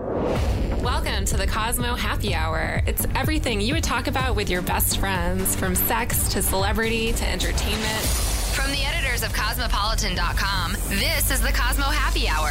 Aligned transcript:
Welcome 0.00 1.26
to 1.26 1.36
the 1.36 1.46
Cosmo 1.46 1.94
Happy 1.94 2.34
Hour. 2.34 2.82
It's 2.86 3.06
everything 3.14 3.60
you 3.60 3.74
would 3.74 3.84
talk 3.84 4.06
about 4.06 4.34
with 4.34 4.48
your 4.48 4.62
best 4.62 4.96
friends, 4.96 5.54
from 5.54 5.74
sex 5.74 6.26
to 6.32 6.40
celebrity 6.40 7.12
to 7.12 7.28
entertainment. 7.28 8.06
From 8.54 8.70
the 8.70 8.82
editors 8.82 9.22
of 9.22 9.34
Cosmopolitan.com, 9.34 10.72
this 10.88 11.30
is 11.30 11.42
the 11.42 11.52
Cosmo 11.52 11.84
Happy 11.84 12.28
Hour 12.28 12.50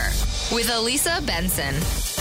with 0.52 0.70
Elisa 0.72 1.24
Benson. 1.26 2.19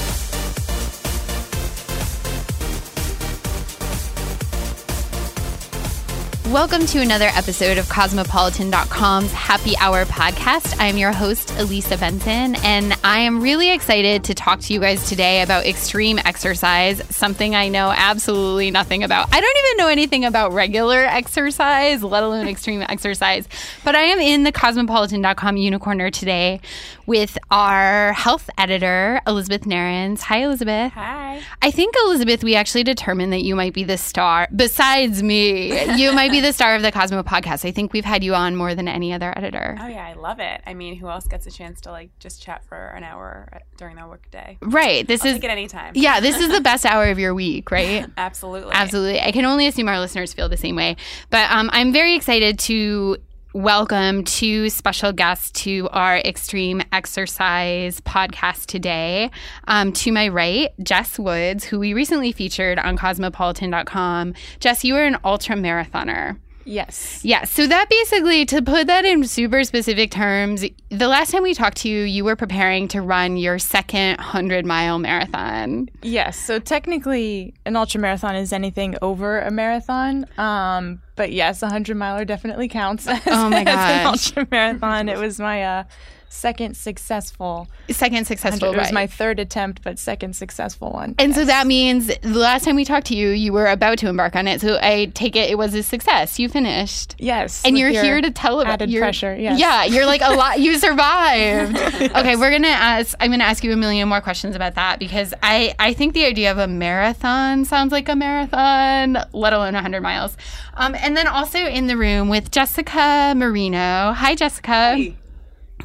Welcome 6.52 6.86
to 6.86 7.00
another 7.02 7.26
episode 7.26 7.76
of 7.76 7.90
Cosmopolitan.com's 7.90 9.32
Happy 9.32 9.76
Hour 9.76 10.06
podcast. 10.06 10.74
I'm 10.78 10.96
your 10.96 11.12
host, 11.12 11.50
Elisa 11.58 11.98
Benson, 11.98 12.54
and 12.64 12.94
I 13.04 13.18
am 13.18 13.42
really 13.42 13.70
excited 13.70 14.24
to 14.24 14.34
talk 14.34 14.60
to 14.60 14.72
you 14.72 14.80
guys 14.80 15.10
today 15.10 15.42
about 15.42 15.66
extreme 15.66 16.18
exercise, 16.18 17.02
something 17.14 17.54
I 17.54 17.68
know 17.68 17.92
absolutely 17.94 18.70
nothing 18.70 19.04
about. 19.04 19.28
I 19.30 19.42
don't 19.42 19.56
even 19.58 19.76
know 19.76 19.88
anything 19.88 20.24
about 20.24 20.54
regular 20.54 21.00
exercise, 21.00 22.02
let 22.02 22.22
alone 22.22 22.48
extreme 22.48 22.80
exercise. 22.80 23.46
But 23.84 23.94
I 23.94 24.04
am 24.04 24.18
in 24.18 24.44
the 24.44 24.52
Cosmopolitan.com 24.52 25.56
Unicorner 25.56 26.10
today 26.10 26.62
with 27.04 27.36
our 27.50 28.12
health 28.12 28.48
editor, 28.58 29.20
Elizabeth 29.26 29.62
Narins. 29.62 30.20
Hi, 30.20 30.44
Elizabeth. 30.44 30.92
Hi. 30.92 31.42
I 31.62 31.70
think, 31.70 31.94
Elizabeth, 32.04 32.44
we 32.44 32.54
actually 32.54 32.84
determined 32.84 33.32
that 33.32 33.42
you 33.42 33.56
might 33.56 33.72
be 33.72 33.82
the 33.82 33.96
star, 33.96 34.46
besides 34.54 35.22
me. 35.22 35.96
You 35.96 36.12
might 36.12 36.30
be 36.30 36.37
the 36.40 36.52
star 36.52 36.74
of 36.74 36.82
the 36.82 36.92
Cosmo 36.92 37.22
podcast. 37.22 37.64
I 37.64 37.70
think 37.70 37.92
we've 37.92 38.04
had 38.04 38.22
you 38.24 38.34
on 38.34 38.56
more 38.56 38.74
than 38.74 38.88
any 38.88 39.12
other 39.12 39.32
editor. 39.36 39.76
Oh 39.80 39.86
yeah, 39.86 40.06
I 40.06 40.14
love 40.14 40.40
it. 40.40 40.60
I 40.66 40.74
mean, 40.74 40.96
who 40.96 41.08
else 41.08 41.26
gets 41.26 41.46
a 41.46 41.50
chance 41.50 41.80
to 41.82 41.90
like 41.90 42.10
just 42.18 42.42
chat 42.42 42.64
for 42.64 42.88
an 42.88 43.04
hour 43.04 43.48
during 43.76 43.96
their 43.96 44.06
work 44.06 44.30
day? 44.30 44.58
Right. 44.60 45.06
This 45.06 45.22
I'll 45.22 45.28
is 45.28 45.34
take 45.34 45.44
it 45.44 45.50
anytime. 45.50 45.92
Yeah, 45.94 46.20
this 46.20 46.38
is 46.38 46.50
the 46.50 46.60
best 46.62 46.86
hour 46.86 47.06
of 47.06 47.18
your 47.18 47.34
week, 47.34 47.70
right? 47.70 48.06
Absolutely. 48.16 48.72
Absolutely. 48.72 49.20
I 49.20 49.32
can 49.32 49.44
only 49.44 49.66
assume 49.66 49.88
our 49.88 50.00
listeners 50.00 50.32
feel 50.32 50.48
the 50.48 50.56
same 50.56 50.76
way. 50.76 50.96
But 51.30 51.50
um, 51.50 51.70
I'm 51.72 51.92
very 51.92 52.14
excited 52.14 52.58
to 52.60 53.16
welcome 53.58 54.22
two 54.22 54.70
special 54.70 55.12
guests 55.12 55.50
to 55.50 55.88
our 55.90 56.18
extreme 56.18 56.80
exercise 56.92 58.00
podcast 58.02 58.66
today. 58.66 59.32
Um, 59.66 59.92
to 59.94 60.12
my 60.12 60.28
right, 60.28 60.70
Jes 60.88 61.18
Woods, 61.18 61.64
who 61.64 61.80
we 61.80 61.92
recently 61.92 62.30
featured 62.30 62.78
on 62.78 62.96
cosmopolitan.com. 62.96 64.34
Jess, 64.60 64.84
you 64.84 64.94
are 64.94 65.02
an 65.02 65.18
ultra 65.24 65.56
marathoner. 65.56 66.38
Yes. 66.68 67.20
Yeah. 67.24 67.44
So 67.44 67.66
that 67.66 67.88
basically, 67.88 68.44
to 68.46 68.60
put 68.60 68.86
that 68.88 69.04
in 69.06 69.24
super 69.24 69.64
specific 69.64 70.10
terms, 70.10 70.64
the 70.90 71.08
last 71.08 71.30
time 71.32 71.42
we 71.42 71.54
talked 71.54 71.78
to 71.78 71.88
you, 71.88 72.02
you 72.02 72.24
were 72.24 72.36
preparing 72.36 72.88
to 72.88 73.00
run 73.00 73.38
your 73.38 73.58
second 73.58 74.18
100 74.18 74.66
mile 74.66 74.98
marathon. 74.98 75.88
Yes. 76.02 76.38
So 76.38 76.58
technically, 76.58 77.54
an 77.64 77.74
ultra 77.74 78.00
marathon 78.00 78.36
is 78.36 78.52
anything 78.52 78.96
over 79.00 79.40
a 79.40 79.50
marathon. 79.50 80.26
Um, 80.36 81.00
but 81.16 81.32
yes, 81.32 81.62
a 81.62 81.66
100 81.66 81.96
miler 81.96 82.24
definitely 82.26 82.68
counts 82.68 83.08
as, 83.08 83.20
Oh 83.26 83.48
my 83.48 83.60
as 83.66 83.66
an 83.66 84.04
gosh. 84.04 84.06
ultra 84.28 84.46
marathon. 84.50 85.08
It 85.08 85.18
was 85.18 85.40
my 85.40 85.62
uh, 85.64 85.84
second 86.28 86.76
successful. 86.76 87.68
Second 87.90 88.26
successful 88.26 88.68
It 88.72 88.76
was 88.76 88.86
ride. 88.86 88.94
my 88.94 89.06
third 89.06 89.38
attempt, 89.40 89.82
but 89.82 89.98
second 89.98 90.36
successful 90.36 90.90
one. 90.90 91.14
And 91.18 91.34
so 91.34 91.44
that 91.44 91.66
means 91.66 92.06
the 92.22 92.38
last 92.38 92.64
time 92.64 92.76
we 92.76 92.84
talked 92.84 93.06
to 93.08 93.16
you, 93.16 93.30
you 93.30 93.52
were 93.52 93.66
about 93.66 93.98
to 93.98 94.08
embark 94.08 94.36
on 94.36 94.46
it. 94.46 94.60
So 94.60 94.78
I 94.80 95.06
take 95.14 95.36
it 95.36 95.50
it 95.50 95.56
was 95.58 95.74
a 95.74 95.82
success. 95.82 96.38
You 96.38 96.48
finished. 96.48 97.14
yes. 97.18 97.62
And 97.64 97.78
you're 97.78 97.90
your 97.90 98.02
here 98.02 98.20
to 98.20 98.30
tell 98.30 98.60
about 98.60 98.74
added 98.74 98.90
you're- 98.90 99.02
pressure. 99.02 99.34
Yes. 99.34 99.58
Yeah, 99.58 99.84
you're 99.84 100.06
like 100.06 100.20
a 100.22 100.34
lot. 100.34 100.60
You 100.60 100.78
survived. 100.86 101.76
Okay, 101.76 102.36
we're 102.36 102.50
gonna 102.50 102.68
ask. 102.68 103.16
I'm 103.20 103.30
gonna 103.30 103.44
ask 103.44 103.64
you 103.64 103.72
a 103.72 103.76
million 103.76 104.08
more 104.08 104.20
questions 104.20 104.54
about 104.54 104.74
that 104.74 104.98
because 104.98 105.32
I 105.42 105.74
I 105.78 105.92
think 105.94 106.14
the 106.14 106.24
idea 106.24 106.50
of 106.52 106.58
a 106.58 106.66
marathon 106.68 107.64
sounds 107.64 107.90
like 107.92 108.08
a 108.08 108.16
marathon, 108.16 109.18
let 109.32 109.52
alone 109.52 109.74
100 109.74 110.00
miles. 110.02 110.36
Um, 110.74 110.94
and 110.94 111.16
then 111.16 111.26
also 111.26 111.58
in 111.58 111.86
the 111.86 111.96
room 111.96 112.28
with 112.28 112.50
Jessica 112.50 113.32
Marino. 113.36 114.12
Hi, 114.12 114.34
Jessica. 114.34 114.96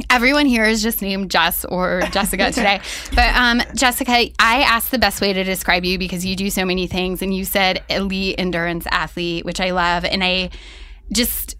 Everyone 0.10 0.46
here 0.46 0.66
is 0.66 0.82
just 0.82 1.02
named 1.02 1.30
Jess 1.30 1.66
or 1.66 2.02
Jessica 2.12 2.52
today. 2.52 2.82
But 3.14 3.36
um, 3.36 3.62
Jessica, 3.76 4.12
I 4.12 4.62
asked 4.62 4.92
the 4.92 5.00
best 5.00 5.22
way 5.22 5.34
to 5.34 5.44
describe 5.44 5.86
you 5.86 5.98
because 5.98 6.26
you 6.26 6.36
do 6.36 6.50
so 6.50 6.66
many 6.66 6.88
things, 6.88 7.22
and 7.22 7.34
you 7.34 7.46
said 7.46 7.84
elite 7.90 8.36
endurance 8.40 8.86
athlete, 8.90 9.46
which 9.46 9.60
I 9.60 9.72
love. 9.72 10.04
And 10.06 10.24
I 10.24 10.50
just 11.12 11.58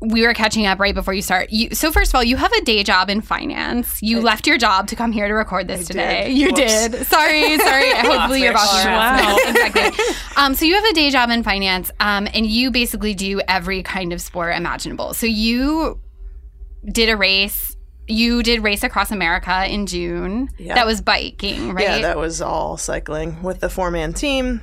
we 0.00 0.26
were 0.26 0.32
catching 0.32 0.66
up 0.66 0.78
right 0.80 0.94
before 0.94 1.12
you 1.12 1.22
start. 1.22 1.50
You, 1.50 1.74
so 1.74 1.92
first 1.92 2.10
of 2.10 2.14
all, 2.14 2.24
you 2.24 2.36
have 2.36 2.52
a 2.52 2.62
day 2.62 2.82
job 2.82 3.10
in 3.10 3.20
finance. 3.20 4.02
You 4.02 4.20
left 4.20 4.46
your 4.46 4.56
job 4.56 4.88
to 4.88 4.96
come 4.96 5.12
here 5.12 5.28
to 5.28 5.34
record 5.34 5.68
this 5.68 5.86
today. 5.86 6.28
did. 6.28 6.38
You 6.38 6.46
Whoops. 6.46 6.88
did. 6.88 7.06
Sorry, 7.06 7.58
sorry. 7.58 7.90
Hopefully 7.96 8.42
your 8.42 8.54
boss. 8.54 8.84
Wow. 8.84 9.36
Exactly. 9.50 10.04
Um, 10.36 10.54
so 10.54 10.64
you 10.64 10.74
have 10.74 10.84
a 10.84 10.92
day 10.94 11.10
job 11.10 11.28
in 11.30 11.42
finance, 11.42 11.90
um, 12.00 12.28
and 12.32 12.46
you 12.46 12.70
basically 12.70 13.14
do 13.14 13.40
every 13.46 13.82
kind 13.82 14.12
of 14.12 14.20
sport 14.20 14.54
imaginable. 14.56 15.12
So 15.12 15.26
you 15.26 16.00
did 16.84 17.08
a 17.08 17.16
race. 17.16 17.76
You 18.06 18.42
did 18.42 18.64
race 18.64 18.82
across 18.82 19.12
America 19.12 19.66
in 19.66 19.86
June. 19.86 20.48
Yeah. 20.58 20.74
That 20.74 20.86
was 20.86 21.00
biking, 21.00 21.72
right? 21.72 21.84
Yeah, 21.84 21.98
that 22.00 22.16
was 22.18 22.42
all 22.42 22.76
cycling 22.76 23.40
with 23.42 23.60
the 23.60 23.68
four 23.68 23.90
man 23.90 24.12
team, 24.12 24.60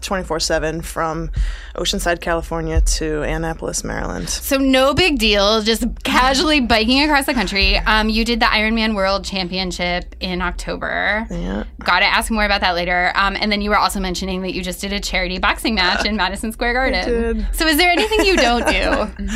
twenty 0.00 0.24
four 0.24 0.40
seven 0.40 0.80
from 0.82 1.30
Oceanside, 1.76 2.20
California 2.20 2.80
to 2.80 3.22
Annapolis, 3.22 3.82
Maryland. 3.84 4.28
So 4.28 4.56
no 4.58 4.94
big 4.94 5.18
deal, 5.18 5.62
just 5.62 5.84
casually 6.04 6.60
biking 6.60 7.02
across 7.02 7.26
the 7.26 7.34
country. 7.34 7.76
Um, 7.78 8.08
you 8.08 8.24
did 8.24 8.40
the 8.40 8.46
Ironman 8.46 8.94
World 8.94 9.24
Championship 9.24 10.14
in 10.20 10.40
October. 10.40 11.26
Yeah. 11.30 11.64
Got 11.80 12.00
to 12.00 12.06
ask 12.06 12.30
more 12.30 12.44
about 12.44 12.60
that 12.60 12.72
later. 12.74 13.12
Um, 13.14 13.36
and 13.36 13.50
then 13.50 13.60
you 13.60 13.70
were 13.70 13.78
also 13.78 13.98
mentioning 14.00 14.42
that 14.42 14.54
you 14.54 14.62
just 14.62 14.80
did 14.80 14.92
a 14.92 15.00
charity 15.00 15.38
boxing 15.38 15.74
match 15.74 16.04
in 16.04 16.16
Madison 16.16 16.52
Square 16.52 16.72
Garden. 16.92 17.08
did. 17.38 17.46
So 17.54 17.66
is 17.66 17.76
there 17.76 17.90
anything 17.90 18.24
you 18.24 18.36
don't 18.36 18.66
do? 18.66 19.28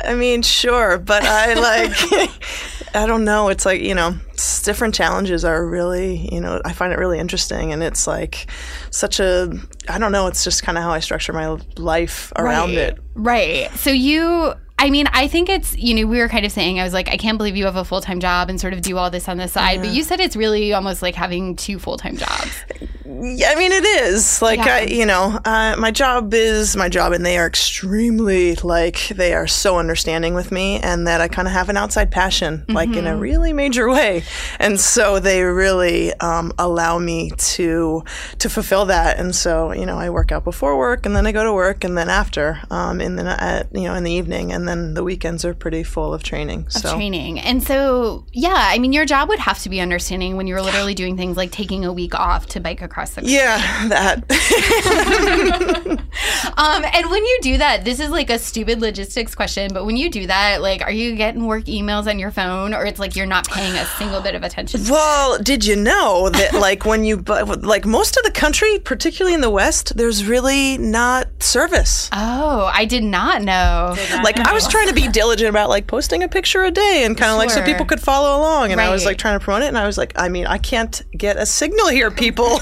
I 0.04 0.14
mean, 0.14 0.42
sure, 0.42 0.98
but 0.98 1.22
I 1.24 1.54
like, 1.54 2.30
I 2.96 3.06
don't 3.06 3.24
know. 3.24 3.48
It's 3.48 3.66
like, 3.66 3.82
you 3.82 3.94
know, 3.94 4.16
different 4.62 4.94
challenges 4.94 5.44
are 5.44 5.66
really, 5.66 6.28
you 6.32 6.40
know, 6.40 6.60
I 6.64 6.72
find 6.72 6.92
it 6.92 6.98
really 6.98 7.18
interesting. 7.18 7.72
And 7.72 7.82
it's 7.82 8.06
like 8.06 8.50
such 8.90 9.20
a, 9.20 9.52
I 9.88 9.98
don't 9.98 10.12
know, 10.12 10.26
it's 10.26 10.42
just 10.42 10.62
kind 10.62 10.78
of 10.78 10.84
how 10.84 10.90
I 10.90 11.00
structure 11.00 11.32
my 11.32 11.58
life 11.76 12.32
around 12.36 12.70
right. 12.70 12.78
it. 12.78 12.98
Right. 13.14 13.70
So 13.72 13.90
you. 13.90 14.54
I 14.78 14.90
mean, 14.90 15.06
I 15.12 15.26
think 15.26 15.48
it's, 15.48 15.76
you 15.76 15.94
know, 15.94 16.06
we 16.06 16.18
were 16.18 16.28
kind 16.28 16.44
of 16.44 16.52
saying, 16.52 16.78
I 16.78 16.84
was 16.84 16.92
like, 16.92 17.08
I 17.08 17.16
can't 17.16 17.38
believe 17.38 17.56
you 17.56 17.64
have 17.64 17.76
a 17.76 17.84
full 17.84 18.02
time 18.02 18.20
job 18.20 18.50
and 18.50 18.60
sort 18.60 18.74
of 18.74 18.82
do 18.82 18.98
all 18.98 19.10
this 19.10 19.28
on 19.28 19.38
the 19.38 19.48
side. 19.48 19.80
But 19.80 19.90
you 19.90 20.02
said 20.02 20.20
it's 20.20 20.36
really 20.36 20.72
almost 20.74 21.00
like 21.00 21.14
having 21.14 21.56
two 21.56 21.78
full 21.78 21.96
time 21.96 22.16
jobs. 22.16 22.64
Yeah, 23.08 23.50
I 23.50 23.54
mean, 23.54 23.72
it 23.72 23.84
is 23.84 24.42
like 24.42 24.58
Yeah. 24.58 24.74
I, 24.74 24.80
you 24.82 25.06
know, 25.06 25.38
uh, 25.44 25.76
my 25.78 25.90
job 25.90 26.34
is 26.34 26.76
my 26.76 26.88
job, 26.88 27.12
and 27.12 27.24
they 27.24 27.38
are 27.38 27.46
extremely 27.46 28.56
like 28.56 29.08
they 29.08 29.32
are 29.32 29.46
so 29.46 29.78
understanding 29.78 30.34
with 30.34 30.50
me, 30.50 30.80
and 30.80 31.06
that 31.06 31.20
I 31.20 31.28
kind 31.28 31.46
of 31.46 31.54
have 31.54 31.68
an 31.68 31.76
outside 31.76 32.10
passion, 32.10 32.64
like 32.68 32.94
in 32.94 33.06
a 33.06 33.16
really 33.16 33.52
major 33.52 33.88
way, 33.88 34.24
and 34.58 34.78
so 34.78 35.20
they 35.20 35.42
really 35.44 36.12
um, 36.14 36.52
allow 36.58 36.98
me 36.98 37.30
to 37.30 38.02
to 38.40 38.50
fulfill 38.50 38.86
that. 38.86 39.18
And 39.18 39.34
so, 39.34 39.72
you 39.72 39.86
know, 39.86 39.98
I 39.98 40.10
work 40.10 40.32
out 40.32 40.44
before 40.44 40.76
work, 40.76 41.06
and 41.06 41.14
then 41.14 41.26
I 41.26 41.32
go 41.32 41.44
to 41.44 41.52
work, 41.52 41.84
and 41.84 41.96
then 41.96 42.10
after, 42.10 42.60
um, 42.70 43.00
and 43.00 43.16
then 43.18 43.28
at 43.28 43.72
you 43.72 43.84
know 43.84 43.94
in 43.94 44.02
the 44.02 44.12
evening, 44.12 44.52
and 44.52 44.65
then 44.68 44.94
the 44.94 45.02
weekends 45.04 45.44
are 45.44 45.54
pretty 45.54 45.82
full 45.82 46.12
of 46.14 46.22
training. 46.22 46.68
so 46.70 46.94
training. 46.94 47.38
And 47.40 47.62
so, 47.62 48.24
yeah, 48.32 48.54
I 48.54 48.78
mean, 48.78 48.92
your 48.92 49.04
job 49.04 49.28
would 49.28 49.38
have 49.38 49.58
to 49.60 49.68
be 49.68 49.80
understanding 49.80 50.36
when 50.36 50.46
you 50.46 50.54
were 50.54 50.62
literally 50.62 50.94
doing 50.94 51.16
things 51.16 51.36
like 51.36 51.50
taking 51.50 51.84
a 51.84 51.92
week 51.92 52.14
off 52.14 52.46
to 52.46 52.60
bike 52.60 52.82
across 52.82 53.10
the 53.14 53.20
country. 53.22 53.34
yeah, 53.34 53.88
that. 53.88 54.24
Um, 56.58 56.84
and 56.90 57.10
when 57.10 57.22
you 57.22 57.38
do 57.42 57.58
that, 57.58 57.84
this 57.84 58.00
is 58.00 58.08
like 58.08 58.30
a 58.30 58.38
stupid 58.38 58.80
logistics 58.80 59.34
question, 59.34 59.70
but 59.74 59.84
when 59.84 59.96
you 59.96 60.08
do 60.10 60.26
that, 60.26 60.62
like, 60.62 60.80
are 60.80 60.90
you 60.90 61.14
getting 61.14 61.46
work 61.46 61.64
emails 61.64 62.06
on 62.08 62.18
your 62.18 62.30
phone, 62.30 62.72
or 62.72 62.86
it's 62.86 62.98
like 62.98 63.14
you're 63.14 63.26
not 63.26 63.46
paying 63.48 63.74
a 63.74 63.84
single 63.98 64.22
bit 64.22 64.34
of 64.34 64.42
attention? 64.42 64.82
Well, 64.88 65.38
did 65.42 65.66
you 65.66 65.76
know 65.76 66.30
that 66.30 66.54
like 66.58 66.86
when 66.86 67.04
you 67.04 67.18
bu- 67.18 67.44
like 67.56 67.84
most 67.84 68.16
of 68.16 68.22
the 68.24 68.30
country, 68.30 68.78
particularly 68.78 69.34
in 69.34 69.42
the 69.42 69.50
West, 69.50 69.96
there's 69.96 70.24
really 70.24 70.78
not 70.78 71.28
service. 71.42 72.08
Oh, 72.12 72.70
I 72.72 72.86
did 72.86 73.04
not 73.04 73.42
know. 73.42 73.94
like 74.24 74.38
I 74.38 74.52
was 74.56 74.68
trying 74.68 74.88
to 74.88 74.94
be 74.94 75.06
diligent 75.08 75.48
about 75.48 75.68
like 75.68 75.86
posting 75.86 76.22
a 76.22 76.28
picture 76.28 76.64
a 76.64 76.70
day 76.70 77.02
and 77.04 77.16
kind 77.16 77.30
of 77.30 77.38
like 77.38 77.50
so 77.50 77.62
people 77.62 77.86
could 77.86 78.00
follow 78.00 78.38
along 78.38 78.72
and 78.72 78.80
I 78.80 78.90
was 78.90 79.04
like 79.04 79.18
trying 79.18 79.38
to 79.38 79.44
promote 79.44 79.62
it 79.62 79.68
and 79.68 79.78
I 79.78 79.86
was 79.86 79.96
like 79.96 80.12
I 80.16 80.28
mean 80.28 80.46
I 80.46 80.58
can't 80.58 81.00
get 81.16 81.36
a 81.36 81.46
signal 81.46 81.88
here 81.88 82.10
people 82.10 82.58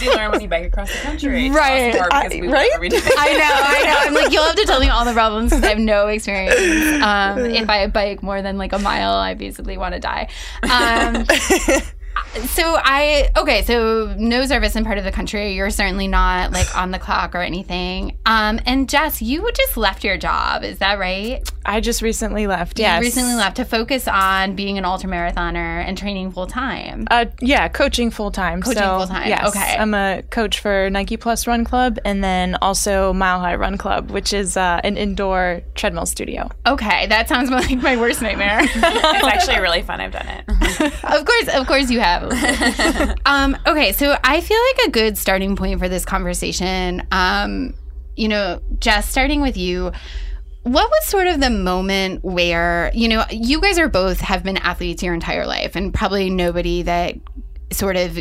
you 0.00 0.14
learn 0.14 0.30
when 0.30 0.40
you 0.40 0.48
bike 0.48 0.66
across 0.66 0.90
the 0.92 0.98
country. 1.00 1.50
Right. 1.50 1.94
I- 2.10 2.28
we 2.28 2.48
right? 2.48 2.70
I 2.72 2.78
know, 2.80 2.90
I 2.94 3.82
know. 3.84 3.94
I'm 3.98 4.14
like, 4.14 4.32
you'll 4.32 4.44
have 4.44 4.56
to 4.56 4.64
tell 4.64 4.80
me 4.80 4.88
all 4.88 5.04
the 5.04 5.12
problems 5.12 5.50
because 5.50 5.64
I 5.64 5.68
have 5.70 5.78
no 5.78 6.06
experience. 6.08 7.02
Um, 7.02 7.38
if 7.46 7.68
I 7.68 7.86
bike 7.88 8.22
more 8.22 8.42
than 8.42 8.58
like 8.58 8.72
a 8.72 8.78
mile, 8.78 9.12
I 9.12 9.34
basically 9.34 9.76
want 9.76 9.94
to 9.94 10.00
die. 10.00 10.28
Um, 10.62 11.26
so 12.46 12.76
I 12.78 13.30
okay, 13.36 13.62
so 13.62 14.14
no 14.18 14.46
service 14.46 14.76
in 14.76 14.84
part 14.84 14.98
of 14.98 15.04
the 15.04 15.12
country. 15.12 15.54
You're 15.54 15.70
certainly 15.70 16.08
not 16.08 16.52
like 16.52 16.74
on 16.76 16.90
the 16.90 16.98
clock 16.98 17.34
or 17.34 17.40
anything. 17.40 18.18
Um, 18.26 18.60
and 18.66 18.88
Jess, 18.88 19.22
you 19.22 19.48
just 19.54 19.76
left 19.76 20.04
your 20.04 20.16
job, 20.16 20.62
is 20.64 20.78
that 20.78 20.98
right? 20.98 21.48
I 21.64 21.80
just 21.80 22.00
recently 22.02 22.46
left. 22.46 22.78
Yes. 22.78 23.00
You 23.00 23.06
recently 23.06 23.34
left 23.34 23.56
to 23.56 23.64
focus 23.64 24.08
on 24.08 24.54
being 24.54 24.78
an 24.78 24.84
ultra 24.84 25.10
marathoner 25.10 25.84
and 25.84 25.98
training 25.98 26.30
full 26.32 26.46
time. 26.46 27.06
Uh, 27.10 27.26
yeah, 27.40 27.68
coaching 27.68 28.10
full 28.10 28.30
time. 28.30 28.62
Coaching 28.62 28.82
so, 28.82 28.98
full-time, 28.98 29.28
Yes, 29.28 29.48
okay. 29.48 29.76
I'm 29.76 29.92
a 29.94 30.22
coach 30.30 30.60
for 30.60 30.88
Nike 30.90 31.16
Plus 31.16 31.46
Run 31.46 31.64
Club 31.64 31.98
and 32.04 32.24
then 32.24 32.56
also 32.62 33.12
Mile 33.12 33.40
High 33.40 33.56
Run 33.56 33.76
Club, 33.76 34.10
which 34.10 34.32
is 34.32 34.56
uh, 34.56 34.80
an 34.82 34.96
indoor 34.96 35.60
treadmill 35.74 36.06
studio. 36.06 36.48
Okay, 36.66 37.06
that 37.08 37.28
sounds 37.28 37.50
like 37.50 37.70
my 37.82 37.96
worst 37.96 38.22
nightmare. 38.22 38.60
it's 38.62 38.76
actually 38.76 39.58
really 39.60 39.82
fun. 39.82 40.00
I've 40.00 40.12
done 40.12 40.26
it. 40.28 40.44
of 41.02 41.24
course, 41.24 41.48
of 41.54 41.66
course 41.66 41.90
you 41.90 42.00
have. 42.00 42.32
um, 43.26 43.56
okay, 43.66 43.92
so 43.92 44.16
I 44.22 44.40
feel 44.40 44.58
like 44.58 44.88
a 44.88 44.90
good 44.90 45.18
starting 45.18 45.56
point 45.56 45.78
for 45.78 45.88
this 45.88 46.04
conversation, 46.04 47.06
um, 47.10 47.74
you 48.16 48.28
know, 48.28 48.60
Jess, 48.78 49.08
starting 49.08 49.40
with 49.40 49.56
you, 49.56 49.92
what 50.62 50.90
was 50.90 51.06
sort 51.06 51.26
of 51.28 51.40
the 51.40 51.50
moment 51.50 52.24
where, 52.24 52.90
you 52.94 53.08
know, 53.08 53.24
you 53.30 53.60
guys 53.60 53.78
are 53.78 53.88
both 53.88 54.20
have 54.20 54.42
been 54.42 54.58
athletes 54.58 55.02
your 55.02 55.14
entire 55.14 55.46
life, 55.46 55.76
and 55.76 55.94
probably 55.94 56.30
nobody 56.30 56.82
that 56.82 57.14
sort 57.72 57.96
of 57.96 58.18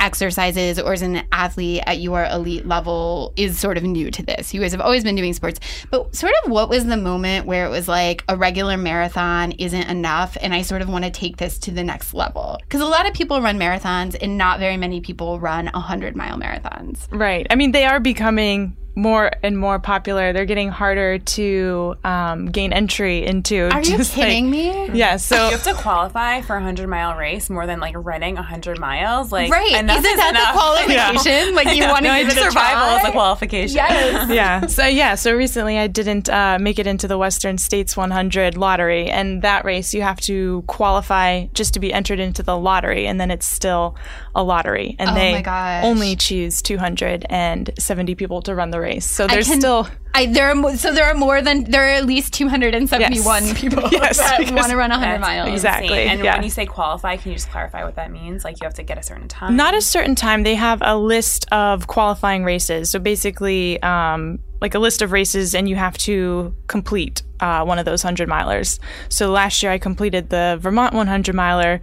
exercises 0.00 0.78
or 0.78 0.92
as 0.92 1.02
an 1.02 1.22
athlete 1.30 1.82
at 1.86 2.00
your 2.00 2.24
elite 2.24 2.66
level 2.66 3.32
is 3.36 3.58
sort 3.58 3.76
of 3.76 3.84
new 3.84 4.10
to 4.10 4.22
this. 4.22 4.52
You 4.52 4.60
guys 4.60 4.72
have 4.72 4.80
always 4.80 5.04
been 5.04 5.16
doing 5.16 5.32
sports, 5.32 5.60
but 5.90 6.14
sort 6.14 6.32
of 6.44 6.50
what 6.50 6.68
was 6.68 6.86
the 6.86 6.96
moment 6.96 7.46
where 7.46 7.66
it 7.66 7.70
was 7.70 7.86
like 7.86 8.24
a 8.28 8.36
regular 8.36 8.76
marathon 8.76 9.52
isn't 9.52 9.88
enough 9.88 10.36
and 10.40 10.54
I 10.54 10.62
sort 10.62 10.82
of 10.82 10.88
want 10.88 11.04
to 11.04 11.10
take 11.10 11.36
this 11.36 11.58
to 11.60 11.70
the 11.70 11.84
next 11.84 12.14
level? 12.14 12.58
Because 12.62 12.80
a 12.80 12.86
lot 12.86 13.06
of 13.06 13.14
people 13.14 13.40
run 13.40 13.58
marathons 13.58 14.16
and 14.20 14.36
not 14.36 14.58
very 14.58 14.76
many 14.76 15.00
people 15.00 15.38
run 15.38 15.66
100 15.66 16.16
mile 16.16 16.38
marathons. 16.38 17.06
Right. 17.12 17.46
I 17.50 17.54
mean, 17.54 17.72
they 17.72 17.84
are 17.84 18.00
becoming 18.00 18.76
more 19.00 19.30
and 19.42 19.56
more 19.58 19.78
popular. 19.78 20.32
They're 20.32 20.44
getting 20.44 20.68
harder 20.68 21.18
to 21.18 21.94
um, 22.04 22.46
gain 22.46 22.72
entry 22.72 23.24
into. 23.26 23.68
Are 23.72 23.80
you 23.82 23.96
just, 23.96 24.16
like- 24.16 24.26
kidding 24.26 24.50
me? 24.50 24.90
Yeah. 24.92 25.16
So 25.16 25.46
You 25.46 25.52
have 25.52 25.62
to 25.64 25.74
qualify 25.74 26.42
for 26.42 26.56
a 26.56 26.62
hundred 26.62 26.88
mile 26.88 27.16
race 27.16 27.48
more 27.48 27.66
than 27.66 27.80
like 27.80 27.94
running 27.96 28.36
a 28.36 28.42
hundred 28.42 28.78
miles. 28.78 29.32
Like 29.32 29.50
Right. 29.50 29.72
enough 29.74 29.98
Isn't 29.98 30.10
is 30.10 30.16
that 30.18 30.30
enough. 30.30 30.52
the 30.54 30.58
qualification? 30.58 31.54
Like 31.54 31.76
you 31.76 31.86
want 31.88 32.04
to 32.06 32.12
give 32.12 32.28
it 32.28 32.36
a 32.36 32.40
survival 32.50 32.86
try? 32.86 32.98
is 33.02 33.08
a 33.08 33.12
qualification. 33.12 33.76
Yes. 33.76 34.30
yeah. 34.40 34.66
So 34.66 34.86
yeah. 34.86 35.14
So 35.14 35.34
recently, 35.34 35.78
I 35.78 35.86
didn't 35.86 36.28
uh, 36.28 36.58
make 36.60 36.78
it 36.78 36.86
into 36.86 37.08
the 37.08 37.16
Western 37.18 37.58
States 37.58 37.96
100 37.96 38.56
lottery, 38.56 39.08
and 39.10 39.42
that 39.42 39.64
race 39.64 39.94
you 39.94 40.02
have 40.02 40.20
to 40.22 40.62
qualify 40.66 41.46
just 41.54 41.74
to 41.74 41.80
be 41.80 41.92
entered 41.92 42.20
into 42.20 42.42
the 42.42 42.56
lottery, 42.58 43.06
and 43.06 43.20
then 43.20 43.30
it's 43.30 43.46
still 43.46 43.96
a 44.34 44.42
lottery, 44.42 44.96
and 44.98 45.10
Oh 45.10 45.14
they 45.14 45.32
my 45.32 45.42
gosh. 45.42 45.84
only 45.84 46.16
choose 46.16 46.60
270 46.62 48.14
people 48.14 48.42
to 48.42 48.54
run 48.54 48.70
the 48.70 48.80
race. 48.80 48.89
So 48.98 49.26
there's 49.28 49.46
can- 49.46 49.60
still 49.60 49.88
I, 50.12 50.26
there 50.26 50.50
are 50.50 50.76
so 50.76 50.92
there 50.92 51.06
are 51.06 51.14
more 51.14 51.40
than 51.40 51.64
there 51.64 51.84
are 51.84 51.90
at 51.90 52.04
least 52.04 52.32
271 52.32 53.44
Yes. 53.44 53.60
people 53.60 53.88
Yes, 53.92 54.18
that 54.18 54.50
want 54.52 54.70
to 54.70 54.76
run 54.76 54.90
100 54.90 55.12
That's 55.12 55.20
miles. 55.20 55.48
Exactly. 55.50 55.88
insane. 55.88 56.08
And 56.08 56.24
yeah. 56.24 56.34
when 56.34 56.42
you 56.44 56.50
say 56.50 56.66
qualify, 56.66 57.16
can 57.16 57.30
you 57.30 57.36
just 57.36 57.50
clarify 57.50 57.84
what 57.84 57.94
that 57.96 58.10
means? 58.10 58.44
Like 58.44 58.60
you 58.60 58.64
have 58.64 58.74
to 58.74 58.82
get 58.82 58.98
a 58.98 59.02
certain 59.02 59.28
time. 59.28 59.56
Not 59.56 59.74
a 59.74 59.80
certain 59.80 60.14
time. 60.16 60.42
They 60.42 60.56
have 60.56 60.82
a 60.82 60.96
list 60.96 61.46
of 61.52 61.86
qualifying 61.86 62.42
races. 62.44 62.90
So 62.90 62.98
basically, 62.98 63.80
um, 63.82 64.40
like 64.60 64.74
a 64.74 64.78
list 64.78 65.00
of 65.00 65.12
races, 65.12 65.54
and 65.54 65.68
you 65.68 65.76
have 65.76 65.96
to 65.98 66.54
complete 66.66 67.22
uh, 67.38 67.64
one 67.64 67.78
of 67.78 67.84
those 67.84 68.04
100 68.04 68.28
milers. 68.28 68.78
So 69.08 69.30
last 69.30 69.62
year 69.62 69.72
I 69.72 69.78
completed 69.78 70.28
the 70.28 70.58
Vermont 70.60 70.92
100 70.92 71.34
miler, 71.34 71.80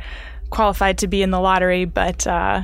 qualified 0.50 0.98
to 1.00 1.08
be 1.08 1.22
in 1.22 1.32
the 1.32 1.40
lottery, 1.40 1.86
but 1.86 2.28
uh, 2.28 2.64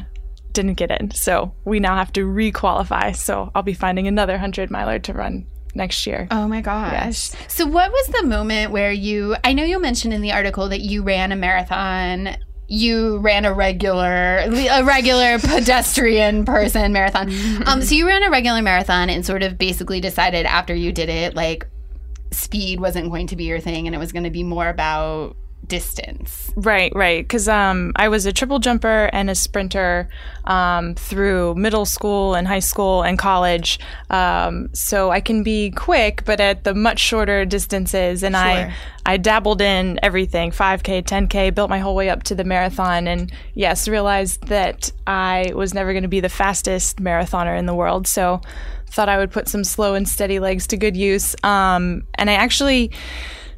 didn't 0.54 0.76
get 0.76 0.92
in. 0.92 1.12
So 1.12 1.54
we 1.66 1.80
now 1.80 1.96
have 1.96 2.14
to 2.14 2.26
re-qualify. 2.26 3.12
So 3.12 3.52
I'll 3.54 3.64
be 3.64 3.74
finding 3.74 4.08
another 4.08 4.34
100 4.34 4.72
miler 4.72 5.00
to 5.00 5.14
run 5.14 5.46
next 5.76 6.06
year. 6.06 6.28
Oh 6.32 6.48
my 6.48 6.62
gosh. 6.62 7.32
So 7.48 7.66
what 7.66 7.92
was 7.92 8.08
the 8.08 8.24
moment 8.24 8.72
where 8.72 8.92
you 8.92 9.36
I 9.44 9.54
know 9.54 9.64
you 9.64 9.80
mentioned 9.80 10.14
in 10.14 10.22
the 10.22 10.32
article 10.32 10.70
that 10.70 10.82
you 10.82 11.04
ran 11.04 11.32
a 11.32 11.36
marathon 11.36 12.38
you 12.68 13.18
ran 13.18 13.46
a 13.46 13.54
regular 13.54 14.38
a 14.46 14.84
regular 14.84 15.38
pedestrian 15.40 16.46
person 16.46 16.94
marathon. 16.94 17.32
Um 17.68 17.82
so 17.82 17.96
you 17.96 18.08
ran 18.08 18.24
a 18.24 18.30
regular 18.30 18.62
marathon 18.62 19.10
and 19.10 19.26
sort 19.26 19.44
of 19.44 19.58
basically 19.58 20.00
decided 20.00 20.46
after 20.46 20.74
you 20.74 20.92
did 20.92 21.10
it 21.10 21.36
like 21.36 21.68
speed 22.32 22.80
wasn't 22.80 23.10
going 23.10 23.28
to 23.28 23.36
be 23.36 23.44
your 23.44 23.60
thing 23.60 23.88
and 23.88 23.96
it 23.96 24.00
was 24.00 24.12
going 24.12 24.24
to 24.24 24.32
be 24.32 24.44
more 24.44 24.70
about 24.70 25.36
distance. 25.68 26.52
Right, 26.56 26.92
right. 26.96 27.24
Because 27.24 27.48
um, 27.48 27.94
I 27.96 28.10
was 28.10 28.26
a 28.26 28.34
triple 28.34 28.60
jumper 28.60 29.10
and 29.12 29.30
a 29.30 29.36
sprinter 29.36 30.10
um, 30.46 30.96
through 30.96 31.56
middle 31.56 31.86
school 31.86 32.36
and 32.36 32.48
high 32.48 32.60
school 32.60 33.02
and 33.02 33.18
college. 33.18 33.80
Um, 34.10 34.70
so 34.74 35.10
I 35.10 35.20
can 35.20 35.44
be 35.44 35.72
quick, 35.72 36.24
but 36.26 36.40
at 36.40 36.64
the 36.64 36.74
much 36.74 37.00
shorter 37.00 37.46
distances. 37.46 38.24
And 38.24 38.36
I, 38.36 38.74
I 39.06 39.18
dabbled 39.18 39.62
in 39.62 40.00
everything 40.04 40.52
5K, 40.52 41.04
10K, 41.04 41.56
built 41.56 41.70
my 41.70 41.80
whole 41.80 41.96
way 41.96 42.10
up 42.10 42.24
to 42.24 42.36
the 42.36 42.44
marathon. 42.44 43.08
And 43.08 43.32
yes, 43.54 43.88
realized 43.88 44.48
that 44.48 44.92
I 45.08 45.52
was 45.56 45.74
never 45.74 45.94
going 45.94 46.04
to 46.04 46.10
be 46.10 46.20
the 46.20 46.30
fastest 46.30 46.98
marathoner 46.98 47.58
in 47.58 47.66
the 47.66 47.76
world. 47.76 48.08
So 48.08 48.42
thought 48.88 49.10
I 49.10 49.18
would 49.18 49.32
put 49.32 49.48
some 49.48 49.64
slow 49.64 49.96
and 49.96 50.08
steady 50.08 50.40
legs 50.40 50.68
to 50.68 50.78
good 50.78 50.96
use. 50.96 51.36
Um, 51.44 52.04
and 52.16 52.30
I 52.30 52.34
actually 52.34 52.92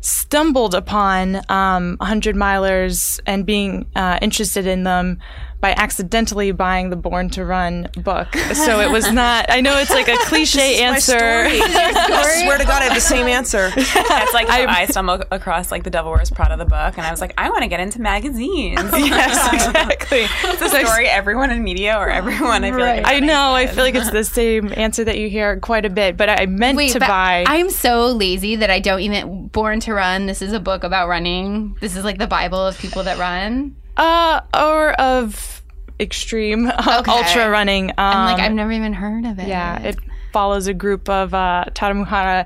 stumbled 0.05 0.75
upon 0.75 1.37
um, 1.49 1.95
100 1.97 2.35
milers 2.35 3.19
and 3.25 3.43
being 3.43 3.87
uh, 3.95 4.19
interested 4.21 4.67
in 4.67 4.83
them 4.83 5.19
by 5.61 5.71
accidentally 5.71 6.51
buying 6.51 6.89
the 6.89 6.95
Born 6.95 7.29
to 7.31 7.45
Run 7.45 7.89
book. 8.03 8.35
So 8.53 8.79
it 8.81 8.91
was 8.91 9.11
not, 9.11 9.47
I 9.49 9.61
know 9.61 9.77
it's 9.79 9.89
like 9.89 10.07
a 10.07 10.17
cliche 10.25 10.79
My 10.79 10.93
answer. 10.93 11.17
story. 11.17 11.59
I 11.61 12.41
swear 12.43 12.57
to 12.57 12.65
God, 12.65 12.81
I 12.81 12.85
have 12.85 12.93
the 12.93 13.01
same 13.01 13.25
answer. 13.27 13.69
That's 13.75 14.33
like 14.33 14.47
how 14.47 14.65
I, 14.67 14.85
stumbled 14.85 15.25
across 15.31 15.71
like 15.71 15.83
the 15.83 15.89
Devil 15.89 16.11
Wears 16.11 16.29
Prada 16.29 16.55
the 16.57 16.65
book, 16.65 16.97
and 16.97 17.01
I 17.01 17.11
was 17.11 17.21
like, 17.21 17.33
I 17.37 17.49
want 17.49 17.63
to 17.63 17.67
get 17.67 17.79
into 17.79 17.99
magazines. 17.99 18.79
yes, 18.93 19.53
exactly. 19.53 20.27
It's 20.43 20.61
a 20.61 20.69
story 20.69 21.07
everyone 21.07 21.51
in 21.51 21.63
media 21.63 21.97
or 21.97 22.09
everyone 22.09 22.63
I 22.63 22.71
feel 22.71 22.79
like 22.79 23.07
I 23.07 23.19
know, 23.19 23.53
I 23.53 23.67
feel 23.67 23.83
like 23.83 23.95
it's 23.95 24.12
the 24.12 24.24
same 24.24 24.71
answer 24.75 25.03
that 25.03 25.17
you 25.17 25.29
hear 25.29 25.59
quite 25.59 25.85
a 25.85 25.89
bit, 25.89 26.17
but 26.17 26.29
I 26.29 26.45
meant 26.45 26.77
Wait, 26.77 26.91
to 26.93 27.00
but 27.00 27.07
buy. 27.07 27.43
I'm 27.47 27.69
so 27.69 28.12
lazy 28.12 28.55
that 28.57 28.69
I 28.69 28.79
don't 28.79 29.00
even 29.00 29.47
Born 29.47 29.79
to 29.81 29.93
Run. 29.93 30.25
This 30.27 30.41
is 30.41 30.53
a 30.53 30.59
book 30.59 30.83
about 30.83 31.07
running. 31.07 31.75
This 31.81 31.95
is 31.95 32.03
like 32.03 32.17
the 32.17 32.27
Bible 32.27 32.59
of 32.59 32.77
people 32.77 33.03
that 33.03 33.17
run. 33.17 33.75
Uh, 33.97 34.41
or 34.53 34.93
of 34.93 35.61
extreme 35.99 36.67
ultra 37.07 37.49
running. 37.49 37.91
Um, 37.91 37.95
I'm 37.97 38.25
like 38.25 38.43
I've 38.43 38.53
never 38.53 38.71
even 38.71 38.93
heard 38.93 39.25
of 39.25 39.39
it. 39.39 39.47
Yeah, 39.47 39.81
it 39.81 39.97
follows 40.35 40.67
a 40.67 40.73
group 40.73 41.07
of 41.07 41.33
uh, 41.33 41.63
Tarahumara 41.69 42.45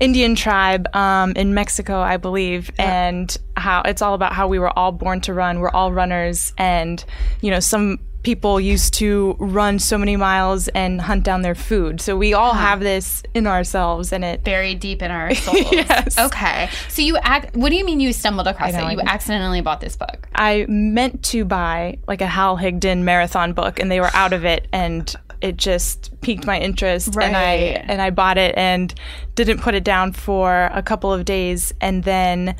Indian 0.00 0.34
tribe 0.34 0.88
um, 0.96 1.32
in 1.32 1.52
Mexico, 1.52 2.00
I 2.00 2.16
believe, 2.16 2.70
and 2.78 3.36
how 3.56 3.82
it's 3.82 4.00
all 4.00 4.14
about 4.14 4.32
how 4.32 4.48
we 4.48 4.58
were 4.58 4.76
all 4.78 4.90
born 4.92 5.20
to 5.22 5.34
run. 5.34 5.60
We're 5.60 5.70
all 5.70 5.92
runners, 5.92 6.54
and 6.56 7.04
you 7.42 7.50
know 7.50 7.60
some 7.60 7.98
people 8.26 8.58
used 8.58 8.92
to 8.92 9.36
run 9.38 9.78
so 9.78 9.96
many 9.96 10.16
miles 10.16 10.66
and 10.68 11.00
hunt 11.00 11.22
down 11.22 11.42
their 11.42 11.54
food. 11.54 12.00
So 12.00 12.16
we 12.16 12.34
all 12.34 12.54
have 12.54 12.80
this 12.80 13.22
in 13.34 13.46
ourselves, 13.46 14.12
and 14.12 14.24
it. 14.24 14.42
buried 14.42 14.80
deep 14.80 15.00
in 15.00 15.12
our 15.12 15.32
souls. 15.46 15.70
Yes. 15.70 16.18
Okay. 16.18 16.68
So 16.88 17.02
you 17.02 17.18
act. 17.18 17.54
What 17.54 17.68
do 17.68 17.76
you 17.76 17.84
mean 17.84 18.00
you 18.00 18.12
stumbled 18.12 18.48
across 18.48 18.74
it? 18.74 18.92
You 18.92 19.00
accidentally 19.00 19.60
bought 19.60 19.80
this 19.80 19.96
book. 19.96 20.28
I 20.34 20.66
meant 20.68 21.22
to 21.26 21.44
buy 21.44 21.98
like 22.08 22.20
a 22.20 22.26
Hal 22.26 22.58
Higdon 22.58 23.02
marathon 23.02 23.52
book, 23.52 23.78
and 23.78 23.92
they 23.92 24.00
were 24.00 24.10
out 24.12 24.32
of 24.32 24.44
it, 24.44 24.66
and 24.72 25.14
it 25.40 25.56
just 25.56 26.20
piqued 26.20 26.46
my 26.46 26.58
interest, 26.58 27.16
and 27.16 27.36
I 27.36 27.52
and 27.86 28.02
I 28.02 28.10
bought 28.10 28.38
it 28.38 28.56
and 28.56 28.92
didn't 29.36 29.60
put 29.60 29.76
it 29.76 29.84
down 29.84 30.12
for 30.12 30.68
a 30.72 30.82
couple 30.82 31.12
of 31.12 31.24
days, 31.24 31.72
and 31.80 32.02
then 32.02 32.56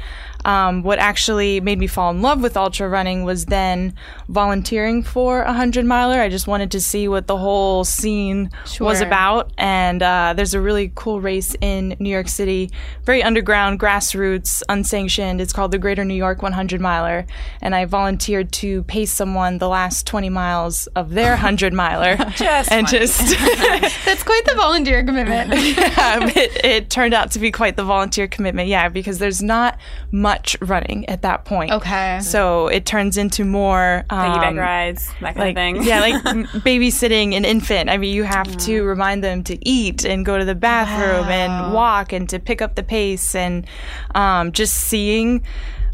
um, 0.46 0.84
what 0.84 1.00
actually 1.00 1.60
made 1.60 1.76
me 1.76 1.88
fall 1.88 2.12
in 2.12 2.22
love 2.22 2.40
with 2.40 2.56
ultra 2.56 2.88
running 2.88 3.24
was 3.24 3.46
then 3.46 3.92
volunteering 4.28 5.02
for 5.02 5.42
a 5.42 5.52
hundred 5.52 5.84
miler. 5.84 6.20
I 6.20 6.28
just 6.28 6.46
wanted 6.46 6.70
to 6.70 6.80
see 6.80 7.08
what 7.08 7.26
the 7.26 7.36
whole 7.36 7.82
scene 7.82 8.50
was 8.78 9.00
about. 9.00 9.50
And 9.58 10.00
uh, 10.04 10.34
there's 10.36 10.54
a 10.54 10.60
really 10.60 10.92
cool 10.94 11.20
race 11.20 11.56
in 11.60 11.96
New 11.98 12.10
York 12.10 12.28
City, 12.28 12.70
very 13.02 13.24
underground, 13.24 13.80
grassroots, 13.80 14.62
unsanctioned. 14.68 15.40
It's 15.40 15.52
called 15.52 15.72
the 15.72 15.78
Greater 15.78 16.04
New 16.04 16.14
York 16.14 16.42
100 16.42 16.80
miler. 16.80 17.26
And 17.60 17.74
I 17.74 17.84
volunteered 17.84 18.52
to 18.52 18.84
pace 18.84 19.10
someone 19.10 19.58
the 19.58 19.68
last 19.68 20.06
20 20.06 20.28
miles 20.28 20.86
of 20.94 21.10
their 21.10 21.30
100 21.42 21.72
miler. 21.72 22.16
Just 22.36 22.70
and 22.70 22.86
20. 22.86 23.04
just 23.04 23.18
That's 24.04 24.22
quite 24.22 24.44
the 24.44 24.54
volunteer 24.54 25.04
commitment. 25.04 25.50
yeah, 25.76 26.20
it, 26.36 26.64
it 26.64 26.90
turned 26.90 27.14
out 27.14 27.32
to 27.32 27.40
be 27.40 27.50
quite 27.50 27.74
the 27.74 27.84
volunteer 27.84 28.28
commitment. 28.28 28.68
Yeah, 28.68 28.88
because 28.88 29.18
there's 29.18 29.42
not 29.42 29.76
much 30.12 30.35
running 30.60 31.08
at 31.08 31.22
that 31.22 31.44
point. 31.44 31.70
Okay. 31.72 32.20
So 32.22 32.68
it 32.68 32.86
turns 32.86 33.16
into 33.16 33.44
more 33.44 34.04
Piggyback 34.10 34.48
um, 34.48 34.58
rides, 34.58 35.08
that 35.20 35.34
kind 35.34 35.38
like 35.38 35.50
of 35.50 35.56
thing. 35.56 35.82
yeah, 35.82 36.00
like 36.00 36.14
babysitting 36.62 37.34
an 37.34 37.44
infant. 37.44 37.90
I 37.90 37.96
mean, 37.96 38.14
you 38.14 38.24
have 38.24 38.56
to 38.58 38.82
remind 38.82 39.22
them 39.22 39.42
to 39.44 39.68
eat 39.68 40.04
and 40.04 40.24
go 40.24 40.38
to 40.38 40.44
the 40.44 40.54
bathroom 40.54 41.28
and 41.28 41.72
walk 41.72 42.12
and 42.12 42.28
to 42.28 42.38
pick 42.38 42.60
up 42.62 42.74
the 42.74 42.82
pace 42.82 43.34
and 43.34 43.66
um, 44.14 44.52
just 44.52 44.74
seeing 44.74 45.42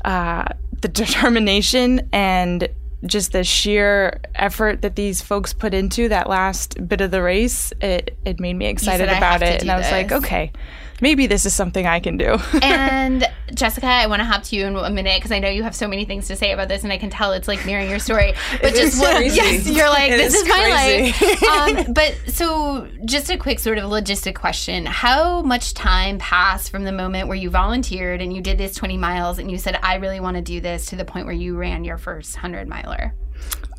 uh, 0.04 0.44
the 0.80 0.88
determination 1.02 2.08
and 2.12 2.68
just 3.04 3.32
the 3.32 3.44
sheer 3.44 4.20
effort 4.34 4.82
that 4.82 4.96
these 4.96 5.20
folks 5.20 5.52
put 5.52 5.74
into 5.74 6.08
that 6.08 6.28
last 6.28 6.86
bit 6.88 7.00
of 7.00 7.10
the 7.10 7.22
race. 7.22 7.72
It 7.80 8.16
it 8.24 8.40
made 8.40 8.54
me 8.54 8.66
excited 8.66 9.08
"I 9.08 9.16
about 9.16 9.42
it, 9.42 9.62
and 9.62 9.70
I 9.70 9.76
was 9.76 9.90
like, 9.90 10.12
okay, 10.12 10.52
maybe 11.02 11.26
this 11.26 11.44
is 11.44 11.54
something 11.54 11.86
I 11.86 12.00
can 12.00 12.16
do. 12.16 12.38
and 12.62 13.28
Jessica, 13.52 13.86
I 13.86 14.06
want 14.06 14.20
to 14.20 14.24
hop 14.24 14.44
to 14.44 14.56
you 14.56 14.66
in 14.66 14.76
a 14.76 14.88
minute 14.88 15.16
because 15.16 15.32
I 15.32 15.40
know 15.40 15.50
you 15.50 15.64
have 15.64 15.74
so 15.74 15.86
many 15.86 16.06
things 16.06 16.28
to 16.28 16.36
say 16.36 16.52
about 16.52 16.68
this, 16.68 16.84
and 16.84 16.92
I 16.92 16.96
can 16.96 17.10
tell 17.10 17.32
it's 17.32 17.48
like 17.48 17.66
nearing 17.66 17.90
your 17.90 17.98
story. 17.98 18.32
But 18.62 18.74
just 18.74 19.00
what, 19.00 19.24
yes, 19.24 19.66
you're 19.66 19.88
like 19.88 20.12
It 20.12 20.16
this 20.18 20.34
is 20.34 20.42
is, 20.42 20.48
my 20.48 20.68
life. 20.68 21.42
um, 21.86 21.92
but 21.92 22.16
so, 22.28 22.88
just 23.04 23.28
a 23.30 23.36
quick 23.36 23.58
sort 23.58 23.78
of 23.78 23.90
logistic 23.90 24.36
question: 24.36 24.86
How 24.86 25.42
much 25.42 25.74
time 25.74 26.18
passed 26.18 26.70
from 26.70 26.84
the 26.84 26.92
moment 26.92 27.28
where 27.28 27.36
you 27.36 27.50
volunteered 27.50 28.22
and 28.22 28.32
you 28.32 28.40
did 28.40 28.56
this 28.56 28.74
20 28.74 28.96
miles, 28.96 29.38
and 29.38 29.50
you 29.50 29.58
said, 29.58 29.78
"I 29.82 29.96
really 29.96 30.20
want 30.20 30.36
to 30.36 30.42
do 30.42 30.60
this," 30.60 30.86
to 30.86 30.96
the 30.96 31.04
point 31.04 31.26
where 31.26 31.34
you 31.34 31.56
ran 31.56 31.82
your 31.82 31.98
first 31.98 32.36
100 32.36 32.68
miler? 32.68 32.91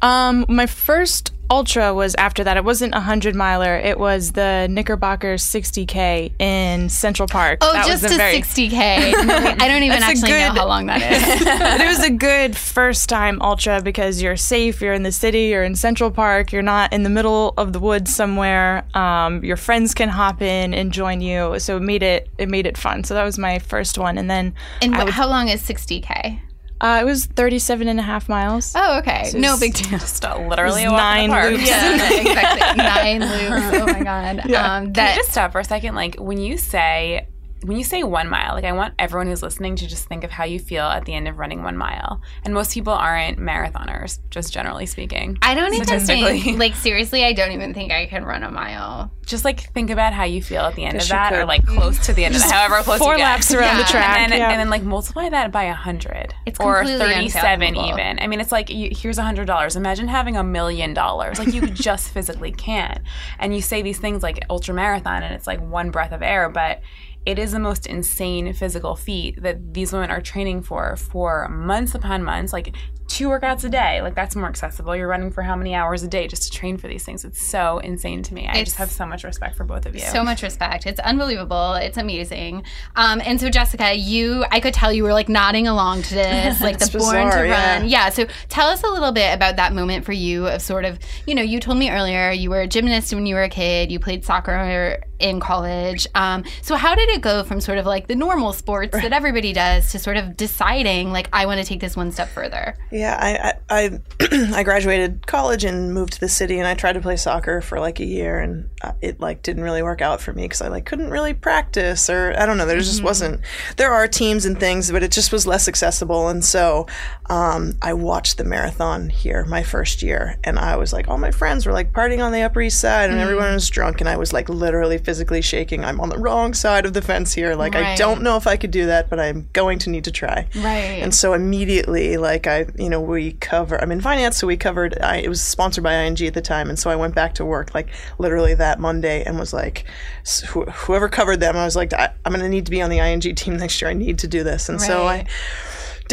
Um, 0.01 0.45
my 0.49 0.65
first 0.65 1.31
ultra 1.49 1.93
was 1.93 2.13
after 2.15 2.43
that. 2.43 2.57
It 2.57 2.65
wasn't 2.65 2.93
a 2.93 2.99
hundred 2.99 3.35
miler. 3.35 3.75
It 3.77 3.97
was 3.97 4.33
the 4.33 4.67
Knickerbocker 4.69 5.35
60k 5.35 6.33
in 6.41 6.89
Central 6.89 7.25
Park. 7.27 7.59
Oh, 7.61 7.71
That 7.71 7.87
was 7.87 8.01
just 8.01 8.13
a 8.13 8.17
very- 8.17 8.41
60k. 8.41 8.73
I 9.61 9.67
don't 9.69 9.83
even 9.83 10.03
actually 10.03 10.31
know 10.31 10.49
how 10.51 10.67
long 10.67 10.87
that 10.87 11.01
is. 11.09 11.45
but 11.45 11.79
it 11.81 11.87
was 11.87 12.03
a 12.03 12.09
good 12.29 12.57
first 12.57 13.07
time 13.07 13.41
ultra 13.41 13.81
because 13.81 14.21
you're 14.21 14.35
safe. 14.35 14.81
You're 14.81 14.93
in 14.93 15.03
the 15.03 15.11
city. 15.11 15.43
You're 15.43 15.63
in 15.63 15.75
Central 15.75 16.11
Park. 16.11 16.51
You're 16.51 16.63
not 16.63 16.91
in 16.91 17.03
the 17.03 17.09
middle 17.09 17.53
of 17.57 17.71
the 17.71 17.79
woods 17.79 18.13
somewhere. 18.13 18.83
Um, 18.95 19.41
your 19.43 19.57
friends 19.57 19.93
can 19.93 20.09
hop 20.09 20.41
in 20.41 20.73
and 20.73 20.91
join 20.91 21.21
you. 21.21 21.59
So 21.59 21.77
it 21.77 21.81
made 21.83 22.03
it 22.03 22.27
it 22.37 22.49
made 22.49 22.65
it 22.65 22.77
fun. 22.77 23.05
So 23.05 23.13
that 23.13 23.23
was 23.23 23.37
my 23.37 23.59
first 23.59 23.97
one, 23.97 24.17
and 24.17 24.29
then 24.29 24.53
And 24.81 24.93
wh- 24.95 25.05
would- 25.05 25.13
how 25.13 25.27
long 25.29 25.47
is 25.47 25.61
60k? 25.61 26.41
Uh, 26.83 26.99
it 27.01 27.05
was 27.05 27.25
37 27.25 27.87
and 27.87 27.97
a 27.97 28.03
half 28.03 28.27
miles. 28.27 28.73
Oh, 28.75 28.99
okay. 28.99 29.31
no 29.33 29.57
big 29.57 29.73
deal. 29.73 29.97
Just 29.97 30.25
uh, 30.25 30.37
literally 30.37 30.83
a 30.83 30.91
was 30.91 30.91
walk 30.91 31.17
in 31.17 31.29
nine 31.31 31.51
loops. 31.53 31.69
Yeah, 31.69 32.11
exactly. 32.19 32.83
Nine 32.83 33.21
loops. 33.21 33.81
Oh 33.81 33.85
my 33.85 34.03
god. 34.03 34.39
Um, 34.39 34.83
Can 34.85 34.93
that 34.93 35.15
you 35.15 35.21
just 35.21 35.31
stop 35.31 35.53
for 35.53 35.59
a 35.61 35.63
second? 35.63 35.95
Like 35.95 36.17
when 36.19 36.39
you 36.39 36.57
say 36.57 37.27
when 37.63 37.77
you 37.77 37.83
say 37.83 38.03
one 38.03 38.29
mile, 38.29 38.53
like 38.53 38.65
I 38.65 38.71
want 38.73 38.93
everyone 38.99 39.27
who's 39.27 39.41
listening 39.41 39.75
to 39.77 39.87
just 39.87 40.07
think 40.07 40.23
of 40.23 40.31
how 40.31 40.43
you 40.43 40.59
feel 40.59 40.83
at 40.83 41.05
the 41.05 41.13
end 41.13 41.27
of 41.27 41.39
running 41.39 41.63
one 41.63 41.77
mile. 41.77 42.21
And 42.43 42.53
most 42.53 42.73
people 42.73 42.93
aren't 42.93 43.39
marathoners, 43.39 44.19
just 44.29 44.51
generally 44.53 44.85
speaking. 44.85 45.37
I 45.41 45.55
don't 45.55 45.73
even 45.73 45.99
think, 45.99 46.57
like, 46.59 46.75
seriously, 46.75 47.23
I 47.23 47.33
don't 47.33 47.51
even 47.51 47.73
think 47.73 47.91
I 47.91 48.05
can 48.05 48.25
run 48.25 48.43
a 48.43 48.51
mile. 48.51 49.11
just 49.25 49.45
like 49.45 49.61
think 49.73 49.89
about 49.89 50.11
how 50.13 50.25
you 50.25 50.41
feel 50.41 50.61
at 50.63 50.75
the 50.75 50.83
end 50.83 50.95
Yes, 50.95 51.03
of 51.05 51.09
you 51.09 51.13
that, 51.13 51.33
or 51.33 51.45
like 51.45 51.65
close 51.65 52.05
to 52.05 52.13
the 52.13 52.25
end 52.25 52.35
of 52.35 52.41
that, 52.41 52.51
however 52.51 52.83
close 52.83 52.99
Four 52.99 53.13
you 53.13 53.17
get. 53.19 53.23
laps 53.23 53.53
around 53.53 53.77
Yeah. 53.77 53.83
the 53.83 53.89
track. 53.89 54.17
And 54.19 54.31
then, 54.31 54.39
yeah. 54.39 54.49
and 54.51 54.59
then 54.59 54.69
like 54.69 54.83
multiply 54.83 55.29
that 55.29 55.51
by 55.51 55.63
a 55.63 55.73
hundred 55.73 56.33
or 56.59 56.85
thirty-seven 56.85 57.75
even. 57.75 58.19
I 58.19 58.27
mean, 58.27 58.41
it's 58.41 58.51
like 58.51 58.69
you, 58.69 58.89
here's 58.91 59.17
a 59.17 59.23
hundred 59.23 59.45
dollars. 59.47 59.75
Imagine 59.75 60.07
having 60.07 60.35
a 60.35 60.43
million 60.43 60.93
dollars. 60.93 61.39
Like 61.39 61.53
you 61.53 61.67
just 61.69 62.09
physically 62.09 62.51
can't. 62.51 62.99
And 63.39 63.55
you 63.55 63.61
say 63.61 63.81
these 63.81 63.99
things 63.99 64.21
like 64.23 64.43
ultra 64.49 64.73
marathon, 64.73 65.23
and 65.23 65.33
it's 65.33 65.47
like 65.47 65.61
one 65.61 65.91
breath 65.91 66.11
of 66.11 66.21
air, 66.21 66.49
but 66.49 66.81
it 67.25 67.39
is 67.39 67.51
the 67.53 67.59
most 67.59 67.85
insane 67.87 68.51
physical 68.53 68.95
feat 68.95 69.41
that 69.41 69.73
these 69.73 69.93
women 69.93 70.09
are 70.11 70.21
training 70.21 70.61
for 70.61 70.95
for 70.95 71.47
months 71.49 71.95
upon 71.95 72.23
months. 72.23 72.51
Like 72.53 72.75
two 73.07 73.27
workouts 73.27 73.63
a 73.63 73.69
day. 73.69 74.01
Like 74.01 74.15
that's 74.15 74.35
more 74.35 74.47
accessible. 74.47 74.95
You're 74.95 75.07
running 75.07 75.29
for 75.29 75.41
how 75.43 75.55
many 75.55 75.75
hours 75.75 76.03
a 76.03 76.07
day 76.07 76.27
just 76.27 76.43
to 76.43 76.49
train 76.57 76.77
for 76.77 76.87
these 76.87 77.03
things? 77.03 77.23
It's 77.25 77.41
so 77.41 77.79
insane 77.79 78.23
to 78.23 78.33
me. 78.33 78.47
I 78.47 78.51
It's- 78.51 78.65
just 78.65 78.77
have 78.77 78.89
so 78.91 79.05
much 79.05 79.23
respect 79.23 79.55
for 79.55 79.65
both 79.65 79.85
of 79.85 79.93
you. 79.93 80.01
So 80.01 80.23
much 80.23 80.41
respect. 80.41 80.85
It's 80.85 80.99
unbelievable. 81.01 81.73
It's 81.75 81.97
amazing. 81.97 82.63
Um, 82.95 83.21
and 83.23 83.39
so, 83.39 83.49
Jessica, 83.49 83.93
you, 83.93 84.45
I 84.51 84.59
could 84.59 84.73
tell 84.73 84.91
you 84.91 85.03
were 85.03 85.13
like 85.13 85.29
nodding 85.29 85.67
along 85.67 86.03
to 86.03 86.15
this, 86.15 86.61
like 86.61 86.79
the 86.79 86.85
It's 86.85 86.95
born 86.95 87.29
to 87.31 87.45
yeah. 87.47 87.77
run. 87.77 87.87
Yeah. 87.89 88.09
So, 88.09 88.25
tell 88.49 88.67
us 88.69 88.83
a 88.83 88.87
little 88.89 89.11
bit 89.11 89.33
about 89.33 89.57
that 89.57 89.73
moment 89.73 90.05
for 90.05 90.13
you 90.13 90.47
of 90.47 90.61
sort 90.61 90.85
of, 90.85 90.97
you 91.27 91.35
know, 91.35 91.41
you 91.43 91.59
told 91.59 91.77
me 91.77 91.89
earlier 91.91 92.31
you 92.31 92.49
were 92.49 92.61
a 92.61 92.67
gymnast 92.67 93.13
when 93.13 93.25
you 93.25 93.35
were 93.35 93.43
a 93.43 93.49
kid, 93.49 93.91
you 93.91 93.99
played 93.99 94.23
soccer 94.25 94.99
in 95.19 95.39
college. 95.39 96.07
Um, 96.15 96.43
so, 96.61 96.75
how 96.75 96.95
did 96.95 97.09
it 97.13 97.21
go 97.21 97.43
from 97.43 97.61
sort 97.61 97.77
of 97.77 97.85
like 97.85 98.07
the 98.07 98.15
normal 98.15 98.53
sports 98.53 98.91
that 98.93 99.13
everybody 99.13 99.53
does 99.53 99.91
to 99.91 99.99
sort 99.99 100.17
of 100.17 100.35
deciding, 100.35 101.11
like, 101.11 101.29
I 101.31 101.45
want 101.45 101.59
to 101.61 101.65
take 101.65 101.79
this 101.79 101.95
one 101.95 102.11
step 102.11 102.29
further? 102.29 102.75
Yeah, 102.91 103.17
I 103.19 103.53
I, 103.69 103.99
I, 104.19 104.49
I 104.59 104.63
graduated 104.63 105.25
college 105.27 105.63
and 105.63 105.93
moved 105.93 106.13
to 106.13 106.19
the 106.19 106.29
city, 106.29 106.59
and 106.59 106.67
I 106.67 106.73
tried 106.73 106.93
to 106.93 107.01
play 107.01 107.15
soccer 107.15 107.61
for 107.61 107.79
like 107.79 107.99
a 107.99 108.05
year, 108.05 108.39
and 108.39 108.69
uh, 108.81 108.93
it 109.01 109.19
like 109.19 109.41
didn't 109.43 109.63
really 109.63 109.83
work 109.83 110.01
out 110.01 110.21
for 110.21 110.33
me 110.33 110.43
because 110.43 110.61
I 110.61 110.67
like 110.67 110.85
couldn't 110.85 111.09
really 111.09 111.33
practice, 111.33 112.09
or 112.09 112.33
I 112.37 112.45
don't 112.45 112.57
know, 112.57 112.65
there 112.65 112.77
just 112.77 113.03
wasn't. 113.03 113.41
There 113.77 113.93
are 113.93 114.07
teams 114.07 114.45
and 114.45 114.59
things, 114.59 114.91
but 114.91 115.03
it 115.03 115.11
just 115.11 115.31
was 115.31 115.47
less 115.47 115.67
accessible, 115.67 116.27
and 116.27 116.43
so 116.43 116.87
um, 117.29 117.73
I 117.81 117.93
watched 117.93 118.37
the 118.37 118.43
marathon 118.43 119.09
here 119.09 119.45
my 119.45 119.63
first 119.63 120.01
year, 120.01 120.37
and 120.43 120.59
I 120.59 120.75
was 120.75 120.93
like, 120.93 121.07
all 121.07 121.17
my 121.17 121.31
friends 121.31 121.65
were 121.65 121.73
like 121.73 121.93
partying 121.93 122.23
on 122.23 122.31
the 122.31 122.41
Upper 122.41 122.61
East 122.61 122.79
Side, 122.79 123.09
and 123.09 123.19
everyone 123.19 123.53
was 123.53 123.69
drunk, 123.69 124.01
and 124.01 124.09
I 124.09 124.17
was 124.17 124.33
like 124.33 124.49
literally 124.49 124.97
physically 124.97 125.41
shaking. 125.41 125.83
I'm 125.83 126.01
on 126.01 126.09
the 126.09 126.17
wrong 126.17 126.53
side 126.53 126.85
of 126.85 126.93
the 126.93 127.01
fence 127.03 127.33
here, 127.33 127.55
like 127.55 127.75
I 127.75 127.95
don't 127.95 128.21
know 128.21 128.37
if 128.37 128.47
I 128.47 128.57
could 128.57 128.71
do 128.71 128.87
that, 128.87 129.09
but 129.09 129.19
I'm 129.19 129.49
going 129.53 129.79
to 129.79 129.89
need 129.89 130.03
to 130.05 130.11
try. 130.11 130.47
Right. 130.55 131.01
And 131.03 131.13
so 131.13 131.33
immediately, 131.33 132.17
like 132.17 132.47
I, 132.47 132.65
you 132.77 132.89
know, 132.89 133.01
we 133.01 133.33
cover. 133.33 133.81
I'm 133.81 133.91
in 133.91 134.01
finance, 134.01 134.37
so 134.37 134.47
we 134.47 134.57
covered. 134.57 134.97
I, 135.01 135.17
it 135.17 135.29
was 135.29 135.41
sponsored 135.41 135.83
by 135.83 135.93
ING 135.93 136.21
at 136.21 136.33
the 136.33 136.41
time, 136.41 136.69
and 136.69 136.79
so 136.79 136.89
I 136.89 136.95
went 136.95 137.15
back 137.15 137.35
to 137.35 137.45
work 137.45 137.73
like 137.73 137.89
literally 138.17 138.55
that 138.55 138.79
Monday, 138.79 139.23
and 139.23 139.37
was 139.37 139.53
like, 139.53 139.85
wh- 140.25 140.69
whoever 140.69 141.09
covered 141.09 141.39
them, 141.39 141.55
I 141.55 141.65
was 141.65 141.75
like, 141.75 141.93
I, 141.93 142.09
I'm 142.25 142.31
going 142.31 142.43
to 142.43 142.49
need 142.49 142.65
to 142.65 142.71
be 142.71 142.81
on 142.81 142.89
the 142.89 142.99
ING 142.99 143.21
team 143.21 143.57
next 143.57 143.81
year. 143.81 143.89
I 143.91 143.93
need 143.93 144.19
to 144.19 144.27
do 144.27 144.43
this, 144.43 144.69
and 144.69 144.81
so 144.81 145.03
I 145.03 145.13
Right. 145.13 145.27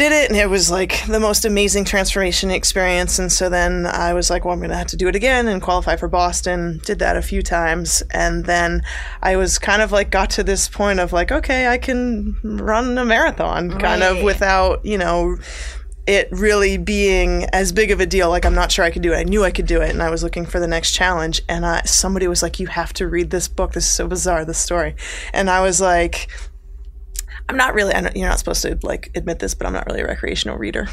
Did 0.01 0.13
it 0.13 0.31
and 0.31 0.39
it 0.39 0.49
was 0.49 0.71
like 0.71 1.05
the 1.05 1.19
most 1.19 1.45
amazing 1.45 1.85
transformation 1.85 2.49
experience 2.49 3.19
and 3.19 3.31
so 3.31 3.49
then 3.49 3.85
i 3.85 4.13
was 4.13 4.31
like 4.31 4.43
well 4.43 4.51
i'm 4.51 4.59
going 4.59 4.71
to 4.71 4.75
have 4.75 4.87
to 4.87 4.97
do 4.97 5.07
it 5.07 5.15
again 5.15 5.47
and 5.47 5.61
qualify 5.61 5.95
for 5.95 6.07
boston. 6.07 6.81
Did 6.85 6.97
that 6.99 7.17
a 7.17 7.21
few 7.21 7.43
times 7.43 8.01
and 8.09 8.45
then 8.45 8.81
i 9.21 9.35
was 9.35 9.59
kind 9.59 9.79
of 9.79 9.91
like 9.91 10.09
got 10.09 10.31
to 10.31 10.43
this 10.43 10.67
point 10.67 10.99
of 10.99 11.13
like 11.13 11.31
okay 11.31 11.67
i 11.67 11.77
can 11.77 12.35
run 12.43 12.97
a 12.97 13.05
marathon 13.05 13.77
kind 13.77 14.01
of 14.01 14.23
without 14.23 14.83
you 14.83 14.97
know 14.97 15.37
it 16.07 16.29
really 16.31 16.79
being 16.79 17.45
as 17.53 17.71
big 17.71 17.91
of 17.91 17.99
a 17.99 18.07
deal. 18.07 18.27
Like 18.29 18.43
i'm 18.43 18.55
not 18.55 18.71
sure 18.71 18.83
i 18.83 18.89
could 18.89 19.03
do 19.03 19.13
it. 19.13 19.17
I 19.17 19.23
knew 19.23 19.43
i 19.43 19.51
could 19.51 19.67
do 19.67 19.81
it 19.81 19.91
and 19.91 20.01
i 20.01 20.09
was 20.09 20.23
looking 20.23 20.47
for 20.47 20.59
the 20.59 20.67
next 20.67 20.93
challenge 20.93 21.43
and 21.47 21.63
I, 21.63 21.83
somebody 21.83 22.27
was 22.27 22.41
like 22.41 22.59
you 22.59 22.65
have 22.65 22.91
to 22.93 23.07
read 23.07 23.29
this 23.29 23.47
book. 23.47 23.73
This 23.73 23.85
is 23.85 23.91
so 23.91 24.07
bizarre 24.07 24.43
this 24.45 24.57
story. 24.57 24.95
And 25.31 25.47
i 25.47 25.61
was 25.61 25.79
like 25.79 26.27
I'm 27.49 27.57
not 27.57 27.73
really. 27.73 27.93
I 27.93 28.01
know 28.01 28.09
you're 28.15 28.29
not 28.29 28.39
supposed 28.39 28.61
to 28.63 28.77
like 28.83 29.11
admit 29.15 29.39
this, 29.39 29.53
but 29.53 29.67
I'm 29.67 29.73
not 29.73 29.85
really 29.87 30.01
a 30.01 30.07
recreational 30.07 30.57
reader. 30.57 30.87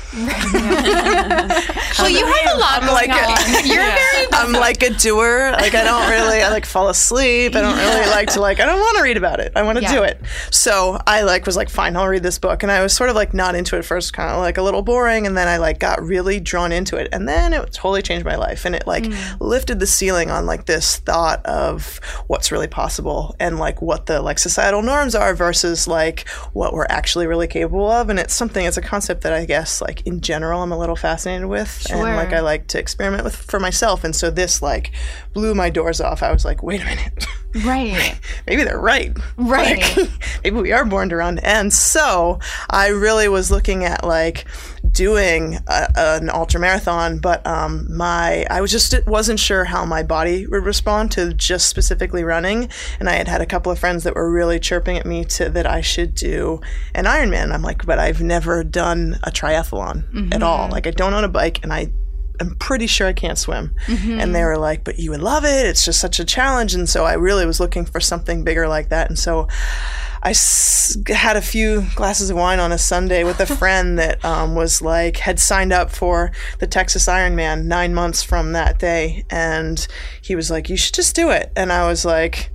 Well, 1.99 2.09
you 2.09 2.25
have 2.25 2.55
a 2.55 2.59
lot 2.59 2.81
going 2.83 2.93
like 2.93 3.09
a- 3.11 3.69
You're 3.69 3.83
very 3.83 4.27
I'm 4.33 4.53
like 4.53 4.83
a 4.83 4.91
doer. 4.91 5.53
Like 5.53 5.75
I 5.75 5.83
don't 5.85 6.09
really. 6.11 6.43
I 6.43 6.51
like 6.51 6.65
fall 6.65 6.89
asleep. 6.89 7.57
I 7.57 7.61
don't 7.61 7.77
really 7.77 8.07
like 8.11 8.31
to 8.31 8.41
like. 8.41 8.61
I 8.61 8.67
don't 8.67 8.79
want 8.79 8.97
to 8.99 9.03
read 9.03 9.17
about 9.17 9.41
it. 9.41 9.53
I 9.57 9.63
want 9.63 9.79
to 9.79 9.83
Yeah. 9.83 9.93
do 9.93 10.03
it. 10.03 10.21
So 10.51 11.01
I 11.07 11.23
like 11.23 11.47
was 11.47 11.57
like, 11.57 11.69
fine, 11.69 11.97
I'll 11.97 12.09
read 12.09 12.23
this 12.23 12.39
book. 12.39 12.63
And 12.63 12.71
I 12.71 12.83
was 12.83 12.93
sort 12.93 13.11
of 13.11 13.17
like 13.17 13.35
not 13.35 13.55
into 13.55 13.77
it 13.77 13.85
first, 13.85 14.13
kind 14.13 14.31
of 14.31 14.39
like 14.39 14.59
a 14.59 14.63
little 14.63 14.83
boring, 14.83 15.27
and 15.27 15.37
then 15.37 15.49
I 15.49 15.57
like 15.57 15.79
got 15.79 16.03
really 16.03 16.41
drawn 16.41 16.73
into 16.73 16.97
it, 16.97 17.09
and 17.13 17.29
then 17.29 17.53
it 17.53 17.73
totally 17.73 18.03
changed 18.03 18.25
my 18.25 18.37
life, 18.37 18.65
and 18.65 18.75
it 18.75 18.87
like 18.87 19.07
hmm. 19.07 19.15
lifted 19.41 19.81
the 19.81 19.87
ceiling 19.87 20.31
on 20.31 20.47
like 20.47 20.67
this 20.67 20.97
thought 20.99 21.45
of 21.47 22.01
what's 22.27 22.53
really 22.53 22.69
possible 22.69 23.35
and 23.41 23.59
like 23.59 23.83
what 23.83 24.07
the 24.07 24.21
like 24.21 24.39
societal 24.39 24.83
norms 24.83 25.15
are 25.15 25.35
versus 25.35 25.87
like 25.89 26.29
what 26.53 26.73
we're 26.73 26.87
actually 26.89 27.27
really 27.27 27.47
capable 27.47 27.91
of. 27.91 28.11
And 28.11 28.19
it's 28.19 28.35
something. 28.35 28.65
It's 28.65 28.77
a 28.77 28.83
concept 28.83 29.23
that 29.23 29.33
I 29.33 29.45
guess 29.45 29.81
like 29.81 30.07
in 30.07 30.21
general 30.21 30.63
I'm 30.63 30.73
a 30.73 30.79
little 30.79 30.97
fascinated 30.97 31.47
with, 31.47 31.87
and 31.91 32.01
like 32.01 32.33
I 32.33 32.41
like 32.41 32.67
to 32.69 32.79
experiment 32.79 33.25
with 33.25 33.37
for 33.37 33.61
myself. 33.61 34.05
And 34.05 34.15
so 34.15 34.31
this 34.31 34.63
like 34.63 34.93
blew 35.33 35.55
my 35.55 35.71
doors 35.71 36.01
off. 36.01 36.23
I 36.23 36.33
was 36.33 36.45
like, 36.45 36.63
wait 36.63 36.83
a 36.83 36.85
minute. 36.85 37.27
Right. 37.65 38.21
maybe 38.47 38.63
they're 38.63 38.79
right. 38.79 39.17
Right. 39.39 39.97
Like, 39.97 40.11
maybe 40.45 40.61
we 40.61 40.73
are 40.73 40.85
born 40.85 41.09
to 41.09 41.17
run. 41.17 41.39
And 41.39 41.73
so 41.73 42.41
I 42.69 42.89
really 42.89 43.27
was 43.27 43.51
looking 43.51 43.85
at 43.87 44.05
like 44.05 44.45
doing 44.93 45.59
a, 45.67 45.89
an 45.97 46.31
ultra 46.31 46.61
marathon, 46.61 47.19
but 47.19 47.47
um, 47.47 47.87
my 47.95 48.47
I 48.51 48.61
was 48.61 48.71
just 48.71 48.95
wasn't 49.07 49.41
sure 49.41 49.65
how 49.65 49.85
my 49.85 50.03
body 50.03 50.47
would 50.47 50.65
respond 50.65 51.13
to 51.13 51.33
just 51.35 51.69
specifically 51.69 52.25
running. 52.25 52.69
And 52.99 53.09
I 53.09 53.15
had 53.15 53.29
had 53.29 53.41
a 53.41 53.47
couple 53.47 53.73
of 53.73 53.79
friends 53.79 54.05
that 54.05 54.15
were 54.15 54.31
really 54.31 54.59
chirping 54.59 54.99
at 54.99 55.07
me 55.07 55.25
to 55.27 55.49
that 55.51 55.67
I 55.67 55.81
should 55.81 56.15
do 56.15 56.61
an 56.95 57.05
Ironman. 57.05 57.53
I'm 57.53 57.63
like, 57.63 57.87
but 57.87 57.99
I've 57.99 58.21
never 58.21 58.65
done 58.65 59.19
a 59.23 59.31
triathlon 59.31 60.05
at 60.35 60.43
all. 60.43 60.69
Like 60.69 60.87
I 60.87 60.91
don't 60.91 61.15
own 61.15 61.25
a 61.25 61.29
bike, 61.29 61.63
and 61.63 61.73
I 61.73 61.93
I'm 62.41 62.55
pretty 62.57 62.87
sure 62.87 63.07
I 63.07 63.13
can't 63.13 63.39
swim. 63.39 63.75
And 64.21 64.35
they 64.35 64.45
were 64.45 64.57
like, 64.59 64.85
but 64.85 64.99
you 64.99 65.11
would 65.11 65.21
love 65.23 65.45
it. 65.45 65.67
It's 65.67 65.85
just 65.85 66.01
such 66.01 66.21
a 66.21 66.25
challenge. 66.25 66.75
And 66.75 66.89
so 66.89 67.05
I 67.05 67.15
really 67.15 67.47
was 67.47 67.61
looking 67.61 67.85
for 67.85 68.01
something 68.01 68.45
bigger 68.45 68.69
like 68.69 68.89
that. 68.91 69.09
And 69.09 69.19
so 69.19 69.49
I 70.23 70.31
s- 70.31 70.97
had 71.07 71.37
a 71.37 71.41
few 71.43 71.85
glasses 71.95 72.31
of 72.31 72.37
wine 72.37 72.59
on 72.59 72.73
a 72.73 72.79
Sunday 72.79 73.25
with 73.25 73.41
a 73.41 73.47
friend 73.61 73.99
that 73.99 74.25
um, 74.25 74.55
was 74.55 74.83
like, 74.83 75.17
had 75.19 75.39
signed 75.41 75.73
up 75.73 75.91
for 75.91 76.33
the 76.59 76.67
Texas 76.67 77.07
Ironman 77.07 77.65
nine 77.65 77.95
months 77.95 78.23
from 78.23 78.53
that 78.53 78.79
day. 78.79 79.25
And 79.31 79.87
he 80.23 80.35
was 80.37 80.51
like, 80.51 80.69
you 80.69 80.77
should 80.77 80.95
just 80.95 81.15
do 81.17 81.31
it. 81.31 81.53
And 81.57 81.73
I 81.73 81.87
was 81.89 82.05
like, 82.05 82.51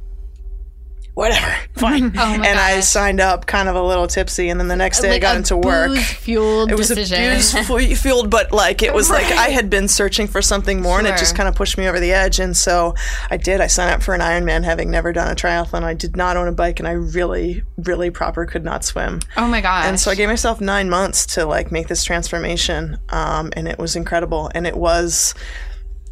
whatever, 1.13 1.55
fine. 1.75 2.05
Oh 2.17 2.37
my 2.37 2.47
and 2.47 2.59
I 2.59 2.79
signed 2.79 3.19
up 3.19 3.45
kind 3.45 3.69
of 3.69 3.75
a 3.75 3.81
little 3.81 4.07
tipsy. 4.07 4.49
And 4.49 4.59
then 4.59 4.67
the 4.67 4.75
next 4.75 5.01
day 5.01 5.15
I 5.15 5.19
got 5.19 5.35
into 5.35 5.55
work 5.57 5.97
Fueled 5.97 6.71
it 6.71 6.77
was 6.77 6.87
decision. 6.89 7.17
a 7.17 7.29
beautiful 7.35 7.79
fueled, 7.95 8.29
but 8.29 8.51
like 8.51 8.81
it 8.81 8.93
was 8.93 9.09
like 9.09 9.25
I 9.25 9.49
had 9.49 9.69
been 9.69 9.87
searching 9.87 10.27
for 10.27 10.41
something 10.41 10.81
more, 10.81 10.99
and 10.99 11.07
it 11.07 11.17
just 11.17 11.35
kind 11.35 11.47
of 11.47 11.55
pushed 11.55 11.77
me 11.77 11.87
over 11.87 11.99
the 11.99 12.11
edge. 12.11 12.39
And 12.39 12.55
so 12.55 12.95
I 13.29 13.37
did. 13.37 13.61
I 13.61 13.67
signed 13.67 13.91
up 13.91 14.03
for 14.03 14.13
an 14.13 14.21
Ironman, 14.21 14.63
having 14.63 14.89
never 14.89 15.13
done 15.13 15.31
a 15.31 15.35
triathlon. 15.35 15.83
I 15.83 15.93
did 15.93 16.15
not 16.15 16.37
own 16.37 16.47
a 16.47 16.51
bike, 16.51 16.79
and 16.79 16.87
I 16.87 16.93
really, 16.93 17.63
really 17.77 18.09
proper 18.09 18.45
could 18.45 18.63
not 18.63 18.83
swim. 18.83 19.19
oh 19.37 19.47
my 19.47 19.61
God. 19.61 19.85
And 19.85 19.99
so 19.99 20.11
I 20.11 20.15
gave 20.15 20.29
myself 20.29 20.61
nine 20.61 20.89
months 20.89 21.25
to 21.35 21.45
like 21.45 21.71
make 21.71 21.87
this 21.87 22.03
transformation, 22.03 22.97
um, 23.09 23.51
and 23.55 23.67
it 23.67 23.77
was 23.77 23.95
incredible. 23.95 24.49
And 24.55 24.65
it 24.65 24.77
was 24.77 25.33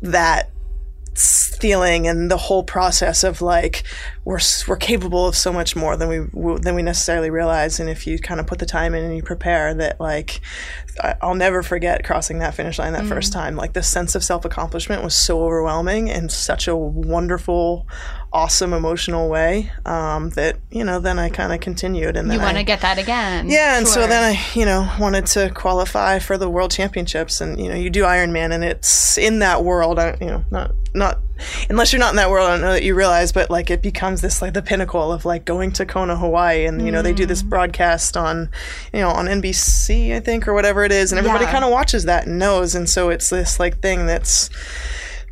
that 0.01 0.50
s- 1.15 1.56
feeling 1.60 2.08
and 2.08 2.32
the 2.32 2.38
whole 2.38 2.63
process 2.63 3.24
of 3.24 3.41
like 3.41 3.84
we're 4.24 4.39
we're 4.68 4.77
capable 4.77 5.27
of 5.27 5.36
so 5.36 5.51
much 5.51 5.75
more 5.75 5.98
than 5.98 6.10
we 6.10 6.58
than 6.60 6.75
we 6.75 6.84
necessarily 6.84 7.30
realize. 7.30 7.80
And 7.80 7.89
if 7.89 8.06
you 8.06 8.20
kind 8.20 8.39
of 8.39 8.48
put 8.48 8.60
the 8.60 8.65
time 8.65 8.94
in 8.94 9.03
and 9.03 9.15
you 9.15 9.24
prepare, 9.24 9.74
that 9.74 10.00
like 10.00 10.41
I'll 11.22 11.36
never 11.36 11.63
forget 11.63 12.03
crossing 12.03 12.39
that 12.39 12.53
finish 12.53 12.77
line 12.77 12.94
that 12.94 13.06
first 13.06 13.32
mm. 13.32 13.36
time. 13.36 13.56
Like 13.56 13.74
the 13.74 13.84
sense 13.84 14.15
of 14.15 14.24
self 14.24 14.46
accomplishment 14.46 15.03
was 15.03 15.15
so 15.15 15.44
overwhelming 15.44 16.10
and 16.10 16.32
such 16.32 16.68
a 16.68 16.75
wonderful, 16.75 17.88
awesome, 18.34 18.72
emotional 18.72 19.28
way 19.30 19.72
um, 19.86 20.30
that 20.32 20.56
you 20.70 20.84
know. 20.84 21.00
Then 21.00 21.20
I 21.20 21.30
kind 21.30 21.52
of 21.54 21.60
continued, 21.60 22.16
and 22.16 22.30
then 22.30 22.38
you 22.40 22.44
want 22.44 22.58
to 22.58 22.64
get 22.64 22.82
that 22.82 22.98
again. 22.98 23.50
yeah, 23.50 23.78
and 23.78 23.88
so 23.88 24.08
then 24.08 24.24
I, 24.36 24.40
you 24.54 24.66
know, 24.66 24.90
wanted 25.00 25.26
to 25.28 25.50
qualify 25.54 26.20
for 26.20 26.38
the 26.38 26.50
World 26.50 26.72
Championships, 26.72 27.42
and 27.42 27.60
you 27.60 27.70
know, 27.70 27.76
you 27.76 27.90
do 27.90 28.04
Ironman, 28.04 28.52
and 28.54 28.64
it's 28.64 29.18
in 29.18 29.40
that 29.40 29.64
world. 29.64 30.00
I, 30.00 30.18
you 30.22 30.28
know, 30.28 30.46
not 30.52 30.72
not 30.94 31.20
unless 31.70 31.92
you're 31.92 32.00
not 32.00 32.12
in 32.12 32.18
that 32.18 32.30
world, 32.30 32.48
I 32.48 32.52
don't 32.54 32.62
know 32.62 32.74
that 32.74 32.84
you 32.84 32.94
realize, 32.96 33.32
but 33.32 33.50
like 33.50 33.70
it 33.70 33.82
becomes 33.82 34.22
this 34.22 34.42
like 34.42 34.54
the 34.54 34.62
pinnacle 34.62 35.12
of 35.12 35.26
like 35.26 35.44
going 35.46 35.72
to 35.74 35.86
Kona, 35.86 36.16
Hawaii, 36.16 36.66
and 36.66 36.86
you 36.86 36.92
know 36.92 37.02
they 37.02 37.14
do 37.14 37.26
Mm. 37.26 37.30
this 37.30 37.42
broadcast 37.44 38.16
on, 38.18 38.50
you 38.94 39.00
know, 39.02 39.10
on 39.10 39.26
NBC, 39.28 40.16
I 40.16 40.20
think, 40.20 40.48
or 40.48 40.54
whatever 40.54 40.84
it 40.86 40.92
is, 40.92 41.12
and 41.12 41.20
everybody 41.20 41.46
Yeah. 41.46 41.52
kind 41.52 41.66
of 41.66 41.72
watches 41.72 42.06
that 42.06 42.28
and 42.28 42.40
knows, 42.40 42.76
and 42.76 42.90
so 42.90 43.10
it's 43.10 43.30
this 43.30 43.60
like 43.60 43.80
thing 43.82 44.06
that's. 44.06 44.50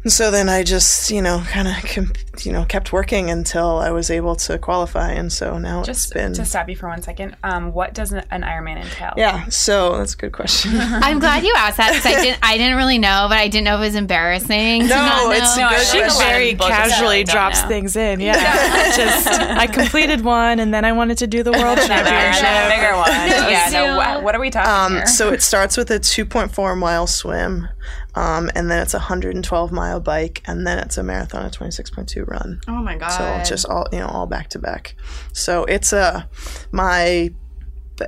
And 0.04 0.12
so 0.14 0.32
then 0.32 0.48
I 0.48 0.64
just, 0.64 1.12
you 1.12 1.22
know, 1.22 1.44
kind 1.50 1.68
of, 1.68 1.76
com- 1.84 2.14
you 2.42 2.54
know, 2.54 2.64
kept 2.64 2.94
working 2.94 3.30
until 3.30 3.80
I 3.80 3.92
was 3.92 4.10
able 4.10 4.38
to 4.38 4.58
qualify, 4.58 5.12
and 5.12 5.30
so 5.30 5.58
now 5.58 5.84
Just 5.84 6.06
it's 6.06 6.14
been. 6.14 6.34
to 6.36 6.46
stop 6.46 6.70
you 6.70 6.76
for 6.78 6.88
one 6.88 7.02
second, 7.02 7.36
um, 7.44 7.74
what 7.74 7.94
does 7.94 8.14
an 8.14 8.24
an 8.32 8.44
Ironman 8.44 8.78
entail? 8.82 9.14
yeah, 9.18 9.50
so 9.50 9.98
that's 9.98 10.14
a 10.14 10.18
good 10.18 10.32
question. 10.32 10.72
I'm 10.80 11.20
glad 11.20 11.44
you 11.44 11.54
asked 11.58 11.76
that 11.78 11.90
because 11.92 12.06
I 12.06 12.22
didn't. 12.24 12.40
I 12.42 12.58
didn't 12.58 12.78
really 12.78 12.98
know, 12.98 13.26
but 13.30 13.38
I 13.40 13.50
didn't 13.50 13.66
know 13.66 13.76
if 13.76 13.82
it 13.82 13.88
was 13.88 13.96
embarrassing. 13.96 14.84
to 14.84 14.88
No, 14.88 14.96
not 14.96 15.36
it's 15.36 15.58
know. 15.58 15.68
a 15.68 15.70
good 15.70 15.86
She 15.86 16.00
think 16.00 16.14
a 16.14 16.18
very 16.18 16.56
casually 16.56 17.24
drops 17.26 17.62
know. 17.64 17.68
things 17.68 17.96
in. 17.98 18.20
Yeah, 18.30 18.96
just 18.96 19.28
I 19.28 19.68
completed 19.68 20.22
one, 20.22 20.60
and 20.62 20.74
then 20.74 20.86
I 20.86 20.94
wanted 20.94 21.18
to 21.18 21.28
do 21.28 21.44
the 21.44 21.52
world 21.52 21.78
And 21.78 21.90
then 21.90 22.06
a 22.08 22.10
championship. 22.10 22.80
bigger 22.80 22.96
one. 22.96 23.52
yeah. 23.52 23.70
No. 23.72 23.86
so- 23.86 23.98
What, 23.98 24.24
what 24.24 24.36
are 24.36 24.40
we 24.40 24.50
talking 24.50 24.72
Um, 24.72 24.92
here? 25.00 25.06
so 25.08 25.34
it 25.34 25.42
starts 25.42 25.76
with 25.76 25.92
a 25.92 26.00
2.4 26.00 26.78
mile 26.78 27.06
swim, 27.06 27.68
um, 28.16 28.50
and 28.56 28.70
then 28.70 28.82
it's 28.82 28.94
a 28.94 28.98
112 28.98 29.72
mile 29.72 30.00
bike, 30.00 30.42
and 30.46 30.66
then 30.66 30.80
it's 30.80 30.98
a 30.98 31.04
marathon, 31.04 31.46
a 31.46 31.50
26.2 31.50 32.28
run. 32.28 32.62
Oh 32.68 32.82
my 32.82 32.98
god. 32.98 33.10
So 33.44 33.50
just 33.50 33.66
all 33.68 33.88
you 33.92 34.00
know, 34.00 34.08
all 34.08 34.26
back 34.26 34.50
to 34.50 34.60
back. 34.60 34.96
So 35.34 35.66
it's 35.66 35.94
a 35.94 36.28
my. 36.72 37.34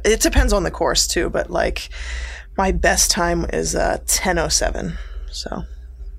It 0.05 0.22
depends 0.22 0.53
on 0.53 0.63
the 0.63 0.72
course 0.72 1.05
too, 1.05 1.29
but 1.29 1.50
like 1.50 1.89
my 2.58 2.72
best 2.72 3.12
time 3.12 3.46
is 3.51 3.75
uh, 3.75 3.98
10:07. 4.05 4.98
So 5.29 5.63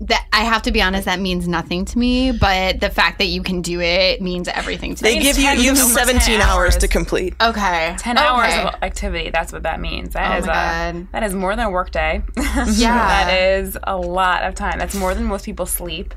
that 0.07 0.27
I 0.33 0.41
have 0.45 0.63
to 0.63 0.73
be 0.73 0.83
honest, 0.83 1.05
that 1.05 1.21
means 1.21 1.47
nothing 1.49 1.85
to 1.87 1.99
me. 1.99 2.33
But 2.33 2.81
the 2.81 2.91
fact 2.91 3.19
that 3.19 3.27
you 3.27 3.43
can 3.43 3.63
do 3.63 3.81
it 3.81 4.21
means 4.21 4.49
everything 4.49 4.95
to 4.97 5.03
they 5.03 5.15
me. 5.19 5.19
They 5.21 5.25
give 5.25 5.39
you 5.39 5.51
you 5.63 5.69
have 5.71 5.79
17 5.79 6.41
hours 6.41 6.45
hours. 6.75 6.77
to 6.79 6.89
complete. 6.89 7.35
okay, 7.41 7.95
10 7.99 8.19
hours 8.19 8.53
of 8.55 8.83
activity. 8.83 9.31
That's 9.31 9.53
what 9.53 9.63
that 9.65 9.81
means. 9.81 10.15
That 10.15 10.35
Oh 10.35 10.39
is 10.39 10.47
my 10.47 10.53
a, 10.89 10.93
God. 10.93 11.09
that 11.13 11.23
is 11.23 11.35
more 11.35 11.55
than 11.57 11.67
a 11.67 11.71
work 11.71 11.91
day. 11.91 12.23
Yeah. 12.37 12.97
that 12.97 13.33
is 13.59 13.77
a 13.85 13.97
lot 13.97 14.45
of 14.45 14.55
time. 14.55 14.79
That's 14.79 14.95
more 14.95 15.15
than 15.15 15.25
most 15.25 15.45
people 15.45 15.67
sleep. 15.67 16.15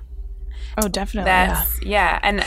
Oh, 0.77 0.87
definitely. 0.89 1.29
That's 1.29 1.81
yeah. 1.83 2.19
And 2.21 2.43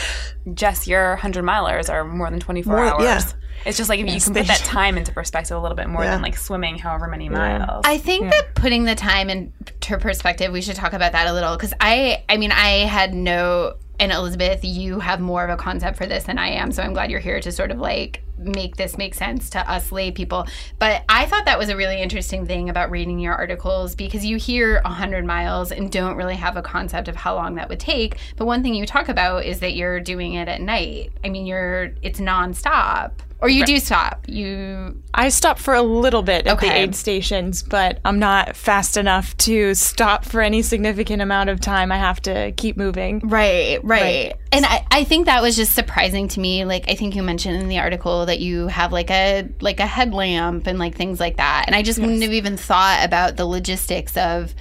Jess, 0.54 0.86
your 0.86 1.10
100 1.12 1.44
milers 1.44 1.88
are 1.90 2.04
more 2.04 2.28
than 2.30 2.40
24 2.40 2.74
More- 2.74 2.84
hours. 2.84 3.02
yeah. 3.02 3.32
It's 3.66 3.76
just 3.76 3.88
like 3.88 4.00
if 4.00 4.06
you 4.06 4.20
can 4.20 4.34
put 4.34 4.46
that 4.46 4.60
time 4.60 4.96
into 4.96 5.12
perspective 5.12 5.56
a 5.56 5.60
little 5.60 5.76
bit 5.76 5.88
more 5.88 6.04
Yeah. 6.04 6.12
than 6.12 6.22
like 6.22 6.36
swimming 6.36 6.78
however 6.78 7.06
many 7.08 7.28
miles. 7.28 7.82
I 7.84 7.98
think 7.98 8.30
that 8.30 8.54
putting 8.54 8.84
the 8.84 8.94
time 8.94 9.28
into 9.30 9.98
perspective, 9.98 10.52
we 10.52 10.62
should 10.62 10.76
talk 10.76 10.92
about 10.92 11.12
that 11.12 11.26
a 11.26 11.32
little 11.32 11.56
because 11.56 11.74
I, 11.80 12.24
I 12.28 12.36
mean, 12.36 12.52
I 12.52 12.86
had 12.86 13.14
no, 13.14 13.74
and 13.98 14.12
Elizabeth, 14.12 14.64
you 14.64 15.00
have 15.00 15.20
more 15.20 15.44
of 15.44 15.50
a 15.50 15.56
concept 15.56 15.96
for 15.96 16.06
this 16.06 16.24
than 16.24 16.38
I 16.38 16.48
am, 16.48 16.72
so 16.72 16.82
I'm 16.82 16.92
glad 16.92 17.10
you're 17.10 17.20
here 17.20 17.40
to 17.40 17.52
sort 17.52 17.70
of 17.70 17.78
like 17.78 18.22
make 18.38 18.76
this 18.76 18.96
make 18.96 19.14
sense 19.14 19.50
to 19.50 19.70
us 19.70 19.90
lay 19.92 20.10
people. 20.10 20.46
But 20.78 21.04
I 21.08 21.26
thought 21.26 21.44
that 21.46 21.58
was 21.58 21.68
a 21.68 21.76
really 21.76 22.00
interesting 22.00 22.46
thing 22.46 22.68
about 22.68 22.90
reading 22.90 23.18
your 23.18 23.34
articles 23.34 23.94
because 23.94 24.24
you 24.24 24.36
hear 24.36 24.80
100 24.82 25.24
miles 25.24 25.72
and 25.72 25.90
don't 25.90 26.16
really 26.16 26.36
have 26.36 26.56
a 26.56 26.62
concept 26.62 27.08
of 27.08 27.16
how 27.16 27.34
long 27.34 27.56
that 27.56 27.68
would 27.68 27.80
take. 27.80 28.18
But 28.36 28.46
one 28.46 28.62
thing 28.62 28.74
you 28.74 28.86
talk 28.86 29.08
about 29.08 29.44
is 29.44 29.60
that 29.60 29.74
you're 29.74 30.00
doing 30.00 30.34
it 30.34 30.48
at 30.48 30.60
night. 30.60 31.12
I 31.24 31.28
mean, 31.28 31.46
you're 31.46 31.92
it's 32.02 32.20
nonstop. 32.20 33.12
Or 33.40 33.48
you 33.48 33.64
do 33.64 33.78
stop. 33.78 34.24
You 34.26 35.00
I 35.14 35.28
stop 35.28 35.58
for 35.60 35.74
a 35.74 35.82
little 35.82 36.22
bit 36.22 36.48
at 36.48 36.58
the 36.58 36.72
aid 36.72 36.96
stations, 36.96 37.62
but 37.62 38.00
I'm 38.04 38.18
not 38.18 38.56
fast 38.56 38.96
enough 38.96 39.36
to 39.38 39.74
stop 39.74 40.24
for 40.24 40.40
any 40.40 40.60
significant 40.60 41.22
amount 41.22 41.48
of 41.48 41.60
time. 41.60 41.92
I 41.92 41.98
have 41.98 42.20
to 42.22 42.50
keep 42.56 42.76
moving. 42.76 43.20
Right, 43.20 43.82
right. 43.88 44.34
And 44.52 44.64
I, 44.64 44.86
I 44.90 45.04
think 45.04 45.26
that 45.26 45.42
was 45.42 45.56
just 45.56 45.74
surprising 45.74 46.28
to 46.28 46.40
me. 46.40 46.64
Like 46.64 46.88
I 46.88 46.94
think 46.94 47.14
you 47.14 47.22
mentioned 47.22 47.60
in 47.60 47.68
the 47.68 47.78
article 47.78 48.26
that 48.26 48.40
you 48.40 48.68
have 48.68 48.92
like 48.92 49.10
a 49.10 49.48
like 49.60 49.80
a 49.80 49.86
headlamp 49.86 50.66
and 50.66 50.78
like 50.78 50.94
things 50.94 51.20
like 51.20 51.38
that. 51.38 51.64
And 51.66 51.74
I 51.74 51.82
just 51.82 51.98
wouldn't 51.98 52.22
have 52.22 52.32
even 52.32 52.56
thought 52.56 53.04
about 53.04 53.36
the 53.36 53.46
logistics 53.46 54.16
of 54.16 54.54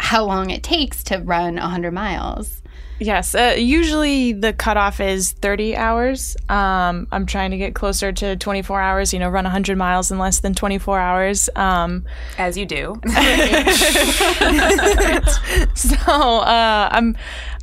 how 0.00 0.24
long 0.24 0.50
it 0.50 0.62
takes 0.62 1.04
to 1.04 1.18
run 1.18 1.56
100 1.56 1.92
miles. 1.92 2.62
Yes, 3.02 3.34
uh, 3.34 3.56
usually 3.58 4.32
the 4.32 4.52
cutoff 4.52 5.00
is 5.00 5.32
30 5.32 5.76
hours. 5.76 6.36
Um, 6.48 7.08
I'm 7.10 7.26
trying 7.26 7.50
to 7.50 7.58
get 7.58 7.74
closer 7.74 8.12
to 8.12 8.36
24 8.36 8.80
hours, 8.80 9.12
you 9.12 9.18
know, 9.18 9.28
run 9.28 9.44
100 9.44 9.76
miles 9.76 10.12
in 10.12 10.18
less 10.18 10.38
than 10.38 10.54
24 10.54 11.00
hours. 11.00 11.50
Um, 11.56 12.04
As 12.38 12.56
you 12.56 12.64
do. 12.64 12.94
so 15.74 15.96
uh, 15.96 16.88
I'm, 16.92 17.16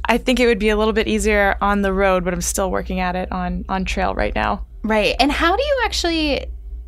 I 0.09 0.17
think 0.17 0.39
it 0.39 0.47
would 0.47 0.59
be 0.59 0.69
a 0.69 0.75
little 0.75 0.91
bit 0.91 1.07
easier 1.07 1.55
on 1.61 1.83
the 1.83 1.93
road, 1.93 2.25
but 2.25 2.33
I'm 2.33 2.41
still 2.41 2.69
working 2.69 2.99
at 2.99 3.15
it 3.15 3.31
on, 3.31 3.63
on 3.69 3.85
trail 3.85 4.13
right 4.13 4.35
now. 4.35 4.65
Right. 4.83 5.15
And 5.19 5.31
how 5.31 5.55
do 5.55 5.63
you 5.63 5.81
actually 5.85 6.45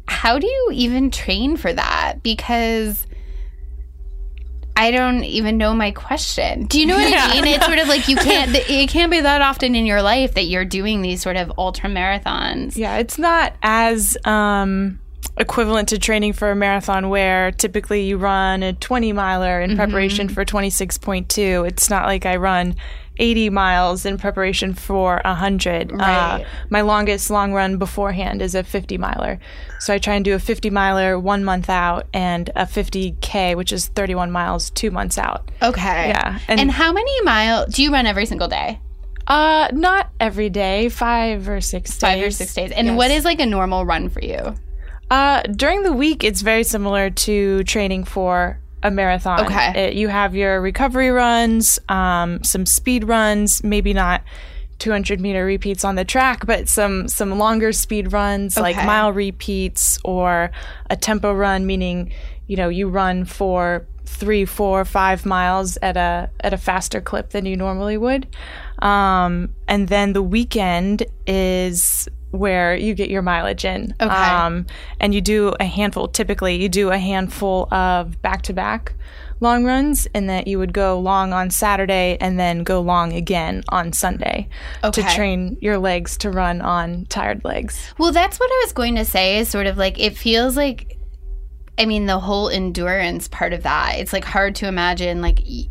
how 0.08 0.38
do 0.40 0.48
you 0.48 0.72
even 0.74 1.10
train 1.10 1.56
for 1.56 1.72
that? 1.72 2.16
Because 2.22 3.08
I 4.76 4.92
don't 4.92 5.24
even 5.24 5.58
know 5.58 5.74
my 5.74 5.92
question. 5.92 6.66
Do 6.66 6.80
you 6.80 6.86
know 6.86 6.98
what 6.98 7.14
I 7.14 7.34
mean? 7.34 7.46
It's 7.46 7.66
sort 7.66 7.80
of 7.80 7.88
like 7.88 8.08
you 8.08 8.16
can't 8.18 8.52
it 8.54 8.90
can't 8.90 9.12
be 9.12 9.22
that 9.22 9.42
often 9.42 9.76
in 9.76 9.86
your 9.86 10.02
life 10.02 10.34
that 10.34 10.46
you're 10.46 10.66
doing 10.66 11.02
these 11.02 11.22
sort 11.22 11.38
of 11.38 11.52
ultra 11.58 11.90
marathons. 11.90 12.76
Yeah, 12.76 12.98
it's 12.98 13.18
not 13.18 13.54
as 13.62 14.18
um, 14.26 15.00
equivalent 15.38 15.90
to 15.90 15.98
training 15.98 16.34
for 16.34 16.52
a 16.52 16.56
marathon 16.56 17.10
where 17.10 17.52
typically 17.52 18.04
you 18.04 18.18
run 18.18 18.62
a 18.64 18.74
20 18.74 19.14
miler 19.14 19.62
in 19.62 19.76
preparation 19.76 20.30
for 20.30 20.46
26.2. 20.46 21.68
It's 21.68 21.90
not 21.90 22.06
like 22.06 22.26
I 22.26 22.36
run 22.36 22.76
80 23.18 23.50
miles 23.50 24.06
in 24.06 24.18
preparation 24.18 24.74
for 24.74 25.22
100. 25.26 25.92
Right. 25.92 26.42
Uh, 26.42 26.44
my 26.70 26.82
longest 26.82 27.30
long 27.30 27.54
run 27.54 27.78
beforehand 27.78 28.42
is 28.42 28.56
a 28.56 28.64
50 28.64 28.98
miler. 28.98 29.40
So 29.80 29.94
I 29.94 29.98
try 30.00 30.16
and 30.16 30.26
do 30.26 30.34
a 30.36 30.40
50 30.40 30.70
miler 30.70 31.20
one 31.20 31.44
month 31.44 31.70
out 31.70 32.08
and 32.14 32.50
a 32.56 32.66
50K, 32.66 33.56
which 33.56 33.72
is 33.72 33.88
31 33.88 34.32
miles 34.32 34.70
two 34.72 34.92
months 34.92 35.18
out. 35.18 35.50
Okay. 35.62 36.10
Yeah, 36.10 36.40
And, 36.48 36.60
and- 36.60 36.72
how 36.72 36.92
many 36.92 37.22
miles 37.22 37.74
do 37.74 37.84
you 37.84 37.92
run 37.92 38.06
every 38.06 38.26
single 38.26 38.48
day? 38.48 38.80
Uh, 39.28 39.70
not 39.72 40.10
every 40.20 40.50
day, 40.50 40.90
five 40.90 41.48
or 41.48 41.62
six 41.62 41.92
days. 41.92 42.00
Five 42.02 42.24
or 42.26 42.32
six 42.32 42.54
days. 42.54 42.72
And 42.72 42.98
what 42.98 43.12
is 43.12 43.24
like 43.24 43.40
a 43.40 43.46
normal 43.46 43.86
run 43.86 44.10
for 44.10 44.20
you? 44.22 44.56
Uh, 45.12 45.42
during 45.44 45.84
the 45.84 45.92
week, 45.92 46.24
it's 46.24 46.42
very 46.42 46.64
similar 46.64 47.10
to 47.10 47.64
training 47.66 48.06
for 48.06 48.58
a 48.82 48.90
marathon. 48.90 49.42
Okay. 49.46 49.88
It- 49.90 49.94
you 49.96 50.08
have 50.08 50.34
your 50.36 50.62
recovery 50.62 51.10
runs, 51.12 51.78
um, 51.90 52.42
some 52.44 52.66
speed 52.66 53.04
runs, 53.04 53.62
maybe 53.64 53.94
not 53.94 54.24
200 54.80 55.20
meter 55.20 55.46
repeats 55.46 55.84
on 55.84 55.96
the 55.96 56.06
track, 56.06 56.46
but 56.48 56.68
some 56.68 57.08
some 57.08 57.38
longer 57.38 57.72
speed 57.72 58.12
runs 58.14 58.58
like 58.58 58.76
mile 58.88 59.12
repeats 59.14 60.00
or 60.04 60.50
a 60.90 60.96
tempo 60.96 61.32
run, 61.34 61.66
meaning 61.68 62.12
you 62.48 62.56
know 62.58 62.70
you 62.70 62.88
run 62.88 63.26
for 63.26 63.86
three, 64.06 64.46
four, 64.46 64.86
five 64.86 65.26
miles 65.26 65.78
at 65.82 65.98
a 65.98 66.30
at 66.42 66.54
a 66.54 66.58
faster 66.58 67.02
clip 67.02 67.30
than 67.30 67.46
you 67.46 67.56
normally 67.56 67.98
would. 67.98 68.28
Um, 68.80 69.54
and 69.68 69.88
then 69.88 70.14
the 70.14 70.24
weekend 70.24 71.04
is 71.28 72.08
where 72.32 72.76
you 72.76 72.94
get 72.94 73.10
your 73.10 73.22
mileage 73.22 73.66
in. 73.66 73.94
Okay. 74.00 74.10
Um, 74.10 74.66
and 75.00 75.14
you 75.14 75.22
do 75.22 75.54
a 75.60 75.66
handful, 75.66 76.08
typically, 76.08 76.56
you 76.56 76.70
do 76.70 76.90
a 76.90 76.98
handful 76.98 77.72
of 77.74 78.22
back 78.22 78.42
to 78.44 78.54
back 78.54 78.94
long 79.42 79.66
runs, 79.66 80.08
and 80.14 80.30
that 80.30 80.48
you 80.48 80.60
would 80.60 80.72
go 80.72 81.00
long 81.00 81.34
on 81.34 81.50
Saturday 81.50 82.16
and 82.22 82.40
then 82.40 82.64
go 82.64 82.80
long 82.80 83.12
again 83.12 83.64
on 83.70 83.92
Sunday 83.92 84.48
to 84.84 85.02
train 85.02 85.58
your 85.60 85.80
legs 85.80 86.16
to 86.18 86.30
run 86.30 86.62
on 86.62 87.06
tired 87.08 87.44
legs. 87.44 87.92
Well, 87.98 88.12
that's 88.12 88.40
what 88.40 88.50
I 88.50 88.62
was 88.64 88.74
going 88.74 88.96
to 88.96 89.06
say 89.06 89.40
is 89.40 89.50
sort 89.50 89.66
of 89.66 89.78
like 89.78 90.00
it 90.00 90.16
feels 90.16 90.56
like 90.56 90.98
I 91.78 91.86
mean 91.86 92.06
the 92.06 92.20
whole 92.20 92.50
endurance 92.50 93.28
part 93.28 93.54
of 93.54 93.64
that. 93.64 93.96
It's 93.98 94.14
like 94.14 94.26
hard 94.26 94.56
to 94.56 94.68
imagine 94.68 95.22
like 95.22 95.42
e- 95.42 95.70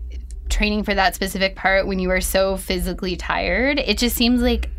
training 0.49 0.83
for 0.83 0.95
that 0.95 1.15
specific 1.15 1.57
part 1.57 1.87
when 1.87 1.99
you 1.99 2.11
are 2.11 2.21
so 2.21 2.57
physically 2.57 3.17
tired. 3.17 3.79
It 3.79 3.99
just 3.99 4.17
seems 4.17 4.43
like 4.43 4.71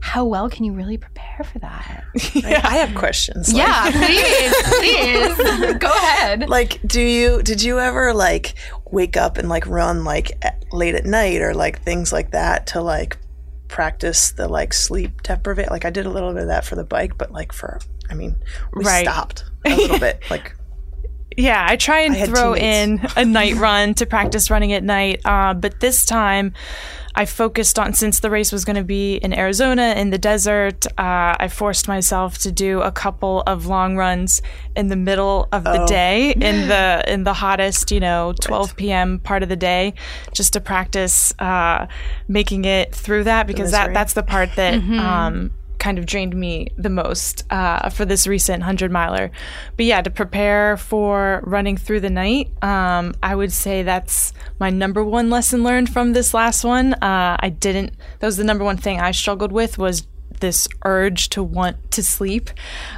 how 0.00 0.26
well 0.26 0.50
can 0.50 0.64
you 0.64 0.72
really 0.74 0.98
prepare 0.98 1.44
for 1.44 1.58
that? 1.60 2.04
Yeah, 2.34 2.60
I 2.62 2.76
have 2.76 2.94
questions. 2.94 3.52
Like, 3.52 3.66
Yeah, 3.66 3.90
please, 3.90 4.62
please. 4.78 5.74
Go 5.78 5.88
ahead. 5.88 6.48
Like, 6.48 6.80
do 6.86 7.00
you 7.00 7.42
did 7.42 7.62
you 7.62 7.80
ever 7.80 8.12
like 8.12 8.54
wake 8.90 9.16
up 9.16 9.38
and 9.38 9.48
like 9.48 9.66
run 9.66 10.04
like 10.04 10.32
at, 10.42 10.62
late 10.72 10.94
at 10.94 11.06
night 11.06 11.40
or 11.40 11.54
like 11.54 11.80
things 11.82 12.12
like 12.12 12.32
that 12.32 12.66
to 12.68 12.82
like 12.82 13.16
practice 13.68 14.32
the 14.32 14.46
like 14.46 14.72
sleep 14.74 15.22
deprivation? 15.22 15.70
Like, 15.70 15.84
I 15.86 15.90
did 15.90 16.04
a 16.06 16.10
little 16.10 16.32
bit 16.34 16.42
of 16.42 16.48
that 16.48 16.64
for 16.66 16.74
the 16.76 16.84
bike, 16.84 17.16
but 17.16 17.32
like 17.32 17.52
for 17.52 17.80
I 18.10 18.14
mean, 18.14 18.36
we 18.72 18.84
Right. 18.84 19.04
stopped 19.06 19.44
a 19.64 19.74
little 19.76 19.98
bit. 19.98 20.22
Like, 20.30 20.54
Yeah, 21.36 21.66
I 21.68 21.76
try 21.76 22.00
and 22.00 22.14
I 22.14 22.26
throw 22.26 22.54
in 22.54 23.00
a 23.16 23.24
night 23.40 23.54
run 23.56 23.94
to 23.94 24.06
practice 24.06 24.50
running 24.50 24.72
at 24.72 24.82
night. 24.84 25.20
Uh, 25.24 25.52
but 25.54 25.80
this 25.80 26.04
time, 26.06 26.52
I 27.16 27.26
focused 27.26 27.78
on 27.78 27.92
since 27.94 28.18
the 28.20 28.28
race 28.28 28.50
was 28.50 28.64
going 28.64 28.74
to 28.76 28.82
be 28.84 29.16
in 29.16 29.32
Arizona 29.32 29.94
in 29.96 30.10
the 30.10 30.18
desert. 30.18 30.84
Uh, 30.98 31.34
I 31.38 31.46
forced 31.48 31.86
myself 31.86 32.38
to 32.38 32.50
do 32.50 32.80
a 32.82 32.90
couple 32.90 33.42
of 33.46 33.66
long 33.66 33.96
runs 33.96 34.42
in 34.74 34.88
the 34.88 34.96
middle 34.96 35.48
of 35.52 35.62
the 35.62 35.84
day 35.86 36.32
in 36.32 36.66
the 36.66 37.04
in 37.12 37.22
the 37.22 37.32
hottest, 37.34 37.92
you 37.92 38.00
know, 38.00 38.32
12 38.40 38.76
p.m. 38.76 39.20
part 39.20 39.44
of 39.44 39.48
the 39.48 39.54
day, 39.56 39.94
just 40.32 40.52
to 40.54 40.60
practice 40.60 41.32
uh, 41.38 41.86
making 42.26 42.64
it 42.64 42.92
through 42.92 43.24
that 43.24 43.46
because 43.46 43.70
that 43.70 43.94
that's 43.94 44.14
the 44.14 44.22
part 44.24 44.50
that. 44.56 44.74
Um, 44.74 45.52
kind 45.84 45.98
of 45.98 46.06
drained 46.06 46.34
me 46.34 46.66
the 46.78 46.88
most 46.88 47.44
uh, 47.50 47.90
for 47.90 48.06
this 48.06 48.26
recent 48.26 48.60
100 48.60 48.90
miler. 48.90 49.30
But 49.76 49.84
yeah, 49.84 50.00
to 50.00 50.10
prepare 50.10 50.78
for 50.78 51.42
running 51.44 51.76
through 51.76 52.00
the 52.00 52.08
night, 52.08 52.50
um, 52.64 53.14
I 53.22 53.34
would 53.34 53.52
say 53.52 53.82
that's 53.82 54.32
my 54.58 54.70
number 54.70 55.04
one 55.04 55.28
lesson 55.28 55.62
learned 55.62 55.92
from 55.92 56.14
this 56.14 56.32
last 56.32 56.64
one. 56.64 56.94
Uh, 56.94 57.36
I 57.38 57.50
didn't, 57.50 57.92
that 58.20 58.26
was 58.26 58.38
the 58.38 58.44
number 58.44 58.64
one 58.64 58.78
thing 58.78 58.98
I 58.98 59.10
struggled 59.10 59.52
with 59.52 59.76
was 59.76 60.06
this 60.40 60.68
urge 60.84 61.30
to 61.30 61.42
want 61.42 61.76
to 61.92 62.02
sleep. 62.02 62.50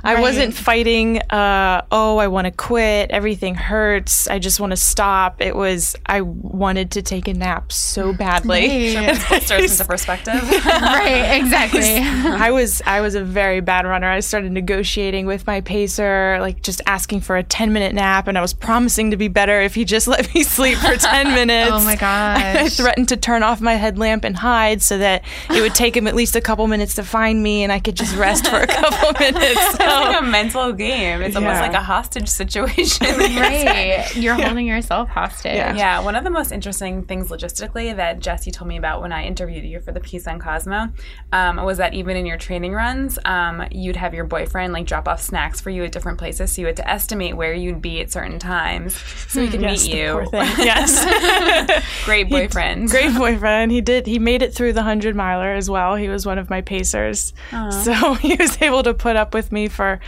I 0.03 0.20
wasn't 0.20 0.55
fighting, 0.55 1.20
uh, 1.31 1.83
oh, 1.90 2.18
I 2.18 2.29
want 2.29 2.46
to 2.46 2.51
quit. 2.51 3.11
Everything 3.11 3.55
hurts. 3.55 4.29
I 4.29 4.38
just 4.38 4.61
want 4.61 4.70
to 4.70 4.77
stop. 4.77 5.40
It 5.40 5.55
was, 5.55 5.96
I 6.07 6.20
wanted 6.20 6.92
to 6.92 7.03
take 7.03 7.29
a 7.29 7.35
nap 7.35 7.72
so 7.72 8.12
badly. 8.16 8.92
Sure, 8.92 9.14
Bolsters 9.29 9.72
into 9.72 9.85
perspective. 9.85 10.42
right, 10.66 11.37
exactly. 11.40 11.99
I 11.99 12.51
was 12.51 12.83
I 12.87 13.01
was 13.01 13.14
a 13.14 13.25
very 13.25 13.61
bad 13.61 13.87
runner. 13.87 14.09
I 14.09 14.20
started 14.20 14.53
negotiating 14.53 15.27
with 15.27 15.46
my 15.46 15.61
pacer, 15.61 16.38
like 16.40 16.62
just 16.62 16.81
asking 16.87 17.20
for 17.20 17.37
a 17.37 17.42
10 17.42 17.72
minute 17.72 17.94
nap, 17.94 18.29
and 18.29 18.38
I 18.38 18.40
was 18.40 18.53
promising 18.53 19.11
to 19.11 19.16
be 19.16 19.29
better 19.29 19.61
if 19.61 19.75
he 19.75 19.85
just 19.85 20.07
let 20.09 20.33
me 20.35 20.42
sleep 20.42 20.79
for 20.79 20.96
10 20.96 21.35
minutes. 21.35 21.70
Oh 21.72 21.85
my 21.85 21.92
I 21.92 21.96
gosh. 21.96 22.77
threatened 22.77 23.09
to 23.09 23.16
turn 23.16 23.42
off 23.42 23.61
my 23.61 23.75
headlamp 23.75 24.25
and 24.25 24.37
hide 24.37 24.83
so 24.83 24.99
that 24.99 25.25
it 25.51 25.61
would 25.61 25.75
take 25.75 25.96
him 25.96 26.07
at 26.07 26.14
least 26.14 26.37
a 26.37 26.40
couple 26.40 26.66
minutes 26.66 26.94
to 26.96 27.03
find 27.03 27.25
me 27.34 27.62
and 27.62 27.72
I 27.72 27.78
could 27.80 27.96
just 27.96 28.16
rest 28.16 28.46
for 28.48 28.56
a 28.56 28.66
couple 28.66 29.12
minutes. 29.20 29.44
It's 29.46 29.78
like 29.78 30.20
a 30.20 30.24
mental 30.24 30.72
game. 30.72 31.22
It's 31.22 31.36
almost 31.36 31.60
like 31.60 31.74
a 31.74 31.80
hostage 31.80 32.28
situation. 32.28 33.06
right. 33.18 34.06
You're 34.14 34.34
holding 34.34 34.66
yourself 34.66 35.08
hostage. 35.08 35.54
Yeah, 35.56 35.74
yeah. 35.74 36.00
one 36.00 36.16
of 36.16 36.24
the 36.24 36.30
most 36.30 36.52
interesting 36.52 37.04
things 37.04 37.28
logistically 37.28 37.94
that 37.96 38.20
Jesse 38.20 38.50
told 38.50 38.68
me 38.68 38.76
about 38.76 39.00
when 39.02 39.12
I 39.12 39.24
interviewed 39.24 39.64
you 39.64 39.80
for 39.80 39.92
the 39.92 40.00
piece 40.00 40.26
on 40.26 40.38
Cosmo 40.38 40.88
um, 41.32 41.56
was 41.64 41.78
that 41.78 41.94
even 41.94 42.16
in 42.16 42.26
your 42.26 42.36
training 42.38 42.72
runs, 42.72 43.18
um, 43.24 43.66
you'd 43.70 43.96
have 43.96 44.14
your 44.14 44.24
boyfriend 44.24 44.72
like 44.72 44.86
drop 44.86 45.08
off 45.08 45.20
snacks 45.22 45.60
for 45.60 45.70
you 45.70 45.84
at 45.84 45.92
different 45.92 46.18
places, 46.18 46.52
so 46.52 46.60
you 46.62 46.66
had 46.66 46.76
to 46.76 46.88
estimate 46.88 47.36
where 47.36 47.52
you'd 47.54 47.80
be 47.82 48.00
at 48.00 48.10
certain 48.12 48.38
times 48.38 48.96
so 49.28 49.40
he 49.40 49.48
could 49.48 49.60
Yes, 49.62 49.84
meet 49.84 49.92
the 49.92 49.98
you. 49.98 50.12
poor 50.12 50.26
thing. 50.26 50.46
Yes. 50.66 52.04
Great 52.04 52.28
boyfriend. 52.28 52.90
Great 52.90 53.14
boyfriend. 53.16 53.70
He 53.72 53.80
did. 53.80 54.06
He 54.06 54.18
made 54.18 54.42
it 54.42 54.54
through 54.54 54.72
the 54.72 54.82
hundred 54.82 55.14
miler 55.16 55.54
as 55.54 55.70
well. 55.70 55.94
He 55.96 56.08
was 56.08 56.26
one 56.26 56.38
of 56.38 56.50
my 56.50 56.60
pacers, 56.60 57.15
Uh-huh. 57.52 57.70
so 57.70 58.14
he 58.26 58.35
was 58.37 58.61
able 58.62 58.83
to 58.83 58.94
put 58.94 59.16
up 59.16 59.35
with 59.35 59.52
me 59.52 59.68
for 59.68 60.00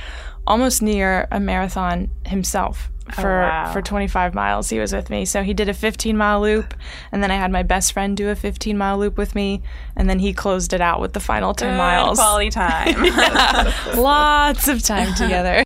almost 0.47 0.83
near 0.83 1.29
a 1.31 1.38
marathon 1.40 2.11
himself. 2.27 2.90
Oh, 3.11 3.23
for 3.23 3.40
wow. 3.40 3.73
for 3.73 3.81
25 3.81 4.35
miles, 4.35 4.68
he 4.68 4.79
was 4.79 4.92
with 4.92 5.09
me. 5.09 5.25
So 5.25 5.42
he 5.42 5.55
did 5.55 5.68
a 5.71 5.75
15 5.75 6.14
mile 6.16 6.42
loop, 6.42 6.75
and 7.11 7.23
then 7.23 7.31
I 7.31 7.37
had 7.37 7.51
my 7.51 7.62
best 7.62 7.92
friend 7.94 8.14
do 8.16 8.29
a 8.29 8.35
15 8.37 8.77
mile 8.77 8.99
loop 8.99 9.16
with 9.16 9.35
me, 9.35 9.62
and 9.97 10.11
then 10.11 10.18
he 10.18 10.35
closed 10.35 10.75
it 10.75 10.81
out 10.83 11.01
with 11.01 11.14
the 11.14 11.21
final 11.21 11.55
10 11.55 11.71
Good 11.71 11.77
miles. 11.79 12.18
quality 12.18 12.51
time. 12.51 13.03
Lots 13.97 14.68
of 14.68 14.83
time 14.83 15.14
together. 15.16 15.62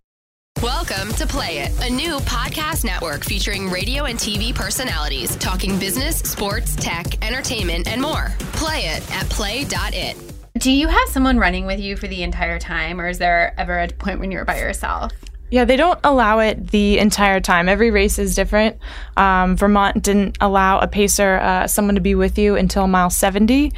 Welcome 0.62 1.12
to 1.14 1.26
Play 1.26 1.58
It, 1.58 1.72
a 1.84 1.90
new 1.92 2.18
podcast 2.20 2.84
network 2.84 3.24
featuring 3.24 3.68
radio 3.68 4.04
and 4.04 4.16
TV 4.16 4.54
personalities 4.54 5.34
talking 5.36 5.76
business, 5.80 6.18
sports, 6.18 6.76
tech, 6.76 7.24
entertainment, 7.26 7.88
and 7.88 8.00
more. 8.00 8.28
Play 8.52 8.82
it 8.86 9.10
at 9.12 9.28
play.it. 9.28 10.31
Do 10.58 10.70
you 10.70 10.88
have 10.88 11.08
someone 11.08 11.38
running 11.38 11.64
with 11.64 11.80
you 11.80 11.96
for 11.96 12.06
the 12.06 12.22
entire 12.22 12.58
time, 12.58 13.00
or 13.00 13.08
is 13.08 13.18
there 13.18 13.54
ever 13.58 13.80
a 13.80 13.88
point 13.88 14.20
when 14.20 14.30
you're 14.30 14.44
by 14.44 14.58
yourself? 14.58 15.12
Yeah, 15.50 15.64
they 15.64 15.76
don't 15.76 15.98
allow 16.04 16.38
it 16.38 16.68
the 16.68 16.98
entire 16.98 17.40
time. 17.40 17.68
Every 17.68 17.90
race 17.90 18.18
is 18.18 18.34
different. 18.34 18.78
Um, 19.16 19.56
Vermont 19.56 20.02
didn't 20.02 20.38
allow 20.40 20.78
a 20.78 20.86
pacer, 20.86 21.36
uh, 21.36 21.66
someone 21.66 21.94
to 21.94 22.00
be 22.00 22.14
with 22.14 22.38
you 22.38 22.56
until 22.56 22.86
mile 22.86 23.10
70. 23.10 23.72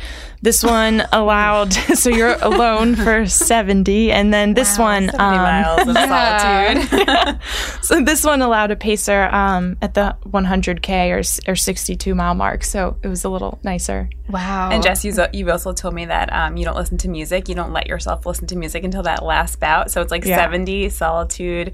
This 0.44 0.62
one 0.80 1.02
allowed, 1.10 1.72
so 1.94 2.10
you're 2.10 2.36
alone 2.42 2.94
for 2.94 3.26
70. 3.26 4.12
And 4.12 4.32
then 4.32 4.52
this 4.52 4.78
one, 4.78 5.06
70 5.06 5.18
um, 5.18 5.36
miles 5.36 5.88
of 5.88 5.96
solitude. 5.96 7.40
so 7.82 8.00
this 8.02 8.22
one 8.24 8.42
allowed 8.42 8.70
a 8.70 8.76
pacer 8.76 9.24
um, 9.32 9.76
at 9.80 9.94
the 9.94 10.16
100K 10.26 11.46
or, 11.46 11.50
or 11.52 11.56
62 11.56 12.14
mile 12.14 12.34
mark. 12.34 12.62
So 12.62 12.98
it 13.02 13.08
was 13.08 13.24
a 13.24 13.30
little 13.30 13.58
nicer. 13.64 14.10
Wow. 14.28 14.70
And 14.70 14.82
Jess, 14.82 15.04
you've 15.04 15.18
you've 15.32 15.48
also 15.48 15.72
told 15.72 15.94
me 15.94 16.04
that 16.06 16.32
um, 16.32 16.56
you 16.56 16.64
don't 16.64 16.76
listen 16.76 16.98
to 16.98 17.08
music. 17.08 17.48
You 17.48 17.54
don't 17.54 17.72
let 17.72 17.86
yourself 17.86 18.26
listen 18.26 18.46
to 18.48 18.56
music 18.56 18.84
until 18.84 19.02
that 19.02 19.24
last 19.24 19.60
bout. 19.60 19.90
So 19.90 20.02
it's 20.02 20.10
like 20.10 20.24
Yeah. 20.24 20.36
70 20.36 20.90
solitude 20.90 21.72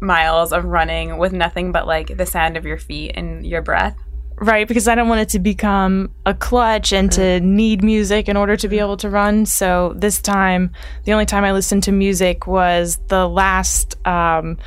miles 0.00 0.52
of 0.52 0.64
running 0.64 1.16
with 1.16 1.32
nothing 1.32 1.72
but 1.72 1.86
like 1.86 2.16
the 2.16 2.26
sound 2.26 2.56
of 2.56 2.64
your 2.66 2.78
feet 2.78 3.12
and 3.14 3.46
your 3.46 3.62
breath. 3.62 3.96
Right, 4.38 4.68
because 4.68 4.86
I 4.86 4.94
don't 4.94 5.08
want 5.08 5.22
it 5.22 5.30
to 5.30 5.38
become 5.38 6.10
a 6.26 6.34
clutch 6.34 6.92
and 6.92 7.10
to 7.12 7.40
need 7.40 7.82
music 7.82 8.28
in 8.28 8.36
order 8.36 8.54
to 8.54 8.68
be 8.68 8.78
able 8.78 8.98
to 8.98 9.08
run. 9.08 9.46
So 9.46 9.94
this 9.96 10.20
time, 10.20 10.72
the 11.04 11.12
only 11.12 11.24
time 11.24 11.42
I 11.42 11.52
listened 11.52 11.84
to 11.84 11.92
music 11.92 12.46
was 12.46 12.98
the 13.08 13.26
last 13.26 13.96
um, 14.06 14.58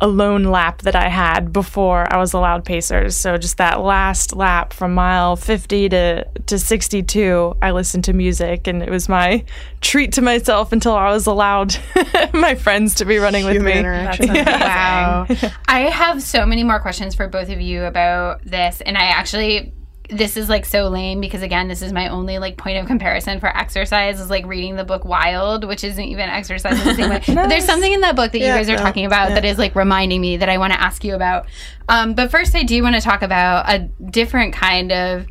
alone 0.00 0.44
lap 0.44 0.82
that 0.82 0.94
I 0.94 1.08
had 1.08 1.52
before 1.52 2.12
I 2.12 2.18
was 2.18 2.32
allowed 2.32 2.64
pacers. 2.64 3.16
So 3.16 3.38
just 3.38 3.56
that 3.56 3.80
last 3.80 4.36
lap 4.36 4.72
from 4.72 4.94
mile 4.94 5.36
50 5.36 5.88
to, 5.88 6.24
to 6.46 6.58
62, 6.58 7.56
I 7.62 7.70
listened 7.70 8.04
to 8.04 8.12
music 8.12 8.66
and 8.66 8.82
it 8.82 8.90
was 8.90 9.08
my 9.08 9.44
treat 9.80 10.12
to 10.12 10.22
myself 10.22 10.72
until 10.72 10.94
I 10.94 11.10
was 11.10 11.26
allowed 11.26 11.76
my 12.34 12.54
friends 12.54 12.96
to 12.96 13.04
be 13.04 13.18
running 13.18 13.44
with 13.44 13.54
Human 13.54 13.72
me. 13.72 13.78
interaction. 13.78 14.28
Wow. 14.28 15.26
I 15.68 15.80
have 15.90 16.22
so 16.22 16.44
many 16.44 16.62
more 16.62 16.80
questions 16.80 17.14
for 17.14 17.28
both 17.28 17.48
of 17.48 17.60
you 17.60 17.84
about 17.84 18.44
this. 18.44 18.80
And 18.82 18.98
I 18.98 19.04
actually, 19.04 19.72
this 20.08 20.36
is 20.36 20.48
like 20.48 20.64
so 20.64 20.88
lame 20.88 21.20
because, 21.20 21.42
again, 21.42 21.68
this 21.68 21.82
is 21.82 21.92
my 21.92 22.08
only 22.08 22.38
like 22.38 22.56
point 22.56 22.78
of 22.78 22.86
comparison 22.86 23.40
for 23.40 23.54
exercise 23.56 24.20
is 24.20 24.30
like 24.30 24.46
reading 24.46 24.76
the 24.76 24.84
book 24.84 25.04
Wild, 25.04 25.64
which 25.64 25.84
isn't 25.84 26.04
even 26.04 26.28
exercise 26.28 26.78
in 26.80 26.86
the 26.86 26.94
same 26.94 27.10
way. 27.10 27.22
But 27.34 27.48
there's 27.48 27.64
something 27.64 27.92
in 27.92 28.00
that 28.00 28.16
book 28.16 28.32
that 28.32 28.38
you 28.38 28.46
guys 28.46 28.68
are 28.68 28.76
no, 28.76 28.82
talking 28.82 29.06
about 29.06 29.30
that 29.30 29.44
is 29.44 29.58
like 29.58 29.74
reminding 29.74 30.20
me 30.20 30.36
that 30.38 30.48
I 30.48 30.58
want 30.58 30.72
to 30.72 30.80
ask 30.80 31.04
you 31.04 31.14
about. 31.14 31.46
Um, 31.88 32.14
but 32.14 32.30
first, 32.30 32.54
I 32.54 32.62
do 32.62 32.82
want 32.82 32.94
to 32.94 33.00
talk 33.00 33.22
about 33.22 33.68
a 33.68 33.80
different 34.10 34.54
kind 34.54 34.92
of 34.92 35.26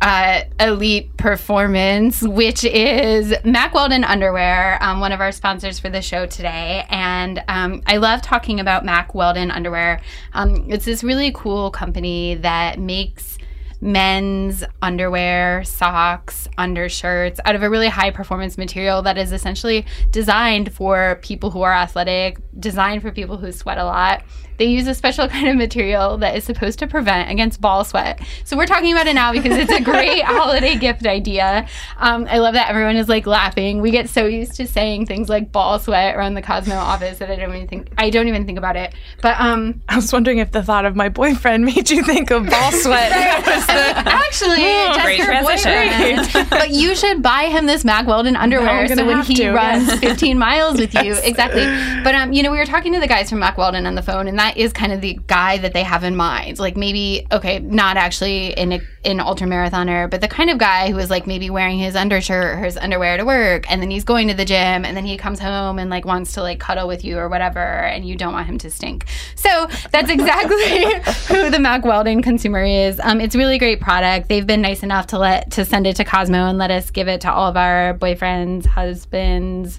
uh, 0.00 0.42
elite 0.60 1.16
performance, 1.16 2.22
which 2.22 2.64
is 2.64 3.34
Mack 3.44 3.74
Weldon 3.74 4.04
Underwear, 4.04 4.78
um, 4.80 5.00
one 5.00 5.12
of 5.12 5.20
our 5.20 5.32
sponsors 5.32 5.78
for 5.78 5.88
the 5.88 6.02
show 6.02 6.26
today. 6.26 6.84
And 6.88 7.42
um, 7.48 7.82
I 7.86 7.96
love 7.96 8.22
talking 8.22 8.60
about 8.60 8.84
Mack 8.84 9.14
Weldon 9.14 9.50
Underwear. 9.50 10.00
Um, 10.34 10.66
it's 10.70 10.84
this 10.84 11.02
really 11.02 11.32
cool 11.32 11.70
company 11.70 12.36
that 12.36 12.78
makes 12.78 13.38
men's 13.80 14.64
underwear, 14.82 15.62
socks, 15.64 16.48
undershirts 16.58 17.40
out 17.44 17.54
of 17.54 17.62
a 17.62 17.70
really 17.70 17.88
high 17.88 18.10
performance 18.10 18.58
material 18.58 19.02
that 19.02 19.16
is 19.18 19.32
essentially 19.32 19.86
designed 20.10 20.72
for 20.72 21.18
people 21.22 21.50
who 21.50 21.62
are 21.62 21.72
athletic, 21.72 22.38
designed 22.58 23.02
for 23.02 23.12
people 23.12 23.36
who 23.36 23.52
sweat 23.52 23.78
a 23.78 23.84
lot. 23.84 24.24
They 24.58 24.66
use 24.66 24.86
a 24.86 24.94
special 24.94 25.28
kind 25.34 25.48
of 25.48 25.56
material 25.56 26.18
that 26.18 26.36
is 26.36 26.44
supposed 26.44 26.78
to 26.80 26.86
prevent 26.86 27.30
against 27.30 27.60
ball 27.60 27.84
sweat. 27.84 28.20
So 28.44 28.56
we're 28.56 28.66
talking 28.66 28.92
about 28.92 29.06
it 29.06 29.14
now 29.14 29.32
because 29.32 29.56
it's 29.56 29.72
a 29.72 29.80
great 29.80 30.22
holiday 30.24 30.76
gift 30.76 31.06
idea. 31.06 31.66
Um, 31.96 32.26
I 32.28 32.38
love 32.38 32.54
that 32.54 32.68
everyone 32.68 32.96
is 32.96 33.08
like 33.08 33.26
laughing. 33.26 33.80
We 33.80 33.90
get 33.90 34.08
so 34.08 34.26
used 34.26 34.54
to 34.56 34.66
saying 34.66 35.06
things 35.06 35.28
like 35.28 35.52
ball 35.52 35.78
sweat 35.78 36.16
around 36.16 36.34
the 36.34 36.42
Cosmo 36.42 36.74
office 36.74 37.18
that 37.18 37.30
I 37.30 37.36
don't 37.36 37.54
even 37.54 37.68
think 37.68 37.92
I 37.96 38.10
don't 38.10 38.28
even 38.28 38.44
think 38.46 38.58
about 38.58 38.76
it. 38.76 38.94
But 39.22 39.40
um, 39.40 39.82
I 39.88 39.96
was 39.96 40.12
wondering 40.12 40.38
if 40.38 40.52
the 40.52 40.62
thought 40.62 40.84
of 40.84 40.96
my 40.96 41.08
boyfriend 41.08 41.64
made 41.68 41.90
you 41.90 42.02
think 42.02 42.30
of 42.30 42.46
ball 42.48 42.72
sweat. 42.72 43.10
That 43.10 43.44
was 43.46 43.66
the- 43.66 44.10
actually, 44.10 44.58
just 44.58 45.00
Great 45.02 45.18
your 45.18 45.26
transition. 45.26 46.16
boyfriend. 46.16 46.50
but 46.50 46.70
you 46.70 46.94
should 46.94 47.22
buy 47.22 47.44
him 47.44 47.66
this 47.66 47.84
Mack 47.84 48.06
Weldon 48.06 48.36
underwear 48.36 48.86
so 48.88 49.06
when 49.06 49.22
he 49.22 49.34
to, 49.36 49.52
runs 49.52 49.86
yes. 49.88 50.00
15 50.00 50.38
miles 50.38 50.78
with 50.78 50.94
you, 50.94 51.14
exactly. 51.22 51.64
But 52.02 52.14
um, 52.14 52.32
you 52.32 52.42
know, 52.42 52.50
we 52.50 52.58
were 52.58 52.66
talking 52.66 52.92
to 52.94 53.00
the 53.00 53.06
guys 53.06 53.30
from 53.30 53.38
Mack 53.40 53.56
Weldon 53.58 53.86
on 53.86 53.94
the 53.94 54.02
phone, 54.02 54.26
and 54.28 54.38
that 54.38 54.47
is 54.56 54.72
kind 54.72 54.92
of 54.92 55.00
the 55.00 55.18
guy 55.26 55.58
that 55.58 55.72
they 55.72 55.82
have 55.82 56.04
in 56.04 56.16
mind. 56.16 56.58
Like 56.58 56.76
maybe, 56.76 57.26
okay, 57.32 57.58
not 57.58 57.96
actually 57.96 58.52
in 58.52 58.80
an 59.04 59.20
ultra 59.20 59.46
marathoner, 59.46 60.10
but 60.10 60.20
the 60.20 60.28
kind 60.28 60.50
of 60.50 60.58
guy 60.58 60.90
who 60.90 60.98
is 60.98 61.10
like 61.10 61.26
maybe 61.26 61.50
wearing 61.50 61.78
his 61.78 61.96
undershirt 61.96 62.56
or 62.56 62.64
his 62.64 62.76
underwear 62.76 63.16
to 63.16 63.24
work, 63.24 63.70
and 63.70 63.82
then 63.82 63.90
he's 63.90 64.04
going 64.04 64.28
to 64.28 64.34
the 64.34 64.44
gym, 64.44 64.84
and 64.84 64.96
then 64.96 65.04
he 65.04 65.16
comes 65.16 65.38
home 65.38 65.78
and 65.78 65.90
like 65.90 66.04
wants 66.04 66.32
to 66.32 66.42
like 66.42 66.60
cuddle 66.60 66.88
with 66.88 67.04
you 67.04 67.18
or 67.18 67.28
whatever, 67.28 67.60
and 67.60 68.06
you 68.06 68.16
don't 68.16 68.32
want 68.32 68.46
him 68.46 68.58
to 68.58 68.70
stink. 68.70 69.06
So 69.34 69.66
that's 69.90 70.10
exactly 70.10 70.84
who 71.34 71.50
the 71.50 71.58
Mack 71.60 71.84
Weldon 71.84 72.22
consumer 72.22 72.64
is. 72.64 73.00
Um, 73.02 73.20
it's 73.20 73.34
really 73.34 73.58
great 73.58 73.80
product. 73.80 74.28
They've 74.28 74.46
been 74.46 74.62
nice 74.62 74.82
enough 74.82 75.08
to 75.08 75.18
let 75.18 75.50
to 75.52 75.64
send 75.64 75.86
it 75.86 75.96
to 75.96 76.04
Cosmo 76.04 76.46
and 76.46 76.58
let 76.58 76.70
us 76.70 76.90
give 76.90 77.08
it 77.08 77.20
to 77.22 77.32
all 77.32 77.48
of 77.48 77.56
our 77.56 77.94
boyfriends, 77.94 78.66
husbands, 78.66 79.78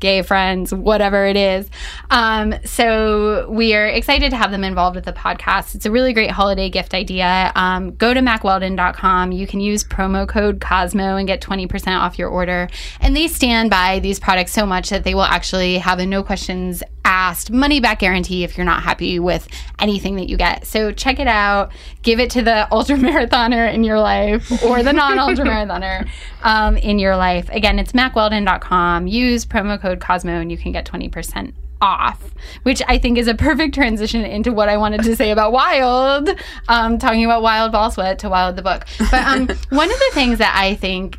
gay 0.00 0.22
friends, 0.22 0.72
whatever 0.72 1.26
it 1.26 1.36
is. 1.36 1.68
Um, 2.10 2.54
so 2.64 3.48
we 3.50 3.74
are 3.74 3.86
excited 3.86 4.30
to 4.30 4.36
have 4.36 4.50
them 4.50 4.64
involved 4.64 4.96
with 4.96 5.04
the 5.04 5.12
podcast. 5.12 5.74
It's 5.74 5.86
a 5.86 5.90
really 5.90 6.12
great 6.12 6.30
holiday 6.30 6.70
gift 6.70 6.94
idea. 6.94 7.52
Um, 7.54 7.94
go 7.96 8.14
to 8.14 8.20
mackweldon.com. 8.20 9.32
You 9.32 9.46
can 9.46 9.60
use 9.60 9.84
promo 9.84 10.28
code 10.28 10.60
Cosmo 10.60 11.16
and 11.16 11.26
get 11.26 11.40
20% 11.40 11.98
off 11.98 12.18
your 12.18 12.28
order. 12.28 12.68
And 13.00 13.16
they 13.16 13.28
stand 13.28 13.70
by 13.70 14.00
these 14.00 14.18
products 14.20 14.52
so 14.52 14.66
much 14.66 14.90
that 14.90 15.04
they 15.04 15.14
will 15.14 15.22
actually 15.22 15.78
have 15.78 15.98
a 15.98 16.06
no 16.06 16.22
questions 16.22 16.82
asked 17.06 17.52
money 17.52 17.78
back 17.78 18.00
guarantee 18.00 18.42
if 18.42 18.58
you're 18.58 18.66
not 18.66 18.82
happy 18.82 19.18
with 19.20 19.48
anything 19.78 20.16
that 20.16 20.28
you 20.28 20.36
get. 20.36 20.66
So 20.66 20.90
check 20.90 21.20
it 21.20 21.28
out. 21.28 21.70
Give 22.02 22.18
it 22.18 22.30
to 22.30 22.42
the 22.42 22.66
ultra 22.72 22.96
marathoner 22.96 23.72
in 23.72 23.84
your 23.84 24.00
life 24.00 24.62
or 24.64 24.82
the 24.82 24.92
non 24.92 25.18
ultra 25.18 25.44
marathoner 25.46 26.08
um, 26.42 26.76
in 26.76 26.98
your 26.98 27.16
life. 27.16 27.48
Again, 27.50 27.78
it's 27.78 27.92
mackweldon.com. 27.92 29.06
Use 29.06 29.46
promo 29.46 29.80
code 29.80 30.00
Cosmo 30.00 30.40
and 30.40 30.50
you 30.50 30.58
can 30.58 30.72
get 30.72 30.84
20% 30.84 31.54
off, 31.80 32.34
which 32.64 32.82
I 32.88 32.98
think 32.98 33.18
is 33.18 33.28
a 33.28 33.34
perfect 33.34 33.74
transition 33.74 34.24
into 34.24 34.52
what 34.52 34.68
I 34.68 34.76
wanted 34.76 35.02
to 35.04 35.14
say 35.14 35.30
about 35.30 35.52
Wild, 35.52 36.30
um, 36.68 36.98
talking 36.98 37.24
about 37.24 37.42
Wild 37.42 37.70
Ball 37.70 37.90
Sweat 37.90 38.18
to 38.20 38.28
Wild 38.28 38.56
the 38.56 38.62
book. 38.62 38.84
But 39.10 39.24
um, 39.24 39.48
one 39.68 39.90
of 39.90 39.98
the 39.98 40.10
things 40.12 40.38
that 40.38 40.54
I 40.56 40.74
think 40.74 41.18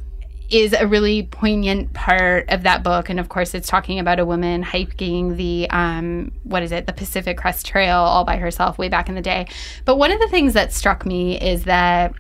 is 0.50 0.74
a 0.74 0.88
really 0.88 1.24
poignant 1.24 1.94
part 1.94 2.50
of 2.50 2.64
that 2.64 2.84
book. 2.84 3.10
And 3.10 3.20
of 3.20 3.30
course 3.30 3.54
it's 3.54 3.68
talking 3.68 4.00
about 4.00 4.20
a 4.20 4.26
woman 4.26 4.64
hiking 4.64 5.36
the 5.36 5.70
um, 5.70 6.32
what 6.44 6.64
is 6.64 6.72
it? 6.72 6.86
The 6.88 6.94
pacific 6.94 7.38
crest 7.38 7.66
trail 7.66 7.98
all 7.98 8.24
by 8.24 8.38
herself 8.38 8.78
way 8.78 8.90
back 8.90 9.10
in 9.10 9.16
the 9.16 9.22
day. 9.22 9.48
But 9.86 9.98
one 9.98 10.12
of 10.12 10.20
the 10.20 10.28
things 10.28 10.54
that 10.54 10.74
struck 10.74 11.06
me 11.06 11.40
is 11.40 11.66
that 11.66 12.14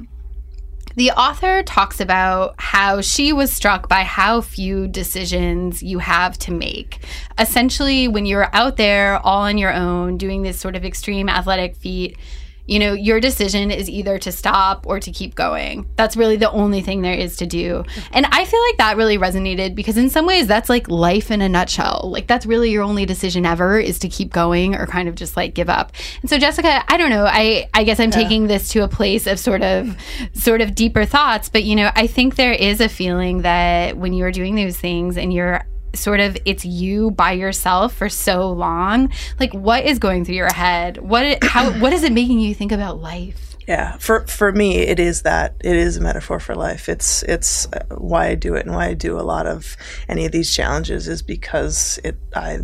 the 0.97 1.11
author 1.11 1.61
talks 1.61 1.99
about 1.99 2.55
how 2.57 3.01
she 3.01 3.31
was 3.31 3.53
struck 3.53 3.87
by 3.87 4.01
how 4.01 4.41
few 4.41 4.87
decisions 4.87 5.83
you 5.83 5.99
have 5.99 6.39
to 6.39 6.51
make. 6.51 7.05
Essentially, 7.37 8.07
when 8.07 8.25
you're 8.25 8.49
out 8.51 8.77
there 8.77 9.19
all 9.19 9.43
on 9.43 9.59
your 9.59 9.71
own 9.71 10.17
doing 10.17 10.41
this 10.41 10.59
sort 10.59 10.75
of 10.75 10.83
extreme 10.83 11.29
athletic 11.29 11.75
feat, 11.75 12.17
you 12.67 12.79
know, 12.79 12.93
your 12.93 13.19
decision 13.19 13.71
is 13.71 13.89
either 13.89 14.19
to 14.19 14.31
stop 14.31 14.85
or 14.85 14.99
to 14.99 15.11
keep 15.11 15.35
going. 15.35 15.89
That's 15.95 16.17
really 16.17 16.35
the 16.35 16.51
only 16.51 16.81
thing 16.81 17.01
there 17.01 17.13
is 17.13 17.37
to 17.37 17.47
do. 17.47 17.85
And 18.11 18.25
I 18.27 18.43
feel 18.45 18.61
like 18.61 18.77
that 18.77 18.97
really 18.97 19.17
resonated 19.17 19.73
because 19.73 19.97
in 19.97 20.09
some 20.09 20.25
ways 20.25 20.47
that's 20.47 20.69
like 20.69 20.89
life 20.89 21.31
in 21.31 21.41
a 21.41 21.49
nutshell. 21.49 22.09
Like 22.11 22.27
that's 22.27 22.45
really 22.45 22.69
your 22.69 22.83
only 22.83 23.05
decision 23.05 23.45
ever 23.45 23.79
is 23.79 23.99
to 23.99 24.09
keep 24.09 24.33
going 24.33 24.75
or 24.75 24.85
kind 24.85 25.07
of 25.07 25.15
just 25.15 25.37
like 25.37 25.53
give 25.53 25.69
up. 25.69 25.93
And 26.21 26.29
so 26.29 26.37
Jessica, 26.37 26.83
I 26.91 26.97
don't 26.97 27.09
know, 27.09 27.25
I 27.25 27.69
I 27.73 27.85
guess 27.85 27.99
I'm 27.99 28.11
taking 28.11 28.47
this 28.47 28.69
to 28.69 28.83
a 28.83 28.87
place 28.87 29.27
of 29.27 29.39
sort 29.39 29.63
of 29.63 29.95
sort 30.33 30.61
of 30.61 30.75
deeper 30.75 31.05
thoughts, 31.05 31.49
but 31.49 31.63
you 31.63 31.75
know, 31.75 31.89
I 31.95 32.07
think 32.07 32.35
there 32.35 32.53
is 32.53 32.81
a 32.81 32.89
feeling 32.89 33.43
that 33.43 33.97
when 33.97 34.13
you're 34.13 34.31
doing 34.31 34.55
those 34.55 34.77
things 34.77 35.17
and 35.17 35.33
you're 35.33 35.65
sort 35.97 36.19
of 36.19 36.37
it's 36.45 36.65
you 36.65 37.11
by 37.11 37.31
yourself 37.31 37.93
for 37.93 38.09
so 38.09 38.49
long 38.51 39.11
like 39.39 39.53
what 39.53 39.85
is 39.85 39.99
going 39.99 40.23
through 40.23 40.35
your 40.35 40.53
head 40.53 40.97
what 40.97 41.43
how 41.43 41.71
what 41.79 41.93
is 41.93 42.03
it 42.03 42.11
making 42.11 42.39
you 42.39 42.53
think 42.53 42.71
about 42.71 43.01
life 43.01 43.47
Yeah, 43.67 43.97
for 43.97 44.25
for 44.27 44.53
me, 44.53 44.77
it 44.77 44.97
is 44.97 45.23
that 45.23 45.55
it 45.59 45.75
is 45.75 45.97
a 45.97 46.01
metaphor 46.01 46.39
for 46.39 46.55
life. 46.55 46.87
It's 46.87 47.21
it's 47.23 47.67
uh, 47.73 47.83
why 47.97 48.27
I 48.27 48.35
do 48.35 48.55
it 48.55 48.65
and 48.65 48.73
why 48.73 48.87
I 48.87 48.93
do 48.93 49.19
a 49.19 49.27
lot 49.27 49.45
of 49.45 49.75
any 50.07 50.25
of 50.25 50.31
these 50.31 50.55
challenges 50.55 51.09
is 51.09 51.21
because 51.21 51.99
it 52.01 52.15
I 52.33 52.59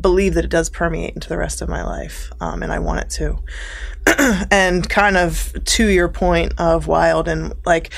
believe 0.00 0.34
that 0.34 0.44
it 0.44 0.50
does 0.50 0.70
permeate 0.70 1.14
into 1.14 1.28
the 1.28 1.36
rest 1.36 1.62
of 1.62 1.68
my 1.68 1.82
life, 1.82 2.30
um, 2.40 2.62
and 2.62 2.72
I 2.72 2.78
want 2.78 3.00
it 3.00 3.10
to. 3.10 3.38
and 4.52 4.88
kind 4.88 5.16
of 5.16 5.52
to 5.64 5.86
your 5.88 6.08
point 6.08 6.52
of 6.58 6.86
wild 6.86 7.26
and 7.26 7.52
like 7.64 7.90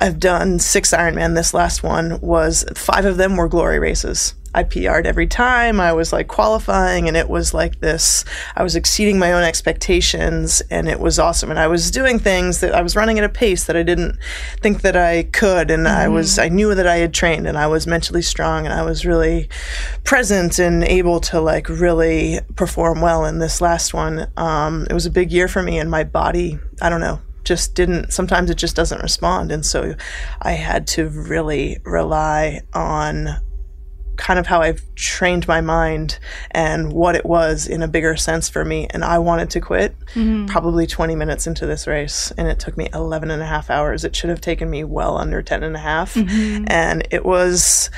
I've 0.00 0.18
done 0.18 0.58
six 0.58 0.92
Ironman. 0.92 1.34
This 1.34 1.54
last 1.54 1.82
one 1.82 2.20
was 2.20 2.64
five 2.74 3.04
of 3.04 3.16
them 3.16 3.36
were 3.36 3.48
glory 3.48 3.78
races. 3.78 4.34
I 4.54 4.64
PR'd 4.64 5.06
every 5.06 5.26
time. 5.26 5.80
I 5.80 5.92
was 5.94 6.12
like 6.12 6.28
qualifying, 6.28 7.08
and 7.08 7.16
it 7.16 7.28
was 7.28 7.54
like 7.54 7.80
this. 7.80 8.24
I 8.54 8.62
was 8.62 8.76
exceeding 8.76 9.18
my 9.18 9.32
own 9.32 9.42
expectations, 9.42 10.60
and 10.70 10.88
it 10.88 11.00
was 11.00 11.18
awesome. 11.18 11.50
And 11.50 11.58
I 11.58 11.68
was 11.68 11.90
doing 11.90 12.18
things 12.18 12.60
that 12.60 12.74
I 12.74 12.82
was 12.82 12.94
running 12.94 13.18
at 13.18 13.24
a 13.24 13.30
pace 13.30 13.64
that 13.64 13.76
I 13.76 13.82
didn't 13.82 14.18
think 14.60 14.82
that 14.82 14.96
I 14.96 15.22
could. 15.24 15.70
And 15.70 15.88
I 15.88 16.08
was, 16.08 16.38
I 16.38 16.48
knew 16.48 16.74
that 16.74 16.86
I 16.86 16.96
had 16.96 17.14
trained, 17.14 17.46
and 17.46 17.56
I 17.56 17.66
was 17.66 17.86
mentally 17.86 18.22
strong, 18.22 18.66
and 18.66 18.74
I 18.74 18.82
was 18.82 19.06
really 19.06 19.48
present 20.04 20.58
and 20.58 20.84
able 20.84 21.20
to 21.20 21.40
like 21.40 21.68
really 21.70 22.40
perform 22.54 23.00
well 23.00 23.24
in 23.24 23.38
this 23.38 23.62
last 23.62 23.94
one. 23.94 24.30
Um, 24.36 24.86
it 24.90 24.92
was 24.92 25.06
a 25.06 25.10
big 25.10 25.32
year 25.32 25.48
for 25.48 25.62
me, 25.62 25.78
and 25.78 25.90
my 25.90 26.04
body, 26.04 26.58
I 26.82 26.90
don't 26.90 27.00
know, 27.00 27.20
just 27.44 27.74
didn't 27.74 28.12
sometimes 28.12 28.50
it 28.50 28.56
just 28.56 28.76
doesn't 28.76 29.02
respond. 29.02 29.52
And 29.52 29.64
so 29.64 29.94
i 30.40 30.52
had 30.52 30.86
to 30.88 31.08
really 31.08 31.78
rely 31.84 32.60
on 32.74 33.40
kind 34.16 34.38
of 34.38 34.46
how 34.46 34.60
i've 34.60 34.82
trained 34.94 35.48
my 35.48 35.60
mind 35.60 36.18
and 36.50 36.92
what 36.92 37.16
it 37.16 37.24
was 37.24 37.66
in 37.66 37.82
a 37.82 37.88
bigger 37.88 38.16
sense 38.16 38.48
for 38.48 38.64
me. 38.64 38.86
And 38.90 39.04
i 39.04 39.18
wanted 39.18 39.50
to 39.50 39.60
quit 39.60 39.98
mm-hmm. 40.14 40.46
probably 40.46 40.86
20 40.86 41.14
minutes 41.14 41.46
into 41.46 41.66
this 41.66 41.86
race 41.86 42.32
and 42.36 42.46
it 42.48 42.58
took 42.58 42.76
me 42.76 42.88
11 42.92 43.30
and 43.30 43.42
a 43.42 43.46
half 43.46 43.70
hours. 43.70 44.04
It 44.04 44.14
should 44.14 44.30
have 44.30 44.40
taken 44.40 44.68
me 44.68 44.84
well 44.84 45.16
under 45.16 45.42
10 45.42 45.62
and 45.62 45.76
a 45.76 45.80
half. 45.80 46.14
Mm-hmm. 46.14 46.64
and 46.68 47.06
it 47.10 47.24
was 47.24 47.90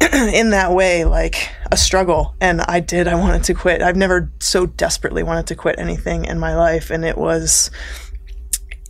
in 0.12 0.50
that 0.50 0.72
way 0.72 1.04
like 1.04 1.50
a 1.72 1.76
struggle. 1.76 2.34
And 2.40 2.60
i 2.62 2.80
did. 2.80 3.08
I 3.08 3.14
wanted 3.14 3.44
to 3.44 3.54
quit. 3.54 3.82
I've 3.82 3.96
never 3.96 4.30
so 4.40 4.66
desperately 4.66 5.22
wanted 5.22 5.46
to 5.48 5.54
quit 5.54 5.78
anything 5.78 6.26
in 6.26 6.38
my 6.38 6.54
life. 6.54 6.90
And 6.90 7.04
it 7.04 7.16
was 7.16 7.70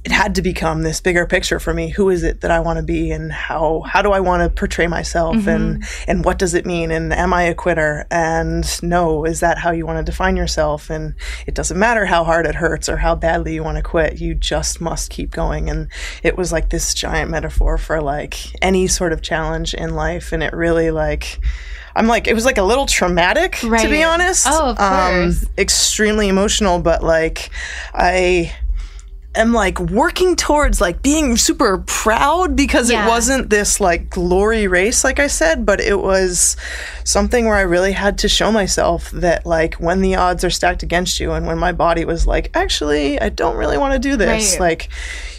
it 0.07 0.13
had 0.13 0.37
to 0.37 0.43
become 0.43 0.83
this 0.83 1.01
bigger 1.01 1.27
picture 1.27 1.59
for 1.59 1.75
me. 1.75 1.89
Who 1.89 2.09
is 2.11 2.23
it 2.23 2.41
that 2.43 2.51
i 2.53 2.61
want 2.61 2.77
to 2.79 2.83
be 2.85 3.11
and 3.11 3.33
how 3.33 3.81
how 3.81 4.03
do 4.03 4.13
i 4.13 4.21
want 4.21 4.41
to 4.43 4.49
portray 4.49 4.87
myself 4.87 5.49
and 5.49 5.85
and 6.07 6.25
what 6.25 6.39
does 6.39 6.55
it 6.55 6.65
mean 6.65 6.93
and 6.93 7.13
am 7.13 7.35
i 7.35 7.43
a 7.43 7.55
quitter? 7.55 8.07
And 8.11 8.65
no 8.83 9.25
is 9.25 9.41
that 9.41 9.59
how 9.59 9.73
you 9.73 9.85
want 9.85 9.99
to 9.99 10.05
define 10.11 10.37
yourself? 10.37 10.91
And 10.91 11.15
it 11.49 11.55
doesn't 11.55 11.79
matter 11.79 12.07
how 12.07 12.23
hard 12.23 12.47
it 12.47 12.55
hurts 12.55 12.89
or 12.89 12.99
how 12.99 13.15
badly 13.17 13.55
you 13.55 13.65
want 13.65 13.77
to 13.79 13.83
quit 13.83 14.21
you 14.21 14.35
just 14.35 14.81
must 14.81 15.11
keep 15.11 15.31
going. 15.33 15.69
And 15.69 15.89
it 16.23 16.37
was 16.37 16.53
like 16.53 16.71
this 16.71 16.95
giant 16.95 17.29
metaphor 17.31 17.77
for 17.77 18.01
like 18.01 18.37
any 18.63 18.87
sort 18.87 19.13
of 19.13 19.23
challenge 19.23 19.75
in 19.75 19.95
life. 19.97 20.33
And 20.33 20.41
it 20.43 20.53
really 20.53 20.91
like 20.93 21.41
I'm 21.97 22.07
like, 22.07 22.29
it 22.29 22.35
was 22.35 22.45
like 22.45 22.59
a 22.59 22.63
little 22.63 22.85
traumatic, 22.87 23.53
to 23.57 23.89
be 23.89 24.03
honest. 24.05 24.47
Oh, 24.49 24.71
of 24.71 24.79
Um, 24.79 25.33
course. 25.33 25.47
extremely 25.57 26.29
emotional, 26.29 26.79
but 26.79 27.03
like, 27.03 27.49
I, 27.95 28.55
am 29.37 29.53
like 29.53 29.79
working 29.79 30.35
towards 30.37 30.81
like 30.81 31.03
being 31.03 31.37
super 31.37 31.79
proud 31.79 32.57
because 32.57 32.91
Yeah. 32.91 33.05
it 33.05 33.09
wasn't 33.09 33.51
this 33.51 33.81
like 33.81 34.11
glory 34.11 34.67
race 34.67 35.05
like 35.05 35.19
I 35.19 35.27
said, 35.27 35.65
but 35.67 35.81
it 35.81 35.99
was 36.01 36.57
something 37.05 37.47
where 37.47 37.55
I 37.57 37.61
really 37.63 37.93
had 37.93 38.19
to 38.19 38.29
show 38.29 38.51
myself 38.51 39.11
that 39.13 39.47
like 39.47 39.75
when 39.75 40.01
the 40.01 40.17
odds 40.17 40.45
are 40.45 40.51
stacked 40.51 40.83
against 40.83 41.21
you 41.21 41.33
and 41.33 41.47
when 41.47 41.59
my 41.59 41.73
body 41.73 42.05
was 42.05 42.27
like 42.27 42.51
actually 42.55 43.21
I 43.21 43.29
don't 43.29 43.57
really 43.57 43.79
want 43.79 43.93
to 43.95 43.99
do 43.99 44.17
this, 44.17 44.53
Right. 44.55 44.61
like 44.61 44.89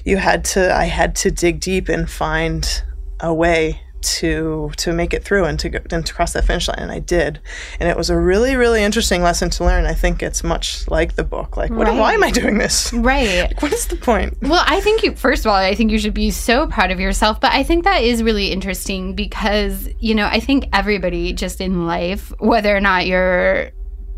you 0.05 0.17
had 0.17 0.45
to 0.45 0.73
I 0.73 0.85
had 0.85 1.15
to 1.17 1.31
dig 1.31 1.59
deep 1.59 1.89
and 1.89 2.09
find 2.09 2.83
a 3.19 3.33
way 3.33 3.81
to 4.19 4.71
to 4.77 4.93
make 4.93 5.13
it 5.13 5.23
through 5.23 5.45
and 5.45 5.59
to 5.59 5.69
go 5.69 5.79
and 5.91 6.05
to 6.05 6.13
cross 6.13 6.33
that 6.33 6.45
finish 6.45 6.67
line 6.67 6.79
and 6.79 6.91
I 6.91 6.99
did 6.99 7.39
and 7.79 7.89
it 7.89 7.97
was 7.97 8.09
a 8.09 8.17
really 8.17 8.55
really 8.55 8.83
interesting 8.83 9.21
lesson 9.21 9.49
to 9.51 9.63
learn 9.63 9.85
I 9.85 9.93
think 9.93 10.23
it's 10.23 10.43
much 10.43 10.87
like 10.87 11.15
the 11.15 11.23
book 11.23 11.57
like 11.57 11.71
what, 11.71 11.87
why 11.95 12.13
am 12.13 12.23
I 12.23 12.31
doing 12.31 12.57
this 12.57 12.91
Right. 12.93 13.53
what 13.61 13.73
is 13.73 13.87
the 13.87 13.95
point 13.95 14.37
Well, 14.41 14.63
I 14.65 14.81
think 14.81 15.03
you, 15.03 15.15
first 15.15 15.45
of 15.45 15.49
all, 15.49 15.55
I 15.55 15.75
think 15.75 15.91
you 15.91 15.99
should 15.99 16.13
be 16.13 16.31
so 16.31 16.67
proud 16.67 16.91
of 16.91 16.99
yourself. 16.99 17.39
But 17.39 17.51
I 17.53 17.63
think 17.63 17.83
that 17.83 18.03
is 18.03 18.23
really 18.23 18.51
interesting 18.51 19.13
because, 19.13 19.89
you 19.99 20.15
know, 20.15 20.25
I 20.25 20.39
think 20.39 20.65
everybody 20.73 21.33
just 21.33 21.61
in 21.61 21.85
life, 21.85 22.31
whether 22.39 22.75
or 22.75 22.79
not 22.79 23.07
you're 23.07 23.71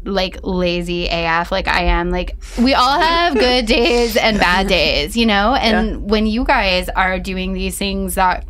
like 0.06 0.40
lazy 0.44 1.08
AF 1.08 1.52
like 1.52 1.68
I 1.68 1.84
am, 1.84 2.10
like 2.10 2.36
we 2.58 2.74
all 2.74 3.00
have 3.00 3.34
good 3.34 3.66
days 3.80 4.16
and 4.16 4.40
bad 4.40 4.68
days, 4.68 5.16
you 5.16 5.26
know? 5.26 5.56
And 5.56 6.10
when 6.10 6.26
you 6.26 6.46
guys 6.46 6.90
are 6.90 7.20
doing 7.20 7.54
these 7.54 7.78
things 7.78 8.16
that 8.16 8.46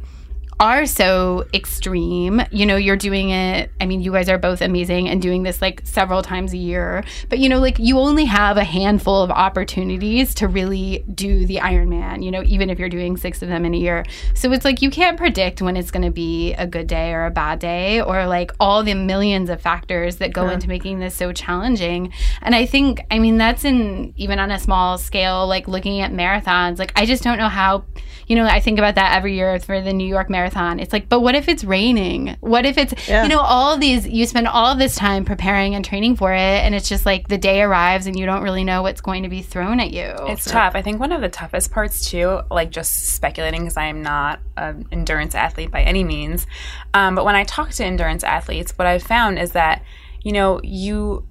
are 0.60 0.86
so 0.86 1.46
extreme. 1.54 2.42
You 2.52 2.66
know, 2.66 2.76
you're 2.76 2.98
doing 2.98 3.30
it. 3.30 3.72
I 3.80 3.86
mean, 3.86 4.02
you 4.02 4.12
guys 4.12 4.28
are 4.28 4.38
both 4.38 4.62
amazing 4.62 5.08
and 5.08 5.22
doing 5.22 5.44
this 5.44 5.62
like 5.62 5.82
several 5.86 6.22
times 6.22 6.54
a 6.54 6.58
year. 6.58 7.04
But, 7.30 7.40
you 7.40 7.48
know, 7.48 7.60
like 7.60 7.80
you 7.80 7.98
only 7.98 8.26
have 8.26 8.58
a 8.58 8.64
handful 8.64 9.24
of 9.24 9.32
opportunities 9.32 10.36
to 10.36 10.48
really 10.48 11.06
do 11.14 11.46
the 11.46 11.58
Ironman, 11.58 12.24
you 12.24 12.32
know, 12.32 12.44
even 12.46 12.70
if 12.70 12.78
you're 12.78 12.90
doing 12.90 13.16
six 13.16 13.42
of 13.42 13.48
them 13.48 13.64
in 13.64 13.74
a 13.74 13.78
year. 13.78 14.06
So 14.34 14.52
it's 14.52 14.66
like 14.66 14.82
you 14.82 14.90
can't 14.90 15.18
predict 15.18 15.62
when 15.62 15.78
it's 15.78 15.92
going 15.92 16.06
to 16.06 16.12
be 16.12 16.54
a 16.56 16.68
good 16.68 16.88
day 16.88 17.14
or 17.14 17.26
a 17.26 17.32
bad 17.32 17.60
day 17.60 18.02
or 18.02 18.28
like 18.28 18.52
all 18.60 18.84
the 18.84 18.94
millions 18.96 19.50
of 19.50 19.62
factors 19.62 20.18
that 20.18 20.34
go 20.34 20.50
into 20.50 20.68
making 20.68 21.00
this 21.00 21.16
so 21.16 21.32
challenging. 21.32 22.12
And 22.42 22.54
I 22.54 22.66
think, 22.66 23.02
I 23.10 23.20
mean, 23.20 23.38
that's 23.38 23.64
in 23.64 24.14
even 24.18 24.40
on 24.40 24.52
a 24.52 24.60
small 24.60 24.98
scale, 24.98 25.48
like 25.48 25.68
looking 25.68 26.02
at 26.02 26.12
marathons. 26.12 26.80
Like, 26.80 26.92
I 26.96 27.06
just 27.06 27.24
don't 27.24 27.38
know 27.38 27.50
how 27.50 27.86
you 28.30 28.36
know, 28.36 28.46
I 28.46 28.60
think 28.60 28.78
about 28.78 28.94
that 28.94 29.18
every 29.18 29.36
year 29.36 29.60
for 29.60 29.82
the 29.82 29.92
New 29.92 30.08
York 30.08 30.30
Marathon. 30.30 30.49
It's 30.80 30.94
like, 30.94 31.10
but 31.10 31.22
what 31.22 31.36
if 31.36 31.48
it's 31.48 31.64
raining? 31.64 32.36
What 32.40 32.66
if 32.66 32.78
it's, 32.78 32.94
Yeah. 33.08 33.24
you 33.24 33.30
know, 33.30 33.40
all 33.40 33.78
these, 33.78 34.08
you 34.08 34.26
spend 34.26 34.48
all 34.48 34.76
this 34.76 34.96
time 34.96 35.26
preparing 35.26 35.76
and 35.76 35.84
training 35.84 36.16
for 36.16 36.34
it, 36.34 36.38
and 36.64 36.74
it's 36.76 36.90
just 36.90 37.06
like 37.06 37.28
the 37.28 37.38
day 37.38 37.62
arrives 37.62 38.08
and 38.08 38.18
you 38.18 38.26
don't 38.26 38.44
really 38.44 38.64
know 38.64 38.82
what's 38.82 39.02
going 39.02 39.24
to 39.24 39.30
be 39.30 39.42
thrown 39.42 39.80
at 39.80 39.92
you. 39.92 40.14
It's 40.28 40.46
tough. 40.46 40.76
I 40.76 40.82
think 40.82 41.00
one 41.00 41.12
of 41.12 41.22
the 41.22 41.30
toughest 41.30 41.72
parts 41.72 42.10
too, 42.10 42.42
like 42.50 42.72
just 42.72 43.08
speculating 43.08 43.62
because 43.62 43.78
I 43.78 43.86
am 43.86 44.02
not 44.02 44.40
an 44.58 44.86
endurance 44.92 45.36
athlete 45.36 45.72
by 45.72 45.82
any 45.82 46.04
means, 46.04 46.48
um, 46.94 47.16
but 47.16 47.26
when 47.26 47.36
I 47.36 47.44
talk 47.44 47.72
to 47.72 47.86
endurance 47.86 48.24
athletes, 48.24 48.72
what 48.78 48.88
I've 48.88 49.04
found 49.04 49.40
is 49.40 49.52
that 49.52 49.84
you 50.22 50.32
know 50.34 50.60
you 50.64 51.26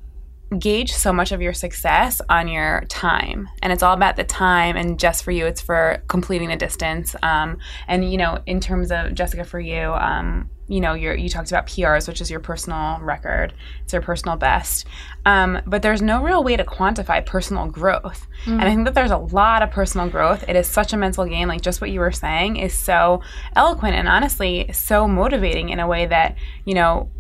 gauge 0.57 0.93
so 0.93 1.13
much 1.13 1.33
of 1.33 1.43
your 1.43 1.53
success 1.53 2.21
on 2.29 2.49
your 2.49 2.83
time. 2.89 3.49
And 3.63 3.73
it's 3.73 3.83
all 3.83 3.93
about 3.93 4.17
the 4.17 4.25
time 4.25 4.77
and 4.77 4.99
just 4.99 5.23
for 5.23 5.31
you 5.31 5.47
it's 5.47 5.61
for 5.61 6.03
completing 6.09 6.49
the 6.49 6.57
distance. 6.57 7.15
Um, 7.23 7.59
and 7.87 8.11
you 8.11 8.17
know 8.17 8.41
in 8.47 8.61
terms 8.61 8.91
of 8.91 9.15
jessica 9.15 9.45
for 9.45 9.61
you 9.61 9.93
um, 9.93 10.49
you 10.67 10.81
know 10.81 10.95
you 10.95 11.13
you 11.13 11.29
talked 11.29 11.51
about 11.51 11.67
prs 11.67 12.09
which 12.09 12.21
is 12.21 12.31
your 12.31 12.41
personal 12.41 12.99
record. 13.01 13.53
It's 13.85 13.93
your 13.93 14.01
personal 14.01 14.37
best. 14.37 14.87
Um, 15.27 15.61
but 15.67 15.83
there's 15.83 16.01
no 16.01 16.23
real 16.23 16.43
way 16.43 16.57
to 16.57 16.65
quantify 16.65 17.25
personal 17.25 17.67
growth. 17.67 18.27
And 18.47 18.63
i 18.63 18.75
think 18.75 18.87
that 18.87 18.95
there's 18.95 19.11
a 19.11 19.19
lot 19.19 19.63
of 19.63 19.71
personal 19.71 20.09
growth. 20.09 20.45
It 20.49 20.57
is 20.57 20.67
such 20.67 20.95
a 20.95 20.97
mental 20.97 21.27
game. 21.27 21.49
Like 21.49 21.61
just 21.61 21.83
what 21.83 21.91
you 21.91 22.01
were 22.01 22.13
saying 22.13 22.57
is 22.57 22.73
so 22.73 23.21
eloquent 23.55 23.97
and 23.97 24.09
honestly 24.09 24.71
so 24.73 25.07
motivating 25.07 25.69
in 25.69 25.79
a 25.79 25.87
way 25.87 26.07
that 26.07 26.37
you 26.65 26.75
know 26.75 27.11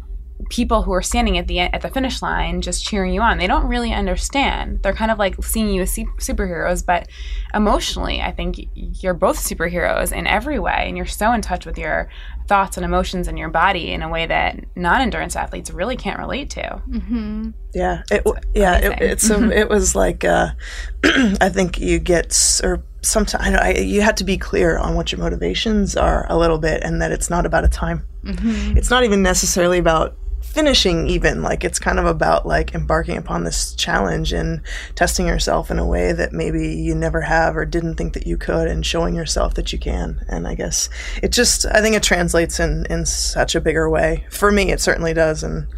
people 0.50 0.82
who 0.82 0.92
are 0.92 1.02
standing 1.02 1.36
at 1.36 1.48
the 1.48 1.60
at 1.60 1.82
the 1.82 1.88
finish 1.88 2.22
line 2.22 2.60
just 2.60 2.84
cheering 2.84 3.12
you 3.12 3.20
on. 3.20 3.38
They 3.38 3.46
don't 3.46 3.66
really 3.66 3.92
understand. 3.92 4.82
They're 4.82 4.92
kind 4.92 5.10
of 5.10 5.18
like 5.18 5.42
seeing 5.42 5.68
you 5.68 5.82
as 5.82 5.94
superheroes 5.94 6.84
but 6.84 7.08
emotionally 7.54 8.20
i 8.20 8.30
think 8.30 8.56
you're 8.74 9.14
both 9.14 9.38
superheroes 9.38 10.12
in 10.12 10.26
every 10.26 10.58
way 10.58 10.84
and 10.86 10.96
you're 10.96 11.06
so 11.06 11.32
in 11.32 11.40
touch 11.40 11.64
with 11.64 11.78
your 11.78 12.08
thoughts 12.48 12.76
and 12.78 12.84
emotions 12.84 13.28
in 13.28 13.36
your 13.36 13.50
body 13.50 13.92
in 13.92 14.02
a 14.02 14.08
way 14.08 14.26
that 14.26 14.58
non-endurance 14.74 15.36
athletes 15.36 15.70
really 15.70 15.96
can't 15.96 16.18
relate 16.18 16.48
to. 16.48 16.82
Mm-hmm. 16.88 17.50
Yeah, 17.74 18.02
it, 18.10 18.24
w- 18.24 18.42
yeah, 18.54 18.78
it, 18.78 19.02
it's 19.02 19.28
a, 19.28 19.50
it 19.50 19.68
was 19.68 19.94
like 19.94 20.24
uh, 20.24 20.52
I 21.04 21.50
think 21.50 21.78
you 21.78 21.98
get 21.98 22.60
or 22.64 22.82
sometimes 23.02 23.54
I, 23.56 23.72
you 23.72 24.00
have 24.00 24.14
to 24.16 24.24
be 24.24 24.38
clear 24.38 24.78
on 24.78 24.94
what 24.94 25.12
your 25.12 25.20
motivations 25.20 25.94
are 25.94 26.26
a 26.30 26.38
little 26.38 26.58
bit, 26.58 26.82
and 26.82 27.02
that 27.02 27.12
it's 27.12 27.28
not 27.28 27.44
about 27.44 27.64
a 27.64 27.68
time. 27.68 28.06
Mm-hmm. 28.24 28.78
It's 28.78 28.88
not 28.88 29.04
even 29.04 29.22
necessarily 29.22 29.78
about 29.78 30.16
finishing 30.58 31.06
even 31.06 31.40
like 31.40 31.62
it's 31.62 31.78
kind 31.78 32.00
of 32.00 32.04
about 32.04 32.44
like 32.44 32.74
embarking 32.74 33.16
upon 33.16 33.44
this 33.44 33.74
challenge 33.76 34.32
and 34.32 34.60
testing 34.96 35.24
yourself 35.24 35.70
in 35.70 35.78
a 35.78 35.86
way 35.86 36.12
that 36.12 36.32
maybe 36.32 36.74
you 36.74 36.96
never 36.96 37.20
have 37.20 37.56
or 37.56 37.64
didn't 37.64 37.94
think 37.94 38.12
that 38.12 38.26
you 38.26 38.36
could 38.36 38.66
and 38.66 38.84
showing 38.84 39.14
yourself 39.14 39.54
that 39.54 39.72
you 39.72 39.78
can 39.78 40.24
and 40.28 40.48
i 40.48 40.56
guess 40.56 40.88
it 41.22 41.30
just 41.30 41.64
i 41.66 41.80
think 41.80 41.94
it 41.94 42.02
translates 42.02 42.58
in 42.58 42.84
in 42.90 43.06
such 43.06 43.54
a 43.54 43.60
bigger 43.60 43.88
way 43.88 44.26
for 44.30 44.50
me 44.50 44.72
it 44.72 44.80
certainly 44.80 45.14
does 45.14 45.44
and 45.44 45.68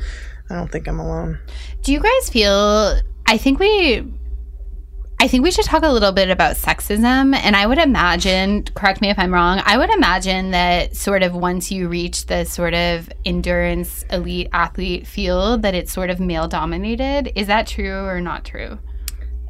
i 0.49 0.55
don't 0.55 0.73
think 0.73 0.88
i'm 0.88 0.99
alone 0.99 1.38
Do 1.83 1.93
you 1.93 2.01
guys 2.01 2.31
feel? 2.31 3.01
I 3.27 3.37
think 3.37 3.59
we. 3.59 4.05
I 5.22 5.28
think 5.28 5.44
we 5.44 5.50
should 5.50 5.66
talk 5.66 5.83
a 5.83 5.88
little 5.92 6.12
bit 6.12 6.30
about 6.30 6.56
sexism. 6.56 7.35
And 7.37 7.54
I 7.54 7.66
would 7.66 7.76
imagine, 7.76 8.64
correct 8.74 9.02
me 9.02 9.11
if 9.11 9.18
I'm 9.18 9.33
wrong, 9.35 9.61
I 9.66 9.76
would 9.76 9.90
imagine 9.90 10.52
that 10.52 10.96
sort 10.96 11.22
of 11.22 11.35
once 11.35 11.70
you 11.70 11.88
reach 11.88 12.24
the 12.24 12.44
sort 12.46 12.72
of 12.72 13.11
endurance 13.26 14.02
elite 14.11 14.48
athlete 14.54 15.06
field, 15.06 15.61
that 15.61 15.74
it's 15.74 15.92
sort 15.92 16.09
of 16.09 16.20
male 16.20 16.48
dominated. 16.48 17.33
Is 17.35 17.48
that 17.48 17.66
true 17.66 18.06
or 18.06 18.22
not 18.22 18.46
true? 18.46 18.78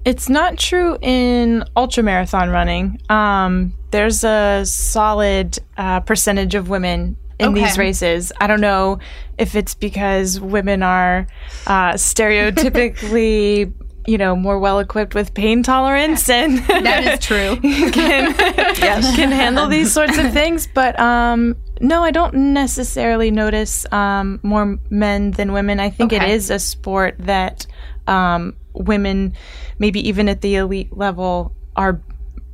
It's 0.05 0.29
not 0.29 0.59
true 0.59 0.99
in 1.03 1.63
ultra 1.77 2.03
marathon 2.03 2.51
running. 2.51 3.01
Um, 3.09 3.73
there's 3.93 4.25
a 4.25 4.65
solid 4.67 5.57
uh, 5.77 6.01
percentage 6.01 6.57
of 6.57 6.69
women 6.69 7.17
in 7.39 7.51
Okay. 7.51 7.65
these 7.65 7.79
races. 7.79 8.33
I 8.41 8.49
don't 8.49 8.61
know 8.61 8.99
if 9.39 9.55
it's 9.55 9.75
because 9.75 10.41
women 10.41 10.83
are 10.83 11.29
uh, 11.67 11.93
stereotypically, 11.93 13.73
you 14.11 14.19
know, 14.19 14.35
more 14.35 14.59
well 14.59 14.81
equipped 14.81 15.15
with 15.15 15.33
pain 15.35 15.63
tolerance 15.63 16.29
and 16.29 16.59
That 16.67 17.05
is 17.05 17.19
true. 17.31 17.57
can, 17.61 18.35
can 18.35 19.31
handle 19.31 19.69
these 19.69 19.93
sorts 19.93 20.19
of 20.19 20.33
things. 20.33 20.67
But 20.67 20.99
um, 20.99 21.57
no, 21.81 22.03
I 22.03 22.11
don't 22.11 22.35
necessarily 22.53 23.31
notice 23.31 23.87
um, 23.93 24.41
more 24.43 24.79
men 24.91 25.31
than 25.33 25.53
women. 25.53 25.79
I 25.81 25.91
think 25.91 26.13
it 26.13 26.23
Okay. 26.23 26.33
is 26.35 26.51
a 26.51 26.59
sport 26.59 27.15
that 27.21 27.67
um, 28.07 28.57
women, 28.75 29.35
maybe 29.79 30.07
even 30.09 30.29
at 30.29 30.41
the 30.41 30.57
elite 30.57 30.97
level, 30.97 31.55
are 31.77 32.01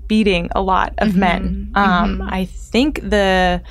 beating 0.07 0.51
a 0.55 0.61
lot 0.62 0.92
of 0.99 1.16
men. 1.16 1.73
Um, 1.75 2.23
I 2.23 2.45
think 2.45 3.01
the 3.01 3.62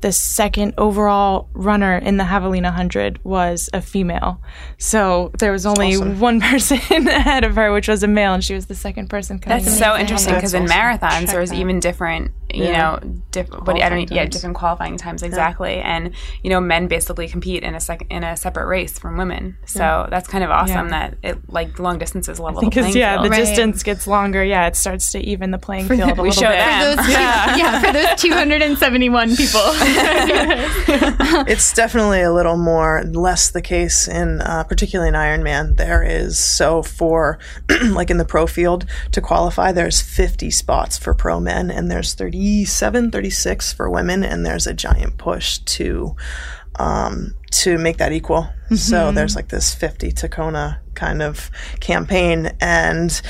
the 0.00 0.12
second 0.12 0.74
overall 0.78 1.48
runner 1.54 1.96
in 1.96 2.16
the 2.16 2.24
Javelina 2.24 2.64
100 2.64 3.24
was 3.24 3.68
a 3.72 3.80
female. 3.80 4.40
So 4.78 5.30
there 5.38 5.52
was 5.52 5.66
only 5.66 5.96
one 5.96 6.40
person 6.52 6.78
ahead 7.08 7.44
of 7.44 7.56
her, 7.56 7.72
which 7.72 7.88
was 7.88 8.02
a 8.02 8.06
male, 8.08 8.34
and 8.34 8.44
she 8.44 8.54
was 8.54 8.66
the 8.66 8.74
second 8.74 9.08
person 9.08 9.38
coming 9.38 9.58
That's 9.58 9.72
in. 9.72 9.78
so 9.78 9.96
interesting 9.96 10.34
because 10.34 10.54
in 10.54 10.66
marathons 10.66 11.32
there's 11.32 11.50
that. 11.50 11.56
even 11.58 11.80
different, 11.80 12.32
you 12.56 12.64
Yeah. 12.64 12.78
know, 12.78 13.00
diff- 13.30 13.48
what 13.50 13.76
I 13.82 13.88
don't 13.88 14.06
Qualifying 14.06 14.08
yeah, 14.12 14.22
times. 14.22 14.34
different 14.34 14.56
qualifying 14.56 14.96
times 14.96 15.22
exactly, 15.22 15.76
and 15.76 16.10
you 16.42 16.50
know, 16.50 16.60
men 16.60 16.86
basically 16.88 17.28
compete 17.28 17.62
in 17.62 17.74
a 17.74 17.80
sec- 17.80 18.06
in 18.10 18.24
a 18.24 18.36
separate 18.36 18.66
race 18.66 18.98
from 18.98 19.16
women. 19.16 19.56
So 19.66 20.06
that's 20.10 20.28
kind 20.28 20.42
of 20.44 20.50
awesome 20.50 20.88
Yeah. 20.88 21.10
that 21.10 21.14
it 21.22 21.38
like 21.50 21.78
long 21.78 21.98
distances 21.98 22.40
level 22.40 22.60
because 22.62 22.86
playing 22.86 22.96
yeah, 22.96 23.16
the 23.22 23.22
field. 23.30 23.34
distance 23.34 23.82
gets 23.82 24.06
longer. 24.06 24.42
Yeah, 24.44 24.66
it 24.66 24.76
starts 24.76 25.10
to 25.12 25.18
even 25.20 25.50
the 25.50 25.58
playing 25.58 25.88
field 25.88 26.18
a 26.18 26.22
we 26.22 26.28
little 26.30 26.42
show 26.42 26.48
bit. 26.48 26.56
them. 26.58 26.96
Those 26.96 27.06
two, 27.06 27.12
yeah. 27.12 27.80
for 27.80 27.92
those 27.92 28.20
271 28.20 29.36
people. 29.36 29.60
it's 31.48 31.72
definitely 31.72 32.22
a 32.22 32.32
little 32.32 32.56
more 32.56 33.02
less 33.04 33.50
the 33.50 33.62
case 33.62 34.08
in 34.08 34.40
uh, 34.40 34.64
particularly 34.64 35.08
in 35.08 35.14
Ironman. 35.14 35.76
There 35.76 36.02
is 36.02 36.38
so 36.38 36.82
for 36.82 37.38
like 37.90 38.10
in 38.10 38.18
the 38.18 38.24
pro 38.24 38.46
field 38.46 38.86
to 39.12 39.20
qualify, 39.20 39.72
there's 39.72 40.00
50 40.00 40.50
spots 40.50 40.96
for 40.98 41.14
pro 41.14 41.40
men 41.40 41.70
and 41.70 41.90
there's 41.90 42.14
37, 42.46 43.10
36 43.10 43.72
for 43.72 43.90
women, 43.90 44.22
and 44.22 44.46
there's 44.46 44.68
a 44.68 44.74
giant 44.74 45.18
push 45.18 45.58
to 45.58 46.14
um, 46.76 47.34
to 47.62 47.78
make 47.78 47.98
that 47.98 48.12
equal. 48.12 48.48
So 48.74 49.12
there's 49.12 49.36
like 49.36 49.48
this 49.48 49.74
50 49.74 50.10
to 50.12 50.28
Kona 50.28 50.80
kind 50.96 51.22
of 51.22 51.50
campaign. 51.78 52.50
And 52.60 53.20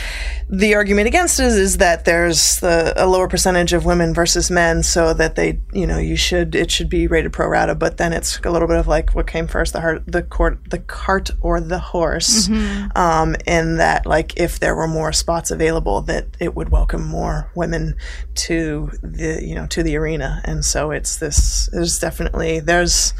the 0.48 0.74
argument 0.76 1.08
against 1.08 1.38
it 1.40 1.46
is 1.46 1.76
that 1.76 2.06
there's 2.06 2.60
the, 2.60 2.94
a 2.96 3.04
lower 3.06 3.28
percentage 3.28 3.74
of 3.74 3.84
women 3.84 4.14
versus 4.14 4.50
men, 4.50 4.82
so 4.82 5.12
that 5.12 5.34
they, 5.34 5.60
you 5.72 5.86
know, 5.86 5.98
you 5.98 6.16
should 6.16 6.54
it 6.54 6.70
should 6.70 6.88
be 6.88 7.06
rated 7.06 7.34
pro 7.34 7.48
rata. 7.48 7.74
But 7.74 7.98
then 7.98 8.14
it's 8.14 8.40
a 8.44 8.50
little 8.50 8.68
bit 8.68 8.78
of 8.78 8.86
like 8.86 9.14
what 9.14 9.26
came 9.26 9.46
first, 9.46 9.74
the 9.74 9.80
heart, 9.82 10.04
the 10.06 10.22
court, 10.22 10.70
the 10.70 10.78
cart 10.78 11.30
or 11.42 11.60
the 11.60 11.80
horse. 11.80 12.48
Um, 12.94 13.36
in 13.46 13.76
that, 13.76 14.06
like, 14.06 14.38
if 14.38 14.58
there 14.58 14.74
were 14.74 14.88
more 14.88 15.12
spots 15.12 15.50
available, 15.50 16.00
that 16.02 16.28
it 16.40 16.54
would 16.54 16.70
welcome 16.70 17.04
more 17.04 17.50
women 17.54 17.96
to 18.36 18.90
the, 19.02 19.44
you 19.44 19.54
know, 19.54 19.66
to 19.66 19.82
the 19.82 19.96
arena. 19.96 20.40
And 20.44 20.64
so 20.64 20.92
it's 20.92 21.16
this. 21.16 21.68
There's 21.72 21.98
definitely 21.98 22.60
there's, 22.60 23.12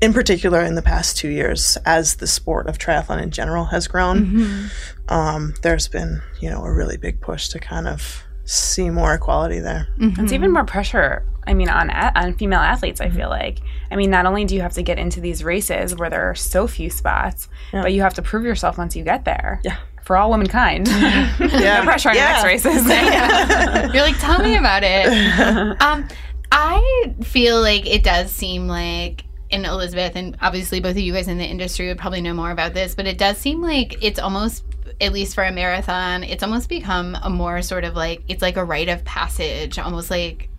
in 0.00 0.12
particular, 0.12 0.28
in 0.44 0.74
the 0.74 0.82
past 0.82 1.16
two 1.16 1.28
years, 1.28 1.76
as 1.84 2.16
the 2.16 2.26
sport 2.26 2.66
of 2.68 2.78
triathlon 2.78 3.22
in 3.22 3.30
general 3.30 3.64
has 3.66 3.86
grown, 3.88 4.70
um, 5.08 5.54
there's 5.62 5.88
been 5.88 6.20
you 6.40 6.50
know 6.50 6.64
a 6.64 6.72
really 6.72 6.96
big 6.96 7.20
push 7.20 7.48
to 7.48 7.58
kind 7.58 7.86
of 7.88 8.22
see 8.44 8.88
more 8.90 9.12
equality 9.14 9.60
there. 9.60 9.88
It's 10.00 10.32
even 10.32 10.52
more 10.52 10.64
pressure. 10.64 11.24
I 11.46 11.54
mean, 11.54 11.68
on 11.68 11.90
a- 11.90 12.12
on 12.14 12.34
female 12.34 12.60
athletes, 12.60 13.00
I 13.00 13.08
feel 13.10 13.28
like. 13.28 13.58
I 13.90 13.96
mean, 13.96 14.10
not 14.10 14.26
only 14.26 14.44
do 14.44 14.54
you 14.54 14.60
have 14.62 14.72
to 14.74 14.82
get 14.82 14.98
into 14.98 15.20
these 15.20 15.42
races 15.44 15.94
where 15.96 16.10
there 16.10 16.28
are 16.30 16.34
so 16.34 16.66
few 16.66 16.90
spots, 16.90 17.48
but 17.72 17.92
you 17.92 18.02
have 18.02 18.14
to 18.14 18.22
prove 18.22 18.44
yourself 18.44 18.76
once 18.78 18.94
you 18.96 19.02
get 19.04 19.24
there. 19.24 19.60
Yeah. 19.64 19.76
For 20.02 20.16
all 20.16 20.30
womankind. 20.30 20.88
Yeah, 20.88 21.78
no 21.78 21.84
pressure 21.84 22.08
on 22.10 22.14
your 22.16 22.24
next 22.24 22.44
races. 22.44 22.86
You're 23.94 24.02
like, 24.04 24.18
tell 24.18 24.38
me 24.42 24.56
about 24.56 24.82
it. 24.84 25.80
um, 25.82 26.08
I 26.52 27.14
feel 27.22 27.60
like 27.60 27.86
it 27.86 28.02
does 28.04 28.30
seem 28.30 28.66
like, 28.68 29.24
and 29.50 29.64
Elizabeth, 29.66 30.16
and 30.16 30.36
obviously 30.40 30.80
both 30.80 30.92
of 30.92 30.98
you 30.98 31.12
guys 31.12 31.28
in 31.28 31.38
the 31.38 31.44
industry 31.44 31.88
would 31.88 31.98
probably 31.98 32.20
know 32.20 32.34
more 32.34 32.50
about 32.50 32.74
this, 32.74 32.94
but 32.94 33.06
it 33.06 33.18
does 33.18 33.38
seem 33.38 33.60
like 33.62 34.02
it's 34.02 34.18
almost, 34.18 34.64
at 35.00 35.12
least 35.12 35.34
for 35.34 35.44
a 35.44 35.52
marathon, 35.52 36.24
it's 36.24 36.42
almost 36.42 36.68
become 36.68 37.16
a 37.22 37.30
more 37.30 37.62
sort 37.62 37.84
of 37.84 37.94
like, 37.94 38.22
it's 38.28 38.42
like 38.42 38.56
a 38.56 38.64
rite 38.64 38.88
of 38.88 39.04
passage, 39.04 39.78
almost 39.78 40.10
like. 40.10 40.50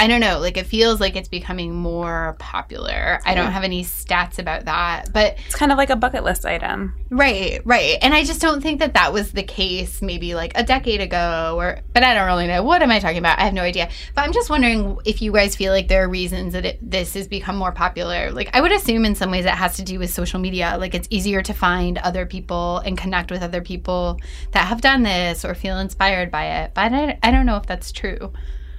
I 0.00 0.06
don't 0.06 0.20
know, 0.20 0.38
like 0.38 0.56
it 0.56 0.66
feels 0.66 1.00
like 1.00 1.16
it's 1.16 1.28
becoming 1.28 1.74
more 1.74 2.36
popular. 2.38 3.18
I 3.24 3.34
don't 3.34 3.50
have 3.50 3.64
any 3.64 3.82
stats 3.82 4.38
about 4.38 4.66
that, 4.66 5.12
but 5.12 5.36
it's 5.46 5.56
kind 5.56 5.72
of 5.72 5.78
like 5.78 5.90
a 5.90 5.96
bucket 5.96 6.22
list 6.22 6.46
item. 6.46 6.94
Right, 7.10 7.60
right. 7.64 7.98
And 8.00 8.14
I 8.14 8.22
just 8.22 8.40
don't 8.40 8.60
think 8.60 8.78
that 8.78 8.94
that 8.94 9.12
was 9.12 9.32
the 9.32 9.42
case 9.42 10.00
maybe 10.00 10.36
like 10.36 10.52
a 10.54 10.62
decade 10.62 11.00
ago 11.00 11.56
or 11.58 11.80
but 11.94 12.04
I 12.04 12.14
don't 12.14 12.26
really 12.26 12.46
know. 12.46 12.62
What 12.62 12.80
am 12.80 12.92
I 12.92 13.00
talking 13.00 13.18
about? 13.18 13.40
I 13.40 13.44
have 13.44 13.54
no 13.54 13.62
idea. 13.62 13.88
But 14.14 14.22
I'm 14.22 14.32
just 14.32 14.50
wondering 14.50 14.98
if 15.04 15.20
you 15.20 15.32
guys 15.32 15.56
feel 15.56 15.72
like 15.72 15.88
there 15.88 16.04
are 16.04 16.08
reasons 16.08 16.52
that 16.52 16.64
it, 16.64 16.78
this 16.80 17.14
has 17.14 17.26
become 17.26 17.56
more 17.56 17.72
popular. 17.72 18.30
Like 18.30 18.50
I 18.54 18.60
would 18.60 18.72
assume 18.72 19.04
in 19.04 19.16
some 19.16 19.32
ways 19.32 19.46
it 19.46 19.50
has 19.50 19.76
to 19.76 19.82
do 19.82 19.98
with 19.98 20.10
social 20.10 20.38
media. 20.38 20.76
Like 20.78 20.94
it's 20.94 21.08
easier 21.10 21.42
to 21.42 21.52
find 21.52 21.98
other 21.98 22.24
people 22.24 22.78
and 22.78 22.96
connect 22.96 23.32
with 23.32 23.42
other 23.42 23.62
people 23.62 24.20
that 24.52 24.68
have 24.68 24.80
done 24.80 25.02
this 25.02 25.44
or 25.44 25.56
feel 25.56 25.78
inspired 25.78 26.30
by 26.30 26.62
it. 26.62 26.72
But 26.74 26.92
I, 26.92 27.18
I 27.20 27.32
don't 27.32 27.46
know 27.46 27.56
if 27.56 27.66
that's 27.66 27.90
true. 27.90 28.32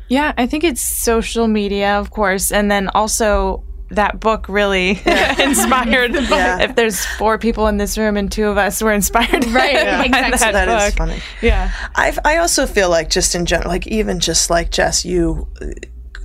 Yeah, 0.09 0.33
I 0.37 0.47
think 0.47 0.63
it's 0.63 0.81
social 0.81 1.47
media, 1.47 1.99
of 1.99 2.09
course, 2.11 2.51
and 2.51 2.69
then 2.69 2.89
also 2.89 3.63
that 3.91 4.19
book 4.19 4.47
really 4.49 4.89
inspired. 5.39 6.13
Yeah. 6.13 6.61
If 6.61 6.75
there's 6.75 7.05
four 7.17 7.37
people 7.39 7.67
in 7.67 7.77
this 7.77 7.97
room 7.97 8.17
and 8.17 8.31
two 8.31 8.45
of 8.47 8.57
us 8.57 8.81
were 8.83 8.91
inspired, 8.93 9.45
Right, 9.47 9.73
by 9.85 10.05
exactly. 10.05 10.37
that 10.51 10.65
That 10.65 10.87
is 10.89 10.95
funny. 10.95 11.19
Yeah, 11.41 11.71
I 11.95 12.15
I 12.25 12.37
also 12.37 12.65
feel 12.67 12.89
like 12.89 13.09
just 13.09 13.33
in 13.35 13.45
general, 13.45 13.69
like 13.69 13.87
even 13.87 14.19
just 14.19 14.49
like 14.49 14.71
Jess, 14.71 15.05
you. 15.05 15.47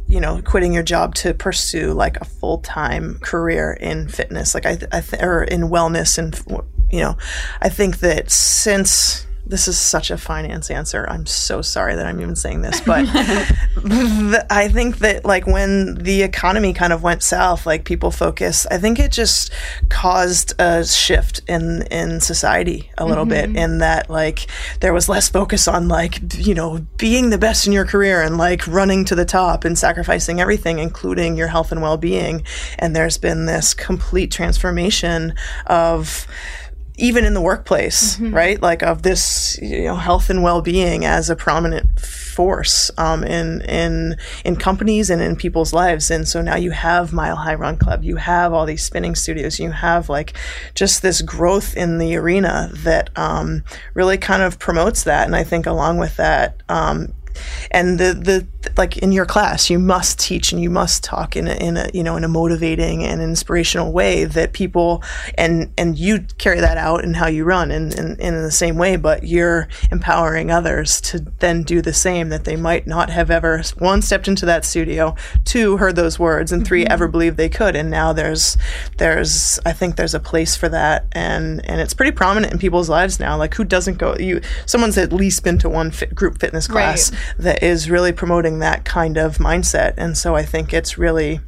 You 0.07 0.21
know, 0.21 0.43
quitting 0.43 0.75
your 0.75 0.83
job 0.83 1.15
to 1.17 1.33
pursue 1.33 1.93
like 1.95 2.19
a 2.21 2.27
full 2.27 2.59
time 2.59 3.19
career 3.23 3.73
in 3.73 4.07
fitness, 4.07 4.55
like 4.55 4.67
I, 4.67 4.77
th- 4.77 4.91
I 4.93 5.01
th- 5.01 5.23
or 5.23 5.43
in 5.45 5.63
wellness, 5.63 6.19
and 6.19 6.39
you 6.91 7.01
know, 7.01 7.17
I 7.63 7.71
think 7.71 7.99
that 8.01 8.31
since 8.31 9.27
this 9.47 9.69
is 9.69 9.79
such 9.79 10.11
a 10.11 10.17
finance 10.17 10.71
answer, 10.71 11.07
I'm 11.09 11.27
so 11.27 11.61
sorry 11.61 11.95
that 11.97 12.07
I'm 12.07 12.21
even 12.21 12.37
saying 12.37 12.63
this, 12.63 12.81
but 12.81 13.05
th- 13.87 14.43
I 14.51 14.69
think 14.69 14.99
that 14.99 15.25
like 15.25 15.47
when 15.47 15.95
the 15.97 16.23
economy 16.23 16.73
kind 16.73 16.93
of 16.93 17.03
went 17.03 17.23
south, 17.23 17.67
like 17.67 17.85
people 17.85 18.11
focus, 18.11 18.67
I 18.71 18.79
think 18.79 18.99
it 18.99 19.13
just 19.13 19.53
caused 19.91 20.55
a 20.59 20.85
shift 20.85 21.41
in 21.47 21.83
in 21.91 22.21
society 22.21 22.91
a 22.97 23.05
little 23.05 23.27
bit 23.27 23.51
mm-hmm. 23.51 23.57
in 23.57 23.79
that 23.79 24.09
like 24.09 24.47
there 24.81 24.95
was 24.95 25.09
less 25.09 25.29
focus 25.29 25.69
on 25.69 25.89
like 25.89 26.21
you 26.39 26.55
know 26.55 26.87
being 26.97 27.31
the 27.31 27.39
best 27.39 27.67
in 27.67 27.73
your 27.73 27.85
career 27.85 28.23
and 28.23 28.39
like 28.39 28.67
running 28.67 29.05
to 29.05 29.15
the 29.15 29.25
top 29.25 29.65
and 29.65 29.79
sacrificing 29.79 30.41
everything 30.41 30.79
including 30.79 31.37
your 31.37 31.49
health 31.49 31.71
and 31.71 31.83
well-being. 31.83 32.45
And 32.79 32.97
there's 32.97 33.19
been 33.19 33.47
this 33.47 33.75
complete 33.75 34.31
transformation 34.31 35.35
of 35.67 36.27
even 36.97 37.25
in 37.25 37.35
the 37.35 37.41
workplace, 37.41 38.21
right? 38.21 38.63
Like 38.63 38.83
of 38.83 39.03
this, 39.03 39.59
you 39.61 39.85
know, 39.85 39.97
health 39.97 40.31
and 40.31 40.43
well-being 40.45 41.05
as 41.05 41.29
a 41.29 41.35
prominent 41.35 41.99
force 42.01 42.91
um, 42.99 43.25
in 43.25 43.63
in 43.63 44.17
in 44.45 44.57
companies 44.57 45.11
and 45.11 45.21
in 45.21 45.35
people's 45.35 45.73
lives. 45.73 46.11
And 46.11 46.29
so 46.29 46.41
now 46.41 46.57
you 46.57 46.71
have 46.71 47.13
Mile 47.13 47.37
High 47.37 47.55
Run 47.57 47.79
Club, 47.79 48.05
you 48.05 48.17
have 48.17 48.53
all 48.53 48.65
these 48.65 48.85
spinning 48.85 49.17
studios, 49.17 49.59
you 49.59 49.73
have 49.73 50.09
like 50.09 50.35
just 50.75 51.03
this 51.03 51.21
growth 51.21 51.77
in 51.77 51.99
the 51.99 52.15
arena 52.17 52.71
that 52.73 53.11
um, 53.17 53.65
really 53.95 54.19
kind 54.19 54.43
of 54.43 54.59
promotes 54.61 55.03
that. 55.05 55.27
And 55.27 55.35
I 55.35 55.43
think 55.43 55.67
along 55.67 55.99
with 55.99 56.17
that. 56.17 56.63
Um, 56.69 57.13
and 57.71 57.99
the 57.99 58.15
the 58.15 58.47
like 58.77 58.99
in 58.99 59.13
your 59.13 59.27
class 59.27 59.71
you 59.71 59.79
must 59.79 60.19
teach 60.19 60.53
and 60.53 60.63
you 60.63 60.71
must 60.71 61.05
talk 61.05 61.37
in 61.37 61.47
a, 61.47 61.55
in 61.55 61.77
a 61.77 61.91
you 61.93 62.03
know 62.03 62.17
in 62.17 62.25
a 62.25 62.29
motivating 62.29 63.05
and 63.05 63.21
inspirational 63.21 63.93
way 63.93 64.25
that 64.25 64.53
people 64.53 65.03
and 65.37 65.73
and 65.77 65.99
you 65.99 66.21
carry 66.39 66.61
that 66.61 66.77
out 66.77 67.05
in 67.05 67.15
how 67.15 67.27
you 67.27 67.45
run 67.45 67.71
and, 67.71 67.95
and, 67.95 68.21
and 68.21 68.37
in 68.37 68.43
the 68.43 68.51
same 68.51 68.77
way 68.77 68.97
but 68.97 69.25
you're 69.25 69.69
empowering 69.91 70.51
others 70.51 71.01
to 71.01 71.19
then 71.41 71.63
do 71.63 71.81
the 71.81 71.93
same 71.93 72.29
that 72.31 72.45
they 72.45 72.57
might 72.57 72.87
not 72.87 73.11
have 73.11 73.31
ever 73.31 73.63
one 73.79 74.01
stepped 74.01 74.29
into 74.29 74.47
that 74.47 74.65
studio 74.65 75.15
two 75.45 75.77
heard 75.77 75.97
those 75.97 76.19
words 76.19 76.53
and 76.53 76.67
3 76.67 76.87
ever 76.87 77.05
mm-hmm. 77.05 77.13
believed 77.13 77.37
they 77.37 77.49
could. 77.49 77.77
And 77.77 77.91
now 77.91 78.13
there's 78.13 78.57
there's 78.99 79.59
I 79.67 79.73
think 79.73 79.97
there's 79.97 80.15
a 80.15 80.21
place 80.21 80.57
for 80.57 80.69
that. 80.69 81.07
And 81.13 81.65
and 81.69 81.81
it's 81.81 81.95
pretty 81.95 82.13
prominent 82.13 82.53
in 82.53 82.59
people's 82.59 82.89
lives 82.89 83.21
now. 83.21 83.37
Like 83.37 83.55
who 83.55 83.65
doesn't 83.65 83.99
go 83.99 84.17
you 84.17 84.41
someone's 84.67 84.99
at 84.99 85.13
least 85.13 85.45
been 85.45 85.59
to 85.59 85.69
one 85.69 85.91
fit, 85.91 86.15
group 86.15 86.39
fitness 86.39 86.67
class 86.67 87.11
that 87.39 87.63
is 87.63 87.91
really 87.91 88.13
promoting 88.13 88.59
that 88.61 88.85
kind 88.85 89.17
of 89.17 89.39
mindset. 89.39 89.95
And 89.97 90.17
so 90.17 90.35
I 90.35 90.45
think 90.45 90.73
it's 90.73 90.99
really 90.99 91.41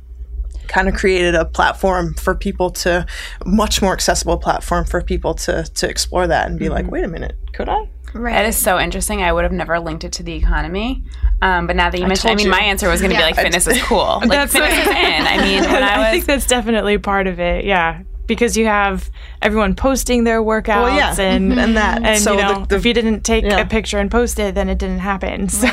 kind 0.68 0.88
of 0.88 0.94
created 0.94 1.34
a 1.34 1.44
platform 1.44 2.14
for 2.14 2.34
people 2.34 2.70
to 2.70 3.06
much 3.44 3.80
more 3.80 3.92
accessible 3.92 4.36
platform 4.36 4.84
for 4.84 5.00
people 5.00 5.34
to 5.34 5.62
to 5.62 5.88
explore 5.88 6.26
that 6.26 6.48
and 6.48 6.58
be 6.58 6.68
like, 6.68 6.90
wait 6.90 7.04
a 7.04 7.08
minute, 7.08 7.36
could 7.52 7.68
I? 7.68 7.88
Right. 8.14 8.32
That 8.32 8.46
is 8.46 8.56
so 8.56 8.78
interesting. 8.78 9.22
I 9.22 9.32
would 9.32 9.44
have 9.44 9.52
never 9.52 9.78
linked 9.78 10.04
it 10.04 10.12
to 10.12 10.22
the 10.22 10.32
economy. 10.32 11.04
Um, 11.42 11.66
but 11.66 11.76
now 11.76 11.90
that 11.90 12.00
you 12.00 12.06
mentioned, 12.06 12.30
I 12.30 12.34
mean, 12.34 12.46
you. 12.46 12.50
my 12.50 12.60
answer 12.60 12.88
was 12.88 13.00
going 13.00 13.10
to 13.10 13.16
be 13.16 13.22
like, 13.22 13.36
fitness 13.36 13.66
is 13.66 13.82
cool. 13.82 13.98
Like, 14.20 14.30
That's 14.30 14.52
fitness 14.52 14.86
right. 14.86 14.86
is 14.86 15.20
in. 15.20 15.26
I 15.26 15.36
mean, 15.42 15.62
when 15.70 15.82
I 15.82 16.08
I 16.08 16.10
think 16.10 16.24
that's 16.24 16.46
definitely 16.46 16.98
part 16.98 17.26
of 17.26 17.38
it. 17.38 17.64
Yeah, 17.64 18.02
because 18.26 18.56
you 18.56 18.66
have 18.66 19.10
everyone 19.42 19.74
posting 19.74 20.24
their 20.24 20.42
workouts 20.42 20.96
yeah. 20.96 21.14
and 21.20 21.52
And 21.58 21.76
that. 21.76 22.02
and 22.02 22.20
So 22.20 22.32
you 22.32 22.38
know, 22.42 22.64
the- 22.66 22.76
if 22.76 22.84
you 22.86 22.94
didn't 22.94 23.22
take 23.22 23.44
yeah. 23.44 23.58
a 23.60 23.66
picture 23.66 23.98
and 23.98 24.10
post 24.10 24.38
it, 24.38 24.54
then 24.54 24.68
it 24.68 24.78
didn't 24.78 25.00
happen. 25.00 25.48
So 25.48 25.68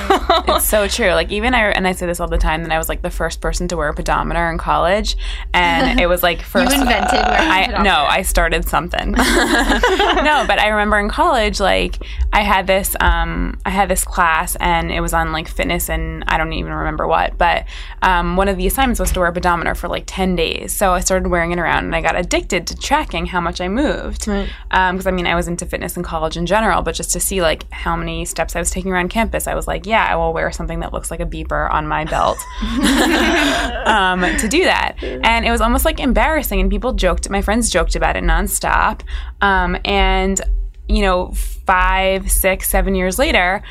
It's 0.56 0.66
so 0.66 0.88
true. 0.88 1.12
Like 1.14 1.32
even 1.32 1.54
I 1.54 1.70
and 1.72 1.88
I 1.88 1.92
say 1.94 2.06
this 2.06 2.20
all 2.20 2.28
the 2.28 2.38
time 2.38 2.64
that 2.64 2.72
I 2.72 2.78
was 2.78 2.90
like 2.90 3.02
the 3.02 3.10
first 3.10 3.42
person 3.42 3.68
to 3.70 3.78
wear 3.78 3.90
a 3.90 3.94
pedometer 3.94 4.50
in 4.50 4.58
college, 4.58 5.16
and 5.54 6.00
it 6.00 6.08
was 6.08 6.22
like 6.24 6.42
first. 6.54 6.74
you 6.76 6.82
invented 6.82 7.12
wearing 7.14 7.72
a 7.74 7.78
I 7.78 7.84
no, 7.84 8.06
I 8.08 8.22
started 8.24 8.68
something. 8.68 9.12
no, 9.14 10.46
but 10.48 10.60
I 10.60 10.68
remember 10.70 11.00
in 11.00 11.10
college, 11.10 11.60
like 11.60 11.98
I 12.32 12.42
had 12.42 12.68
this, 12.68 12.96
um, 13.00 13.60
I 13.66 13.70
had 13.70 13.90
this 13.90 14.04
class, 14.04 14.56
and 14.60 14.92
it 14.92 15.02
was 15.02 15.14
on 15.14 15.32
like 15.32 15.48
fitness, 15.48 15.90
and 15.90 16.24
I 16.28 16.38
don't 16.38 16.54
even 16.54 16.74
remember 16.74 17.08
what, 17.08 17.38
but 17.38 17.66
um, 18.02 18.36
one 18.36 18.48
of 18.48 18.58
the 18.58 18.68
assignments 18.68 19.00
was 19.00 19.12
to 19.14 19.20
wear 19.20 19.30
a 19.30 19.34
pedometer 19.34 19.76
for 19.76 19.88
like 19.88 20.04
ten 20.08 20.36
days. 20.36 20.74
So 20.76 20.92
I 20.94 21.00
started 21.00 21.28
wearing 21.30 21.52
it 21.52 21.60
around, 21.60 21.86
and 21.86 21.96
I 21.96 22.02
got 22.02 22.16
addicted 22.16 22.68
to 22.68 22.76
tracking 22.76 23.28
how 23.28 23.42
much 23.42 23.53
I 23.62 23.68
moved. 23.68 24.26
Because 24.26 25.08
I 25.08 25.12
mean, 25.12 25.28
I 25.28 25.36
was 25.36 25.48
into 25.48 25.66
fitness 25.66 25.98
in 25.98 26.04
college 26.04 26.38
in 26.38 26.46
general, 26.46 26.82
but 26.82 26.96
just 26.96 27.12
to 27.12 27.20
see 27.20 27.42
like 27.42 27.70
how 27.72 27.96
many 27.96 28.26
steps 28.26 28.56
I 28.56 28.60
was 28.60 28.72
taking 28.72 28.92
around 28.92 29.10
campus, 29.10 29.48
I 29.48 29.56
was 29.56 29.68
like, 29.68 29.86
yeah, 29.86 30.08
I 30.10 30.16
will 30.16 30.34
wear 30.34 30.52
something 30.52 30.80
that 30.82 30.94
looks 30.94 31.12
like 31.12 31.20
a 31.20 31.26
beeper 31.26 31.72
on 31.72 31.88
my 31.88 32.06
belt 32.06 32.38
um, 33.86 34.22
to 34.38 34.48
do 34.48 34.64
that. 34.64 34.96
And 35.02 35.46
it 35.46 35.52
was 35.52 35.62
almost 35.62 35.86
like 35.86 36.00
embarrassing, 36.00 36.60
and 36.60 36.70
people 36.70 36.94
joked, 36.94 37.30
my 37.30 37.42
friends 37.42 37.70
joked 37.70 37.96
about 37.96 38.16
it 38.16 38.24
nonstop. 38.24 39.02
Um, 39.42 39.78
and 39.86 40.40
you 40.88 41.02
know, 41.02 41.32
five, 41.66 42.30
six, 42.30 42.70
seven 42.70 42.94
years 42.94 43.18
later, 43.18 43.64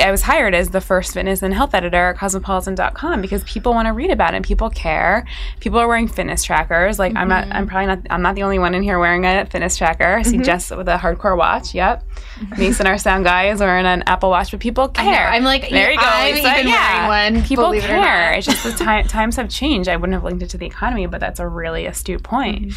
I 0.00 0.10
was 0.10 0.22
hired 0.22 0.54
as 0.54 0.70
the 0.70 0.80
first 0.80 1.12
fitness 1.12 1.42
and 1.42 1.52
health 1.52 1.74
editor 1.74 2.10
at 2.10 2.16
cosmopolitan.com 2.16 3.20
because 3.20 3.42
people 3.44 3.74
want 3.74 3.86
to 3.86 3.92
read 3.92 4.10
about 4.10 4.32
it 4.32 4.36
and 4.36 4.44
people 4.44 4.70
care. 4.70 5.26
People 5.60 5.80
are 5.80 5.88
wearing 5.88 6.06
fitness 6.06 6.44
trackers. 6.44 6.98
Like 6.98 7.16
I'm 7.16 7.28
not 7.28 7.44
I'm 7.44 7.50
mm-hmm. 7.50 7.66
probably 7.66 7.86
not 7.86 7.98
I'm 8.10 8.22
not 8.22 8.36
the 8.36 8.44
only 8.44 8.58
one 8.58 8.74
in 8.74 8.82
here 8.82 8.98
wearing 8.98 9.24
a 9.24 9.44
fitness 9.46 9.76
tracker. 9.76 10.16
I 10.16 10.22
see 10.22 10.36
mm-hmm. 10.36 10.44
Jess 10.44 10.70
with 10.70 10.88
a 10.88 10.96
hardcore 10.96 11.36
watch. 11.36 11.74
Yep. 11.74 12.04
Mm-hmm. 12.38 12.60
Mason 12.60 12.86
our 12.86 12.98
sound 12.98 13.24
guy 13.24 13.48
is 13.48 13.60
wearing 13.60 13.86
an 13.86 14.02
Apple 14.06 14.30
Watch, 14.30 14.52
but 14.52 14.60
people 14.60 14.88
care. 14.88 15.28
I'm 15.28 15.42
like, 15.42 15.68
there 15.68 15.90
you 15.90 15.98
go. 15.98 16.04
I'm 16.04 16.34
Lisa. 16.34 16.48
even 16.48 16.68
yeah. 16.68 17.08
wearing 17.08 17.34
one, 17.34 17.44
People 17.44 17.64
believe 17.66 17.84
it 17.84 17.88
care. 17.88 18.30
not. 18.30 18.38
It's 18.38 18.46
just 18.46 18.62
the 18.62 18.72
time, 18.72 19.06
times 19.08 19.36
have 19.36 19.48
changed. 19.48 19.88
I 19.88 19.96
wouldn't 19.96 20.14
have 20.14 20.24
linked 20.24 20.42
it 20.42 20.50
to 20.50 20.58
the 20.58 20.66
economy, 20.66 21.06
but 21.06 21.20
that's 21.20 21.40
a 21.40 21.48
really 21.48 21.86
astute 21.86 22.22
point. 22.22 22.72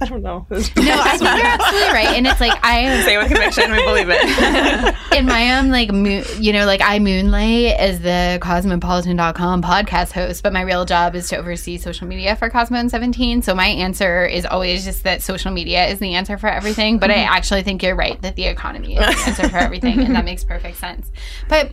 I 0.02 0.06
don't 0.06 0.22
know. 0.22 0.46
No, 0.48 0.56
I 0.56 1.18
think 1.18 1.36
you're 1.36 1.46
absolutely 1.46 1.92
right. 1.92 2.16
And 2.16 2.26
it's 2.26 2.40
like 2.40 2.58
I 2.64 3.02
Say 3.04 3.16
it 3.16 3.18
with 3.18 3.28
conviction, 3.28 3.70
we 3.70 3.84
believe 3.84 4.08
it. 4.08 4.96
in 5.18 5.26
my 5.26 5.58
own 5.58 5.70
like 5.70 5.92
moon, 5.92 6.24
you 6.38 6.54
know, 6.54 6.64
like 6.64 6.80
I 6.82 6.98
moonlight 6.98 7.76
as 7.76 8.00
the 8.00 8.38
cosmopolitan.com 8.40 9.62
podcast 9.62 10.12
host, 10.12 10.42
but 10.42 10.54
my 10.54 10.62
real 10.62 10.86
job 10.86 11.14
is 11.14 11.28
to 11.28 11.36
oversee 11.36 11.76
social 11.76 12.06
media 12.06 12.34
for 12.34 12.48
Cosmo 12.48 12.78
and 12.78 12.90
17. 12.90 13.42
So 13.42 13.54
my 13.54 13.66
answer 13.66 14.24
is 14.24 14.46
always 14.46 14.86
just 14.86 15.04
that 15.04 15.20
social 15.20 15.52
media 15.52 15.86
is 15.86 15.98
the 15.98 16.14
answer 16.14 16.38
for 16.38 16.48
everything. 16.48 16.98
But 16.98 17.10
I 17.10 17.16
mm-hmm. 17.16 17.34
actually 17.34 17.62
think 17.62 17.82
you're 17.82 17.94
right 17.94 18.20
that 18.22 18.36
the 18.36 18.46
economy 18.46 18.96
is 18.96 19.00
the 19.00 19.30
answer 19.30 19.48
for 19.50 19.58
everything. 19.58 20.00
And 20.00 20.16
that 20.16 20.24
makes 20.24 20.44
perfect 20.44 20.78
sense. 20.78 21.10
But 21.46 21.72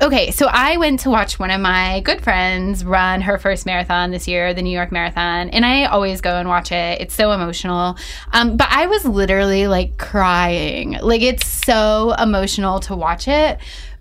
Okay, 0.00 0.30
so 0.30 0.46
I 0.46 0.76
went 0.76 1.00
to 1.00 1.10
watch 1.10 1.40
one 1.40 1.50
of 1.50 1.60
my 1.60 2.00
good 2.00 2.22
friends 2.22 2.84
run 2.84 3.20
her 3.20 3.36
first 3.36 3.66
marathon 3.66 4.12
this 4.12 4.28
year, 4.28 4.54
the 4.54 4.62
New 4.62 4.70
York 4.70 4.92
Marathon, 4.92 5.50
and 5.50 5.66
I 5.66 5.86
always 5.86 6.20
go 6.20 6.36
and 6.36 6.48
watch 6.48 6.70
it. 6.70 7.00
It's 7.00 7.14
so 7.14 7.32
emotional. 7.32 7.96
Um, 8.32 8.56
but 8.56 8.68
I 8.70 8.86
was 8.86 9.04
literally 9.04 9.66
like 9.66 9.98
crying. 9.98 10.92
Like, 11.02 11.22
it's 11.22 11.48
so 11.48 12.14
emotional 12.16 12.78
to 12.80 12.94
watch 12.94 13.26
it. 13.26 13.58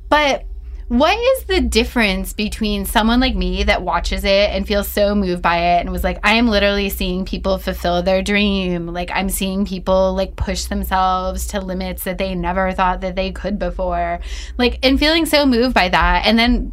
But 0.08 0.46
what 0.88 1.18
is 1.18 1.44
the 1.46 1.60
difference 1.60 2.32
between 2.32 2.86
someone 2.86 3.20
like 3.20 3.36
me 3.36 3.64
that 3.64 3.82
watches 3.82 4.24
it 4.24 4.50
and 4.52 4.66
feels 4.66 4.88
so 4.88 5.14
moved 5.14 5.42
by 5.42 5.58
it 5.58 5.82
and 5.82 5.92
was 5.92 6.04
like, 6.04 6.18
I 6.24 6.36
am 6.36 6.48
literally 6.48 6.90
seeing 6.90 7.26
people 7.26 7.58
fulfill 7.58 8.04
their 8.04 8.22
dream? 8.22 8.88
Like, 8.88 9.12
I'm 9.14 9.30
seeing 9.30 9.66
people 9.66 10.14
like 10.14 10.38
push 10.38 10.66
themselves 10.66 11.48
to 11.48 11.60
limits 11.60 12.06
that 12.06 12.18
they 12.18 12.36
never 12.36 12.72
thought 12.72 13.02
that 13.02 13.18
they 13.18 13.32
could 13.32 13.60
before. 13.60 14.22
Like, 14.58 14.80
and 14.82 14.98
feeling 14.98 15.26
so 15.26 15.46
moved 15.46 15.74
by 15.74 15.90
that. 15.90 16.26
And 16.26 16.40
then 16.40 16.72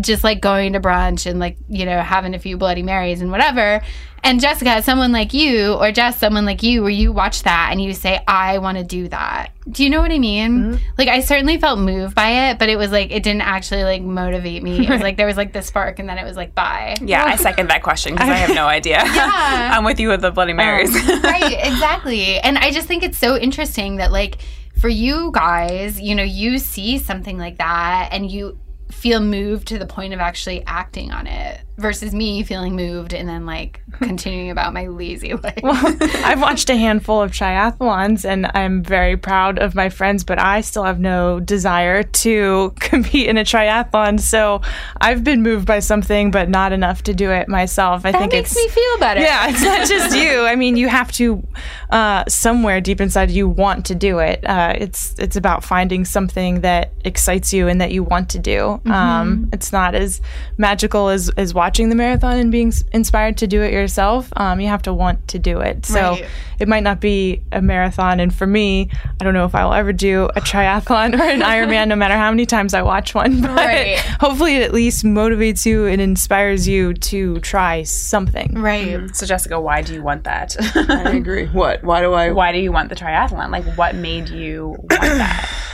just 0.00 0.24
like 0.24 0.40
going 0.40 0.72
to 0.74 0.80
brunch 0.80 1.26
and 1.28 1.38
like, 1.38 1.56
you 1.68 1.84
know, 1.84 2.00
having 2.00 2.34
a 2.34 2.38
few 2.38 2.56
Bloody 2.56 2.82
Marys 2.82 3.20
and 3.20 3.30
whatever. 3.30 3.82
And 4.24 4.40
Jessica, 4.40 4.80
someone 4.82 5.12
like 5.12 5.34
you, 5.34 5.74
or 5.74 5.92
Jess, 5.92 6.18
someone 6.18 6.46
like 6.46 6.62
you, 6.62 6.80
where 6.80 6.90
you 6.90 7.12
watch 7.12 7.42
that 7.42 7.68
and 7.70 7.82
you 7.82 7.92
say, 7.92 8.22
I 8.26 8.56
want 8.56 8.78
to 8.78 8.84
do 8.84 9.06
that. 9.08 9.52
Do 9.70 9.84
you 9.84 9.90
know 9.90 10.00
what 10.00 10.10
I 10.12 10.18
mean? 10.18 10.50
Mm-hmm. 10.50 10.84
Like, 10.96 11.08
I 11.08 11.20
certainly 11.20 11.58
felt 11.58 11.78
moved 11.78 12.14
by 12.14 12.48
it, 12.48 12.58
but 12.58 12.70
it 12.70 12.76
was 12.76 12.90
like, 12.90 13.10
it 13.10 13.22
didn't 13.22 13.42
actually 13.42 13.84
like 13.84 14.00
motivate 14.00 14.62
me. 14.62 14.86
It 14.86 14.88
was 14.88 15.02
like, 15.02 15.18
there 15.18 15.26
was 15.26 15.36
like 15.36 15.52
the 15.52 15.60
spark 15.60 15.98
and 15.98 16.08
then 16.08 16.16
it 16.16 16.24
was 16.24 16.38
like, 16.38 16.54
bye. 16.54 16.96
Yeah, 17.02 17.22
I 17.22 17.36
second 17.36 17.68
that 17.68 17.82
question 17.82 18.14
because 18.14 18.30
I 18.30 18.36
have 18.36 18.54
no 18.54 18.66
idea. 18.78 19.02
yeah. 19.04 19.72
I'm 19.76 19.84
with 19.84 20.00
you 20.00 20.08
with 20.08 20.22
the 20.22 20.30
Bloody 20.30 20.52
um, 20.52 20.56
Marys. 20.56 20.94
right, 21.22 21.58
exactly. 21.62 22.40
And 22.40 22.56
I 22.56 22.70
just 22.70 22.88
think 22.88 23.02
it's 23.02 23.18
so 23.18 23.36
interesting 23.36 23.96
that 23.96 24.10
like 24.10 24.38
for 24.80 24.88
you 24.88 25.32
guys, 25.32 26.00
you 26.00 26.14
know, 26.14 26.22
you 26.22 26.58
see 26.58 26.98
something 26.98 27.36
like 27.36 27.58
that 27.58 28.08
and 28.10 28.30
you 28.30 28.58
feel 28.94 29.20
moved 29.20 29.68
to 29.68 29.78
the 29.78 29.86
point 29.86 30.14
of 30.14 30.20
actually 30.20 30.64
acting 30.66 31.10
on 31.10 31.26
it 31.26 31.60
versus 31.76 32.14
me 32.14 32.44
feeling 32.44 32.76
moved 32.76 33.12
and 33.12 33.28
then 33.28 33.44
like 33.46 33.82
continuing 33.98 34.50
about 34.50 34.72
my 34.72 34.86
lazy 34.86 35.34
life. 35.44 35.58
I've 35.64 36.40
watched 36.40 36.70
a 36.70 36.76
handful 36.76 37.20
of 37.20 37.32
triathlons 37.32 38.24
and 38.24 38.48
I'm 38.54 38.82
very 38.82 39.16
proud 39.16 39.58
of 39.58 39.74
my 39.74 39.88
friends, 39.88 40.22
but 40.22 40.38
I 40.38 40.60
still 40.60 40.84
have 40.84 41.00
no 41.00 41.40
desire 41.40 42.04
to 42.04 42.72
compete 42.80 43.26
in 43.26 43.36
a 43.38 43.42
triathlon. 43.42 44.20
So 44.20 44.60
I've 45.00 45.24
been 45.24 45.42
moved 45.42 45.66
by 45.66 45.80
something, 45.80 46.30
but 46.30 46.48
not 46.48 46.72
enough 46.72 47.02
to 47.04 47.14
do 47.14 47.30
it 47.32 47.48
myself. 47.48 48.06
I 48.06 48.12
that 48.12 48.20
think 48.20 48.32
makes 48.32 48.52
it's 48.52 48.56
me 48.56 48.68
feel 48.68 48.98
better. 48.98 49.20
yeah, 49.20 49.48
it's 49.48 49.62
not 49.62 49.88
just 49.88 50.16
you. 50.16 50.42
I 50.42 50.54
mean, 50.54 50.76
you 50.76 50.88
have 50.88 51.10
to 51.12 51.44
uh, 51.90 52.24
somewhere 52.28 52.80
deep 52.80 53.00
inside 53.00 53.30
you 53.32 53.48
want 53.48 53.86
to 53.86 53.96
do 53.96 54.20
it. 54.20 54.44
Uh, 54.46 54.74
it's 54.76 55.14
it's 55.18 55.34
about 55.34 55.64
finding 55.64 56.04
something 56.04 56.60
that 56.60 56.92
excites 57.04 57.52
you 57.52 57.66
and 57.66 57.80
that 57.80 57.90
you 57.90 58.04
want 58.04 58.28
to 58.30 58.38
do. 58.38 58.80
Mm-hmm. 58.84 58.92
Um, 58.92 59.48
it's 59.52 59.72
not 59.72 59.94
as 59.94 60.20
magical 60.58 61.08
as 61.08 61.30
as 61.36 61.54
watching 61.54 61.88
the 61.88 61.94
marathon 61.94 62.36
and 62.38 62.52
being 62.52 62.72
inspired 62.92 63.36
to 63.38 63.46
do 63.46 63.62
it 63.62 63.72
yourself. 63.72 64.28
Um, 64.36 64.60
you 64.60 64.68
have 64.68 64.82
to 64.82 64.92
want 64.92 65.26
to 65.28 65.38
do 65.38 65.60
it. 65.60 65.86
So 65.86 66.00
Right. 66.12 66.26
it 66.58 66.68
might 66.68 66.82
not 66.82 67.00
be 67.00 67.42
a 67.50 67.62
marathon, 67.62 68.20
and 68.20 68.34
for 68.34 68.46
me, 68.46 68.90
I 69.20 69.24
don't 69.24 69.32
know 69.34 69.46
if 69.46 69.54
I'll 69.54 69.72
ever 69.74 69.92
do 69.92 70.26
a 70.36 70.40
triathlon 70.40 71.18
or 71.18 71.22
an 71.22 71.40
Ironman, 71.54 71.88
no 71.88 71.96
matter 71.96 72.14
how 72.14 72.30
many 72.30 72.46
times 72.46 72.74
I 72.74 72.82
watch 72.82 73.14
one. 73.14 73.40
But 73.40 73.50
Right. 73.56 73.98
hopefully, 74.20 74.56
it 74.56 74.62
at 74.62 74.74
least 74.74 75.04
motivates 75.04 75.64
you 75.64 75.86
and 75.86 76.00
inspires 76.00 76.68
you 76.68 76.92
to 76.94 77.38
try 77.40 77.82
something. 77.84 78.54
Right. 78.54 79.14
so, 79.16 79.24
Jessica, 79.26 79.60
why 79.60 79.80
do 79.82 79.94
you 79.94 80.02
want 80.02 80.24
that? 80.24 80.56
I 80.90 81.10
agree. 81.12 81.46
What? 81.46 81.82
Why 81.82 82.00
do 82.00 82.12
I? 82.12 82.30
why 82.32 82.52
do 82.52 82.58
you 82.58 82.70
want 82.72 82.88
the 82.90 82.94
triathlon? 82.96 83.50
Like, 83.50 83.64
what 83.78 83.94
made 83.94 84.28
you 84.28 84.76
want 84.78 84.90
that? 85.00 85.48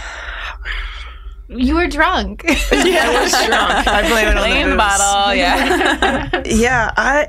You 1.50 1.74
were 1.74 1.88
drunk. 1.88 2.44
Yeah, 2.72 3.10
I 3.10 3.22
was 3.22 3.32
drunk. 3.32 3.86
I 3.88 4.08
blame 4.08 4.28
it 4.28 4.36
on 4.36 4.50
the 4.50 4.64
booze. 4.64 4.76
bottle, 4.76 5.34
yeah. 5.34 6.42
yeah 6.46 6.90
i 6.96 7.28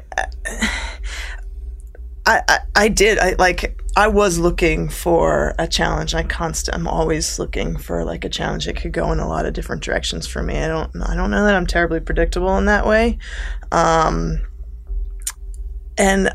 I, 2.25 2.41
I 2.47 2.57
i 2.75 2.87
did 2.87 3.17
i 3.17 3.33
like 3.39 3.81
i 3.97 4.07
was 4.07 4.37
looking 4.37 4.87
for 4.89 5.55
a 5.57 5.67
challenge 5.67 6.13
i 6.13 6.23
constant 6.23 6.77
i'm 6.77 6.87
always 6.87 7.39
looking 7.39 7.75
for 7.77 8.05
like 8.05 8.23
a 8.23 8.29
challenge 8.29 8.65
that 8.65 8.75
could 8.75 8.91
go 8.93 9.11
in 9.11 9.19
a 9.19 9.27
lot 9.27 9.45
of 9.45 9.53
different 9.53 9.81
directions 9.83 10.27
for 10.27 10.43
me 10.43 10.57
i 10.59 10.67
don't 10.67 10.91
i 11.03 11.15
don't 11.15 11.31
know 11.31 11.43
that 11.43 11.55
i'm 11.55 11.65
terribly 11.65 11.99
predictable 11.99 12.55
in 12.57 12.65
that 12.65 12.85
way 12.85 13.17
um 13.71 14.39
and 15.97 16.29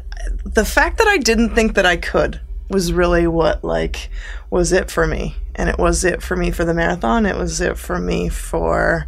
the 0.45 0.64
fact 0.64 0.99
that 0.99 1.07
i 1.07 1.18
didn't 1.18 1.55
think 1.55 1.74
that 1.74 1.87
i 1.87 1.97
could 1.97 2.41
was 2.69 2.93
really 2.93 3.27
what 3.27 3.62
like 3.64 4.11
was 4.51 4.73
it 4.73 4.91
for 4.91 5.07
me 5.07 5.35
and 5.55 5.69
it 5.69 5.79
was 5.79 6.05
it 6.05 6.23
for 6.23 6.37
me 6.37 6.51
for 6.51 6.64
the 6.64 6.75
marathon 6.75 7.27
it 7.27 7.37
was 7.37 7.61
it 7.61 7.79
for 7.79 7.99
me 7.99 8.29
for 8.29 9.07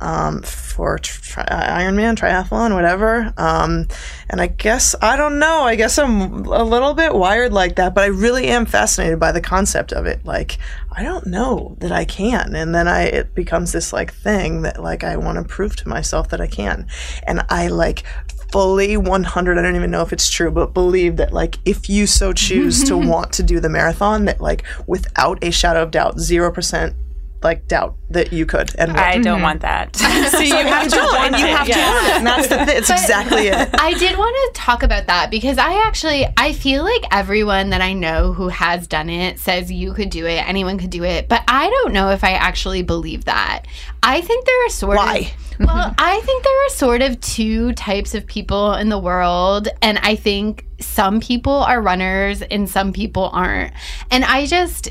um, 0.00 0.42
for 0.42 0.98
tri- 0.98 1.44
Ironman, 1.44 2.16
triathlon, 2.16 2.74
whatever. 2.74 3.32
Um, 3.36 3.86
and 4.28 4.40
I 4.40 4.46
guess 4.46 4.94
I 5.00 5.16
don't 5.16 5.38
know. 5.38 5.62
I 5.62 5.76
guess 5.76 5.98
I'm 5.98 6.46
a 6.46 6.64
little 6.64 6.94
bit 6.94 7.14
wired 7.14 7.52
like 7.52 7.76
that, 7.76 7.94
but 7.94 8.04
I 8.04 8.06
really 8.06 8.46
am 8.46 8.66
fascinated 8.66 9.20
by 9.20 9.32
the 9.32 9.40
concept 9.40 9.92
of 9.92 10.06
it. 10.06 10.24
Like 10.24 10.58
I 10.90 11.02
don't 11.02 11.26
know 11.26 11.76
that 11.80 11.92
I 11.92 12.04
can, 12.04 12.54
and 12.54 12.74
then 12.74 12.88
I 12.88 13.02
it 13.04 13.34
becomes 13.34 13.72
this 13.72 13.92
like 13.92 14.12
thing 14.12 14.62
that 14.62 14.82
like 14.82 15.04
I 15.04 15.16
want 15.16 15.36
to 15.36 15.44
prove 15.44 15.76
to 15.76 15.88
myself 15.88 16.30
that 16.30 16.40
I 16.40 16.46
can, 16.46 16.86
and 17.24 17.44
I 17.50 17.68
like 17.68 18.04
fully 18.50 18.96
100 18.96 19.58
i 19.58 19.62
don't 19.62 19.76
even 19.76 19.90
know 19.90 20.02
if 20.02 20.12
it's 20.12 20.30
true 20.30 20.50
but 20.50 20.74
believe 20.74 21.16
that 21.16 21.32
like 21.32 21.58
if 21.64 21.88
you 21.88 22.06
so 22.06 22.32
choose 22.32 22.84
to 22.84 22.96
want 23.10 23.32
to 23.32 23.42
do 23.42 23.60
the 23.60 23.68
marathon 23.68 24.24
that 24.24 24.40
like 24.40 24.64
without 24.86 25.42
a 25.42 25.50
shadow 25.50 25.82
of 25.82 25.90
doubt 25.90 26.16
0% 26.16 26.94
like 27.42 27.66
doubt 27.68 27.96
that 28.10 28.32
you 28.32 28.44
could 28.44 28.74
and 28.76 28.92
would. 28.92 29.00
I 29.00 29.14
don't 29.14 29.36
mm-hmm. 29.36 29.42
want 29.42 29.60
that. 29.62 29.96
So 30.30 30.38
you 30.40 30.54
have 30.54 30.88
to 30.88 30.96
want 30.96 31.34
and 31.34 31.40
you 31.40 31.46
have 31.46 31.66
to 31.66 31.72
want 31.72 32.06
it. 32.06 32.12
And 32.12 32.26
that's 32.26 32.48
the 32.48 32.64
thing. 32.66 32.76
It's 32.76 32.90
exactly 32.90 33.48
it. 33.48 33.70
I 33.80 33.94
did 33.94 34.16
want 34.18 34.54
to 34.54 34.60
talk 34.60 34.82
about 34.82 35.06
that 35.06 35.30
because 35.30 35.58
I 35.58 35.86
actually 35.86 36.26
I 36.36 36.52
feel 36.52 36.84
like 36.84 37.04
everyone 37.10 37.70
that 37.70 37.80
I 37.80 37.94
know 37.94 38.32
who 38.32 38.48
has 38.48 38.86
done 38.86 39.08
it 39.08 39.38
says 39.38 39.72
you 39.72 39.92
could 39.94 40.10
do 40.10 40.26
it, 40.26 40.46
anyone 40.48 40.78
could 40.78 40.90
do 40.90 41.04
it, 41.04 41.28
but 41.28 41.42
I 41.48 41.68
don't 41.70 41.92
know 41.92 42.10
if 42.10 42.22
I 42.22 42.32
actually 42.32 42.82
believe 42.82 43.24
that. 43.24 43.64
I 44.02 44.20
think 44.20 44.44
there 44.44 44.66
are 44.66 44.70
sort 44.70 44.96
Why? 44.98 45.32
of 45.58 45.66
Well, 45.66 45.94
I 45.98 46.20
think 46.20 46.44
there 46.44 46.66
are 46.66 46.70
sort 46.70 47.02
of 47.02 47.20
two 47.20 47.72
types 47.72 48.14
of 48.14 48.26
people 48.26 48.74
in 48.74 48.88
the 48.88 48.98
world 48.98 49.68
and 49.82 49.98
I 49.98 50.16
think 50.16 50.66
some 50.80 51.20
people 51.20 51.52
are 51.52 51.80
runners 51.80 52.42
and 52.42 52.68
some 52.68 52.92
people 52.92 53.30
aren't. 53.32 53.72
And 54.10 54.24
I 54.24 54.46
just 54.46 54.90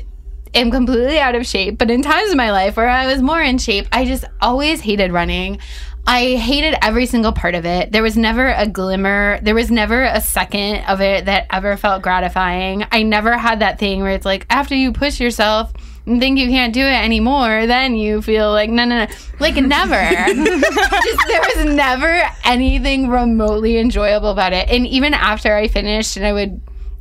am 0.54 0.70
completely 0.70 1.18
out 1.18 1.34
of 1.34 1.46
shape, 1.46 1.78
but 1.78 1.90
in 1.90 2.02
times 2.02 2.30
of 2.30 2.36
my 2.36 2.50
life 2.50 2.76
where 2.76 2.88
I 2.88 3.06
was 3.06 3.22
more 3.22 3.40
in 3.40 3.58
shape, 3.58 3.86
I 3.92 4.04
just 4.04 4.24
always 4.40 4.80
hated 4.80 5.12
running. 5.12 5.58
I 6.06 6.36
hated 6.36 6.76
every 6.82 7.06
single 7.06 7.32
part 7.32 7.54
of 7.54 7.64
it. 7.64 7.92
There 7.92 8.02
was 8.02 8.16
never 8.16 8.48
a 8.48 8.66
glimmer, 8.66 9.38
there 9.42 9.54
was 9.54 9.70
never 9.70 10.02
a 10.02 10.20
second 10.20 10.84
of 10.86 11.00
it 11.00 11.26
that 11.26 11.46
ever 11.50 11.76
felt 11.76 12.02
gratifying. 12.02 12.84
I 12.90 13.02
never 13.02 13.36
had 13.36 13.60
that 13.60 13.78
thing 13.78 14.00
where 14.00 14.12
it's 14.12 14.24
like 14.24 14.46
after 14.50 14.74
you 14.74 14.92
push 14.92 15.20
yourself 15.20 15.72
and 16.06 16.20
think 16.20 16.38
you 16.38 16.48
can't 16.48 16.72
do 16.72 16.80
it 16.80 17.04
anymore, 17.04 17.66
then 17.66 17.94
you 17.94 18.22
feel 18.22 18.50
like 18.50 18.70
no, 18.70 18.84
no, 18.84 19.04
no, 19.04 19.14
like 19.38 19.56
never. 19.56 19.94
Just 20.34 21.26
there 21.28 21.42
was 21.54 21.74
never 21.74 22.22
anything 22.44 23.08
remotely 23.08 23.78
enjoyable 23.78 24.30
about 24.30 24.52
it. 24.52 24.68
And 24.68 24.86
even 24.86 25.14
after 25.14 25.54
I 25.54 25.68
finished, 25.68 26.16
and 26.16 26.26
I 26.26 26.32
would 26.32 26.60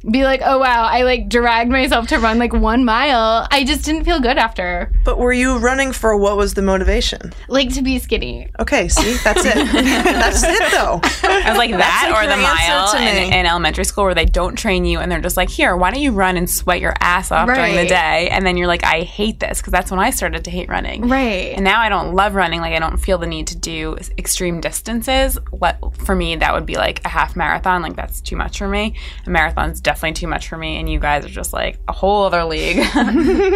be 0.09 0.23
like, 0.23 0.41
oh 0.43 0.59
wow, 0.59 0.83
I 0.83 1.03
like 1.03 1.29
dragged 1.29 1.71
myself 1.71 2.07
to 2.07 2.19
run 2.19 2.39
like 2.39 2.53
one 2.53 2.85
mile. 2.85 3.47
I 3.51 3.63
just 3.63 3.83
didn't 3.85 4.05
feel 4.05 4.19
good 4.19 4.37
after. 4.37 4.91
But 5.03 5.19
were 5.19 5.33
you 5.33 5.57
running 5.57 5.91
for 5.91 6.15
what 6.15 6.37
was 6.37 6.53
the 6.53 6.61
motivation? 6.61 7.33
Like 7.47 7.73
to 7.73 7.81
be 7.81 7.99
skinny. 7.99 8.49
Okay, 8.59 8.87
see, 8.87 9.17
that's 9.23 9.43
it. 9.45 9.55
that's 9.73 10.43
it, 10.43 10.71
though. 10.71 11.01
I 11.23 11.49
was 11.49 11.57
like 11.57 11.71
that 11.71 12.09
like 12.11 12.23
or 12.23 12.27
the 12.27 12.35
your 12.35 12.43
mile 12.43 12.95
in, 12.95 13.33
in 13.33 13.45
elementary 13.45 13.83
school 13.83 14.05
where 14.05 14.15
they 14.15 14.25
don't 14.25 14.55
train 14.55 14.85
you 14.85 14.99
and 14.99 15.11
they're 15.11 15.21
just 15.21 15.37
like, 15.37 15.49
here, 15.49 15.75
why 15.75 15.91
don't 15.91 16.01
you 16.01 16.11
run 16.11 16.37
and 16.37 16.49
sweat 16.49 16.79
your 16.79 16.93
ass 17.01 17.31
off 17.31 17.47
during 17.47 17.75
the 17.75 17.85
day? 17.85 18.29
And 18.29 18.45
then 18.45 18.57
you're 18.57 18.67
like, 18.67 18.83
I 18.83 19.01
hate 19.01 19.39
this 19.39 19.59
because 19.59 19.71
that's 19.71 19.91
when 19.91 19.99
I 19.99 20.11
started 20.11 20.45
to 20.45 20.51
hate 20.51 20.69
running. 20.69 21.07
Right. 21.07 21.53
And 21.55 21.63
now 21.63 21.81
I 21.81 21.89
don't 21.89 22.13
love 22.13 22.35
running. 22.35 22.61
Like 22.61 22.73
I 22.73 22.79
don't 22.79 22.97
feel 22.97 23.17
the 23.17 23.27
need 23.27 23.47
to 23.47 23.57
do 23.57 23.97
extreme 24.17 24.61
distances. 24.61 25.37
What 25.51 25.77
for 25.97 26.15
me 26.15 26.35
that 26.37 26.53
would 26.53 26.65
be 26.65 26.75
like 26.75 27.03
a 27.05 27.09
half 27.09 27.35
marathon. 27.35 27.81
Like 27.81 27.95
that's 27.95 28.21
too 28.21 28.35
much 28.35 28.57
for 28.57 28.67
me. 28.67 28.95
A 29.25 29.29
marathon's 29.29 29.81
definitely 29.89 30.13
too 30.13 30.27
much 30.27 30.47
for 30.47 30.55
me. 30.57 30.77
And 30.79 30.87
you 30.87 30.99
guys 30.99 31.25
are 31.25 31.29
just 31.29 31.51
like 31.51 31.79
a 31.87 31.91
whole 31.93 32.25
other 32.25 32.43
league. 32.45 32.77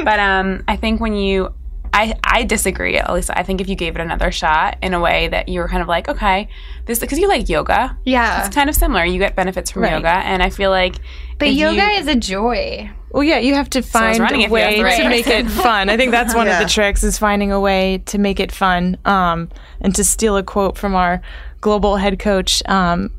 but 0.04 0.20
um, 0.20 0.64
I 0.68 0.76
think 0.76 1.00
when 1.00 1.14
you 1.14 1.54
I, 1.96 2.16
I 2.24 2.44
disagree, 2.44 2.98
at 2.98 3.14
least. 3.14 3.30
I 3.32 3.44
think 3.44 3.62
if 3.62 3.70
you 3.70 3.76
gave 3.76 3.94
it 3.96 4.02
another 4.02 4.32
shot 4.32 4.78
in 4.82 4.96
a 4.96 5.00
way 5.00 5.28
that 5.28 5.48
you 5.48 5.60
were 5.60 5.68
kind 5.68 5.84
of 5.84 5.88
like, 5.88 6.10
okay, 6.10 6.50
this 6.88 6.98
because 6.98 7.20
you 7.20 7.28
like 7.28 7.50
yoga. 7.50 7.96
Yeah. 8.04 8.48
It's 8.48 8.56
kind 8.56 8.68
of 8.68 8.76
similar. 8.76 9.06
You 9.06 9.20
get 9.20 9.36
benefits 9.36 9.70
from 9.70 9.84
Right. 9.84 9.92
yoga. 9.92 10.10
And 10.10 10.42
I 10.42 10.50
feel 10.50 10.72
like 10.72 10.96
But 11.38 11.54
yoga 11.54 11.76
you- 11.84 12.00
is 12.00 12.08
a 12.08 12.16
joy. 12.16 12.90
Well, 13.12 13.24
yeah, 13.24 13.38
you 13.38 13.54
have 13.54 13.70
to 13.72 13.84
find 13.84 14.18
running 14.18 14.42
a 14.42 14.46
if 14.46 14.50
you 14.50 14.56
have 14.58 14.72
way 14.72 14.78
the 14.78 14.84
right 14.86 15.04
to 15.04 15.10
make 15.10 15.28
it 15.28 15.48
fun. 15.48 15.88
I 15.88 15.98
think 15.98 16.10
that's 16.10 16.34
one 16.42 16.48
Yeah. 16.48 16.60
of 16.60 16.68
the 16.68 16.74
tricks 16.74 17.04
is 17.04 17.20
finding 17.20 17.52
a 17.52 17.60
way 17.60 18.02
to 18.08 18.18
make 18.18 18.40
it 18.40 18.52
fun. 18.52 18.98
Um, 19.06 19.50
and 19.80 19.94
to 19.94 20.04
steal 20.04 20.36
a 20.36 20.42
quote 20.42 20.80
from 20.80 20.96
our 20.96 21.22
global 21.62 21.98
head 21.98 22.18
coach, 22.18 22.64
um, 22.68 23.12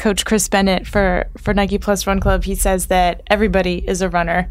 Coach 0.00 0.24
Chris 0.24 0.48
Bennett 0.48 0.86
for 0.86 1.28
for 1.36 1.52
Nike 1.52 1.76
Plus 1.76 2.06
Run 2.06 2.20
Club, 2.20 2.44
he 2.44 2.54
says 2.54 2.86
that 2.86 3.22
everybody 3.26 3.84
is 3.86 4.00
a 4.00 4.08
runner. 4.08 4.50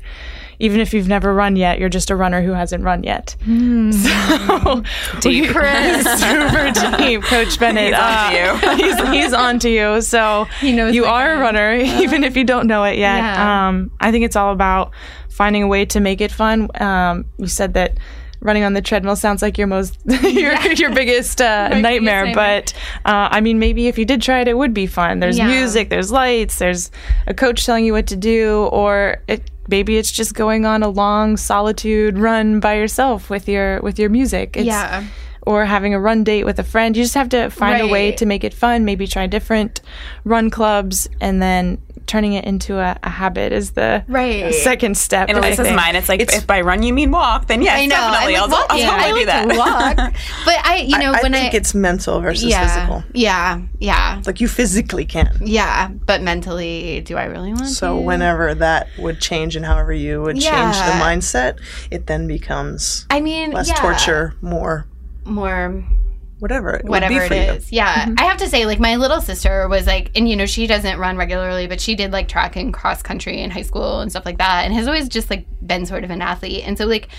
Even 0.60 0.80
if 0.80 0.94
you've 0.94 1.08
never 1.08 1.34
run 1.34 1.56
yet, 1.56 1.80
you're 1.80 1.90
just 1.90 2.12
a 2.12 2.16
runner 2.16 2.44
who 2.44 2.52
hasn't 2.52 2.84
run 2.84 3.04
yet. 3.04 3.36
So 3.92 4.84
deep, 5.22 5.46
super 6.20 6.72
deep, 6.98 7.24
Coach 7.24 7.60
Bennett. 7.60 7.96
He's 7.96 8.00
on 8.00 8.32
to 8.32 8.68
uh, 8.68 8.76
he's, 8.76 9.10
he's 9.10 9.34
on 9.34 9.60
to 9.60 9.70
you. 9.70 10.02
So 10.02 10.48
knows 10.76 10.94
you 10.94 11.06
are 11.06 11.34
a 11.34 11.40
runner, 11.40 11.74
even 11.74 12.24
if 12.24 12.38
you 12.38 12.44
don't 12.44 12.68
know 12.68 12.84
it 12.84 12.98
yet. 12.98 13.18
Yeah. 13.18 13.68
Um, 13.68 13.90
I 14.00 14.12
think 14.12 14.26
it's 14.26 14.36
all 14.36 14.54
about 14.54 14.92
finding 15.30 15.64
a 15.64 15.68
way 15.68 15.86
to 15.86 16.00
make 16.00 16.22
it 16.22 16.32
fun. 16.32 16.70
Um, 16.80 17.26
you 17.38 17.48
said 17.48 17.74
that 17.74 17.98
running 18.42 18.64
on 18.64 18.74
the 18.74 18.82
treadmill 18.82 19.16
sounds 19.16 19.42
like 19.42 19.58
your 19.58 19.68
most 19.68 19.98
your, 20.06 20.56
your 20.74 20.94
biggest 20.94 21.42
uh, 21.42 21.68
nightmare, 21.80 22.32
but 22.34 22.74
uh, 23.06 23.28
I 23.32 23.42
mean, 23.42 23.60
maybe 23.60 23.88
if 23.88 23.98
you 23.98 24.06
did 24.06 24.22
try 24.22 24.40
it, 24.42 24.48
it 24.48 24.58
would 24.58 24.74
be 24.74 24.88
fun. 24.88 25.20
There's 25.20 25.38
Yeah. 25.38 25.48
music, 25.48 25.90
there's 25.90 26.12
lights, 26.12 26.58
there's 26.60 26.92
a 27.28 27.34
coach 27.34 27.66
telling 27.66 27.86
you 27.86 27.94
what 27.94 28.08
to 28.08 28.16
do, 28.16 28.70
or 28.72 29.22
it, 29.28 29.50
maybe 29.68 29.98
it's 29.98 30.12
just 30.12 30.34
going 30.34 30.66
on 30.66 30.84
a 30.84 30.90
long 30.90 31.38
solitude 31.38 32.18
run 32.18 32.60
by 32.60 32.76
yourself 32.76 33.30
with 33.30 33.48
your 33.50 33.80
with 33.82 34.00
your 34.00 34.10
music. 34.10 34.56
It's, 34.58 34.66
Yeah. 34.68 35.04
Or 35.44 35.66
having 35.66 35.94
a 35.96 36.00
run 36.00 36.24
date 36.24 36.44
with 36.44 36.60
a 36.60 36.64
friend. 36.64 36.96
You 36.96 37.02
just 37.04 37.16
have 37.16 37.30
to 37.30 37.50
find 37.50 37.82
a 37.82 37.88
way 37.88 38.12
to 38.12 38.26
make 38.26 38.44
it 38.44 38.54
fun. 38.54 38.86
Maybe 38.86 39.08
try 39.08 39.26
different 39.26 39.82
run 40.24 40.50
clubs, 40.52 41.08
and 41.22 41.42
then 41.42 41.80
turning 42.10 42.34
it 42.34 42.44
into 42.44 42.78
a, 42.80 42.98
a 43.04 43.10
habit 43.10 43.54
is 43.54 43.72
the 43.72 44.04
Right. 44.08 44.52
second 44.54 44.98
step. 44.98 45.30
In 45.30 45.36
I 45.36 45.40
Elisa's 45.40 45.68
think. 45.68 45.76
mind, 45.76 45.96
it's 45.96 46.10
like 46.10 46.22
if 46.22 46.48
by 46.48 46.62
run 46.62 46.82
you 46.82 46.92
mean 46.92 47.12
walk, 47.12 47.46
then 47.46 47.62
yes, 47.62 47.78
I 47.80 47.86
know. 47.86 47.96
definitely. 47.96 48.36
I 48.36 48.40
I'll, 48.40 48.48
like 48.50 48.60
I'll 48.60 48.68
walking. 48.68 48.86
totally 48.88 49.12
I 49.12 49.20
do 49.20 49.26
that. 49.26 49.58
walk. 49.58 50.14
But 50.46 50.66
I, 50.66 50.76
you 50.78 50.98
know, 50.98 51.12
I 51.14 51.22
when 51.22 51.36
I 51.36 51.40
think 51.42 51.54
I, 51.54 51.58
it's 51.58 51.76
mental 51.76 52.20
versus 52.20 52.46
yeah, 52.50 52.68
physical. 52.68 53.04
yeah, 53.14 53.62
yeah, 53.80 54.22
Like 54.26 54.42
you 54.42 54.48
physically 54.48 55.06
can. 55.06 55.38
yeah. 55.42 55.90
But 55.90 56.22
mentally, 56.24 57.02
do 57.02 57.16
I 57.16 57.26
really 57.26 57.50
want 57.54 57.66
to 57.68 57.74
So 57.74 57.96
to? 57.98 58.02
whenever 58.02 58.56
that 58.56 58.88
would 58.98 59.22
change 59.22 59.56
and 59.56 59.64
however 59.64 59.94
you 59.94 60.22
would 60.24 60.40
change 60.40 60.76
the 60.78 60.94
mindset, 61.00 61.60
it 61.92 62.08
then 62.08 62.26
becomes 62.28 63.06
I 63.12 63.22
mean, 63.22 63.52
less 63.52 63.68
yeah, 63.70 63.76
torture, 63.76 64.34
more 64.42 64.88
more 65.26 65.84
whatever 66.40 66.72
it 66.76 66.86
whatever 66.86 67.22
it 67.22 67.32
is. 67.32 67.72
Yeah. 67.72 68.06
Mm-hmm. 68.06 68.16
I 68.18 68.24
have 68.24 68.38
to 68.38 68.50
say, 68.50 68.66
like, 68.66 68.80
my 68.80 68.96
little 68.96 69.22
sister 69.22 69.68
was 69.68 69.86
like, 69.86 70.12
and 70.16 70.28
you 70.28 70.36
know, 70.36 70.46
she 70.46 70.68
doesn't 70.68 70.98
run 70.98 71.18
regularly, 71.18 71.68
but 71.68 71.80
she 71.80 71.96
did 71.96 72.12
like 72.12 72.28
track 72.28 72.56
and 72.56 72.74
cross 72.74 73.02
country 73.02 73.42
in 73.42 73.52
high 73.52 73.62
school 73.62 74.02
and 74.02 74.10
stuff 74.10 74.26
like 74.26 74.38
that, 74.38 74.66
and 74.66 74.74
has 74.74 74.88
always 74.88 75.10
just 75.10 75.30
like 75.30 75.46
been 75.66 75.86
sort 75.86 76.04
of 76.04 76.10
an 76.10 76.22
athlete. 76.22 76.64
And 76.66 76.78
so, 76.78 76.86
like, 76.86 77.10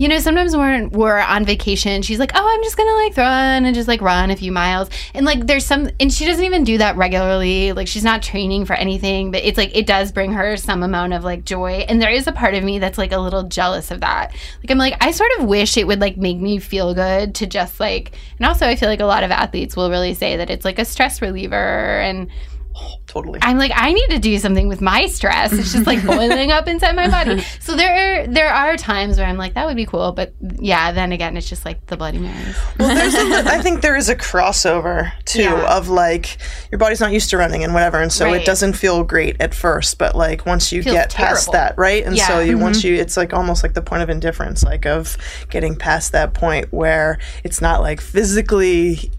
you 0.00 0.08
know, 0.08 0.18
sometimes 0.18 0.56
when 0.56 0.88
we're 0.88 1.18
on 1.18 1.44
vacation, 1.44 2.00
she's 2.00 2.18
like, 2.18 2.32
oh, 2.34 2.42
I'm 2.42 2.62
just 2.62 2.78
gonna 2.78 2.90
like 2.94 3.14
run 3.18 3.66
and 3.66 3.74
just 3.74 3.86
like 3.86 4.00
run 4.00 4.30
a 4.30 4.36
few 4.36 4.50
miles. 4.50 4.88
And 5.12 5.26
like, 5.26 5.46
there's 5.46 5.66
some, 5.66 5.90
and 6.00 6.10
she 6.10 6.24
doesn't 6.24 6.42
even 6.42 6.64
do 6.64 6.78
that 6.78 6.96
regularly. 6.96 7.74
Like, 7.74 7.86
she's 7.86 8.02
not 8.02 8.22
training 8.22 8.64
for 8.64 8.72
anything, 8.72 9.30
but 9.30 9.44
it's 9.44 9.58
like, 9.58 9.76
it 9.76 9.86
does 9.86 10.10
bring 10.10 10.32
her 10.32 10.56
some 10.56 10.82
amount 10.82 11.12
of 11.12 11.22
like 11.22 11.44
joy. 11.44 11.84
And 11.86 12.00
there 12.00 12.08
is 12.08 12.26
a 12.26 12.32
part 12.32 12.54
of 12.54 12.64
me 12.64 12.78
that's 12.78 12.96
like 12.96 13.12
a 13.12 13.18
little 13.18 13.42
jealous 13.42 13.90
of 13.90 14.00
that. 14.00 14.34
Like, 14.62 14.70
I'm 14.70 14.78
like, 14.78 14.96
I 15.02 15.10
sort 15.10 15.32
of 15.38 15.44
wish 15.44 15.76
it 15.76 15.86
would 15.86 16.00
like 16.00 16.16
make 16.16 16.38
me 16.38 16.58
feel 16.58 16.94
good 16.94 17.34
to 17.34 17.46
just 17.46 17.78
like, 17.78 18.12
and 18.38 18.46
also 18.46 18.66
I 18.66 18.76
feel 18.76 18.88
like 18.88 19.00
a 19.00 19.04
lot 19.04 19.22
of 19.22 19.30
athletes 19.30 19.76
will 19.76 19.90
really 19.90 20.14
say 20.14 20.38
that 20.38 20.48
it's 20.48 20.64
like 20.64 20.78
a 20.78 20.86
stress 20.86 21.20
reliever. 21.20 22.00
And 22.00 22.30
Totally. 23.06 23.40
I'm 23.42 23.58
like, 23.58 23.72
I 23.74 23.92
need 23.92 24.06
to 24.10 24.18
do 24.20 24.38
something 24.38 24.68
with 24.68 24.80
my 24.80 25.06
stress. 25.06 25.52
It's 25.52 25.72
just 25.72 25.86
like 25.86 26.04
boiling 26.06 26.52
up 26.52 26.68
inside 26.68 26.94
my 26.94 27.08
body. 27.08 27.42
So 27.58 27.74
there 27.74 28.22
are, 28.22 28.26
there 28.28 28.48
are 28.48 28.76
times 28.76 29.18
where 29.18 29.26
I'm 29.26 29.36
like, 29.36 29.54
that 29.54 29.66
would 29.66 29.76
be 29.76 29.84
cool. 29.86 30.12
But 30.12 30.32
yeah, 30.60 30.92
then 30.92 31.10
again, 31.10 31.36
it's 31.36 31.48
just 31.48 31.64
like 31.64 31.84
the 31.86 31.96
Bloody 31.96 32.18
Marys. 32.18 32.56
Well, 32.78 32.94
there's 32.94 33.14
a, 33.14 33.24
li- 33.24 33.34
I 33.46 33.60
think 33.62 33.80
there 33.80 33.96
is 33.96 34.08
a 34.08 34.14
crossover 34.14 35.10
too 35.24 35.42
Yeah. 35.42 35.76
of 35.76 35.88
like 35.88 36.38
your 36.70 36.78
body's 36.78 37.00
not 37.00 37.12
used 37.12 37.30
to 37.30 37.36
running 37.36 37.64
and 37.64 37.74
whatever, 37.74 38.00
and 38.00 38.12
so 38.12 38.26
Right. 38.26 38.40
it 38.40 38.46
doesn't 38.46 38.74
feel 38.74 39.02
great 39.02 39.36
at 39.40 39.54
first. 39.54 39.98
But 39.98 40.14
like 40.14 40.46
once 40.46 40.70
you 40.70 40.82
Feels 40.82 40.94
get 40.94 41.12
past 41.12 41.50
that, 41.52 41.76
right, 41.76 42.04
and 42.04 42.16
so 42.16 42.38
Yeah. 42.38 42.42
you 42.42 42.58
once 42.58 42.78
mm-hmm. 42.78 42.94
you, 42.94 43.00
it's 43.00 43.16
like 43.16 43.32
almost 43.32 43.62
like 43.64 43.74
the 43.74 43.82
point 43.82 44.02
of 44.02 44.10
indifference, 44.10 44.62
like 44.62 44.86
of 44.86 45.16
getting 45.48 45.74
past 45.74 46.12
that 46.12 46.32
point 46.32 46.72
where 46.72 47.18
it's 47.42 47.60
not 47.60 47.80
like 47.80 48.00
physically. 48.00 49.10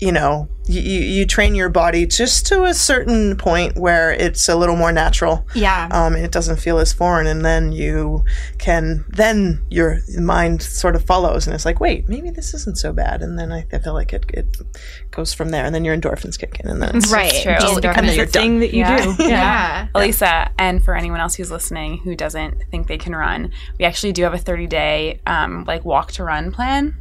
You 0.00 0.12
know, 0.12 0.48
you, 0.66 0.80
you 0.80 1.00
you 1.00 1.26
train 1.26 1.56
your 1.56 1.68
body 1.68 2.06
just 2.06 2.46
to 2.46 2.62
a 2.64 2.72
certain 2.74 3.36
point 3.36 3.76
where 3.76 4.12
it's 4.12 4.48
a 4.48 4.54
little 4.54 4.76
more 4.76 4.92
natural. 4.92 5.44
Yeah. 5.56 5.88
um, 5.90 6.14
and 6.14 6.24
it 6.24 6.30
doesn't 6.30 6.58
feel 6.58 6.78
as 6.78 6.92
foreign 6.92 7.26
and 7.26 7.44
then 7.44 7.72
you 7.72 8.24
can 8.58 9.04
then 9.08 9.60
your 9.70 9.98
mind 10.16 10.62
sort 10.62 10.94
of 10.94 11.04
follows 11.04 11.46
and 11.48 11.54
it's 11.54 11.64
like 11.64 11.80
wait 11.80 12.08
maybe 12.08 12.30
this 12.30 12.54
isn't 12.54 12.76
so 12.78 12.92
bad 12.92 13.22
and 13.22 13.38
then 13.38 13.50
i, 13.50 13.66
I 13.72 13.78
feel 13.78 13.94
like 13.94 14.12
it, 14.12 14.24
it 14.34 14.56
goes 15.10 15.32
from 15.34 15.48
there 15.50 15.64
and 15.64 15.74
then 15.74 15.84
your 15.84 15.96
endorphins 15.96 16.38
kick 16.38 16.60
in 16.60 16.68
and 16.70 16.80
then 16.82 16.96
it's 16.96 17.10
right. 17.10 17.30
true. 17.42 17.54
The 17.54 17.58
Just 17.60 17.74
endorphins. 17.78 17.96
and 17.96 17.96
then 17.96 18.06
the 18.06 18.16
you're 18.16 18.26
thing 18.26 18.60
that 18.60 18.72
you 18.72 18.80
Yeah. 18.80 19.02
do. 19.04 19.14
Yeah. 19.24 19.28
yeah. 19.28 19.88
Elisa, 19.94 20.50
and 20.58 20.84
for 20.84 20.94
anyone 20.96 21.18
else 21.20 21.34
who's 21.34 21.50
listening 21.50 21.98
who 21.98 22.14
doesn't 22.14 22.62
think 22.70 22.86
they 22.86 22.98
can 22.98 23.16
run, 23.16 23.50
we 23.78 23.84
actually 23.84 24.12
do 24.12 24.22
have 24.22 24.34
a 24.34 24.38
30 24.38 24.66
day 24.68 25.20
um, 25.26 25.64
like 25.64 25.84
walk 25.84 26.12
to 26.12 26.24
run 26.24 26.52
plan 26.52 26.94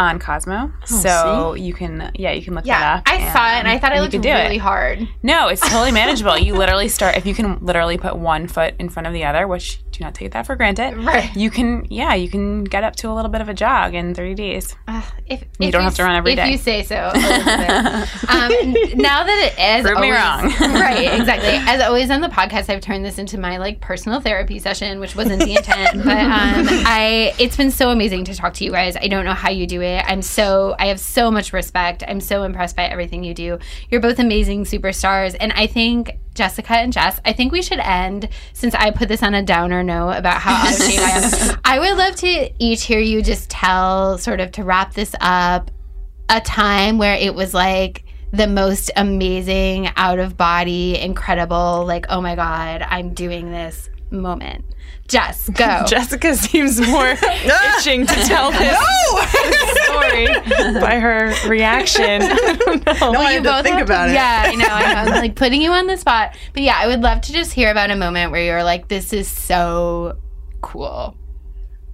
on 0.00 0.18
Cosmo. 0.18 0.72
Oh, 0.82 0.86
so 0.86 1.54
you 1.54 1.74
can, 1.74 2.10
yeah, 2.14 2.32
you 2.32 2.42
can 2.42 2.54
look 2.54 2.64
Yeah, 2.64 2.80
that 2.80 2.98
up. 3.00 3.02
I 3.06 3.32
saw 3.32 3.46
it 3.54 3.58
and 3.60 3.68
I 3.68 3.78
thought 3.78 3.94
it 3.94 4.00
looked 4.00 4.14
really 4.14 4.56
it. 4.56 4.58
hard. 4.58 5.06
No, 5.22 5.48
it's 5.48 5.60
totally 5.60 5.92
manageable. 5.92 6.38
you 6.38 6.54
literally 6.54 6.88
start 6.88 7.16
if 7.16 7.26
you 7.26 7.34
can 7.34 7.58
literally 7.60 7.98
put 7.98 8.16
one 8.16 8.48
foot 8.48 8.74
in 8.78 8.88
front 8.88 9.06
of 9.06 9.12
the 9.12 9.24
other, 9.24 9.46
which 9.46 9.80
do 10.00 10.04
not 10.06 10.14
take 10.14 10.32
that 10.32 10.46
for 10.46 10.56
granted. 10.56 10.96
Right. 10.96 11.34
You 11.36 11.50
can, 11.50 11.86
yeah, 11.90 12.14
you 12.14 12.28
can 12.30 12.64
get 12.64 12.84
up 12.84 12.96
to 12.96 13.10
a 13.10 13.14
little 13.14 13.30
bit 13.30 13.40
of 13.42 13.48
a 13.48 13.54
jog 13.54 13.94
in 13.94 14.14
30 14.14 14.34
days. 14.34 14.74
Uh, 14.88 15.02
if, 15.26 15.42
You 15.58 15.68
if 15.68 15.72
don't 15.72 15.82
have 15.82 15.94
to 15.96 16.04
run 16.04 16.16
every 16.16 16.32
if 16.32 16.36
day. 16.36 16.50
you 16.50 16.58
say 16.58 16.82
so. 16.82 17.12
Um, 18.30 18.50
now 18.96 19.24
that 19.24 19.52
it 19.52 19.78
is 19.78 19.84
Prove 19.86 20.00
me 20.00 20.10
wrong. 20.10 20.44
right, 20.60 21.18
exactly. 21.20 21.50
As 21.50 21.80
always 21.82 22.10
on 22.10 22.20
the 22.20 22.28
podcast, 22.28 22.70
I've 22.70 22.80
turned 22.80 23.04
this 23.04 23.18
into 23.18 23.38
my 23.38 23.58
like 23.58 23.80
personal 23.80 24.20
therapy 24.20 24.58
session, 24.58 25.00
which 25.00 25.16
wasn't 25.16 25.42
the 25.42 25.56
intent, 25.56 26.04
but 26.04 26.16
um, 26.16 26.66
I 26.86 27.34
it's 27.38 27.56
been 27.56 27.70
so 27.70 27.90
amazing 27.90 28.24
to 28.26 28.34
talk 28.34 28.54
to 28.54 28.64
you 28.64 28.70
guys. 28.70 28.96
I 28.96 29.08
don't 29.08 29.24
know 29.24 29.34
how 29.34 29.50
you 29.50 29.66
do 29.66 29.82
it. 29.82 30.02
I'm 30.06 30.22
so 30.22 30.74
I 30.78 30.86
have 30.86 31.00
so 31.00 31.30
much 31.30 31.52
respect. 31.52 32.02
I'm 32.06 32.20
so 32.20 32.44
impressed 32.44 32.76
by 32.76 32.84
everything 32.84 33.24
you 33.24 33.34
do. 33.34 33.58
You're 33.90 34.00
both 34.00 34.18
amazing 34.18 34.64
superstars, 34.64 35.36
and 35.38 35.52
I 35.52 35.66
think. 35.66 36.12
Jessica 36.40 36.72
and 36.72 36.90
Jess, 36.90 37.20
I 37.22 37.34
think 37.34 37.52
we 37.52 37.60
should 37.60 37.80
end 37.80 38.30
since 38.54 38.74
I 38.74 38.92
put 38.92 39.08
this 39.08 39.22
on 39.22 39.34
a 39.34 39.42
downer 39.42 39.82
note 39.82 40.12
about 40.12 40.40
how 40.40 40.54
out 40.54 40.70
of 40.70 40.82
shape 40.82 40.98
I 40.98 41.50
am. 41.50 41.60
I 41.66 41.78
would 41.78 41.98
love 41.98 42.16
to 42.16 42.50
each 42.58 42.84
hear 42.84 42.98
you 42.98 43.20
just 43.20 43.50
tell, 43.50 44.16
sort 44.16 44.40
of 44.40 44.50
to 44.52 44.64
wrap 44.64 44.94
this 44.94 45.14
up, 45.20 45.70
a 46.30 46.40
time 46.40 46.96
where 46.96 47.14
it 47.14 47.34
was 47.34 47.52
like 47.52 48.04
the 48.32 48.46
most 48.46 48.90
amazing, 48.96 49.90
out 49.96 50.18
of 50.18 50.38
body, 50.38 50.98
incredible, 50.98 51.84
like, 51.86 52.06
oh 52.08 52.22
my 52.22 52.36
God, 52.36 52.86
I'm 52.88 53.12
doing 53.12 53.50
this 53.50 53.90
moment. 54.10 54.64
Jess, 55.10 55.48
go. 55.50 55.84
Jessica 55.88 56.36
seems 56.36 56.80
more 56.80 57.08
itching 57.22 58.06
to 58.06 58.14
tell 58.24 58.50
this 58.52 58.78
story 59.84 60.26
by 60.80 61.00
her 61.00 61.34
reaction. 61.48 62.22
I 62.22 62.56
don't 62.56 62.86
know. 62.86 63.12
no, 63.12 63.20
I 63.20 63.32
had 63.32 63.44
to 63.44 63.62
think 63.64 63.78
have 63.78 63.86
about 63.86 64.08
it 64.10 64.14
Yeah, 64.14 64.44
I 64.46 64.54
know. 64.54 64.66
I 64.66 64.94
know. 64.94 65.12
I'm 65.12 65.20
like 65.20 65.34
putting 65.34 65.60
you 65.60 65.72
on 65.72 65.88
the 65.88 65.96
spot. 65.96 66.36
But 66.52 66.62
yeah, 66.62 66.76
I 66.78 66.86
would 66.86 67.00
love 67.00 67.22
to 67.22 67.32
just 67.32 67.52
hear 67.52 67.70
about 67.70 67.90
a 67.90 67.96
moment 67.96 68.30
where 68.30 68.44
you're 68.44 68.62
like, 68.62 68.86
this 68.88 69.12
is 69.12 69.26
so 69.26 70.16
cool. 70.62 71.16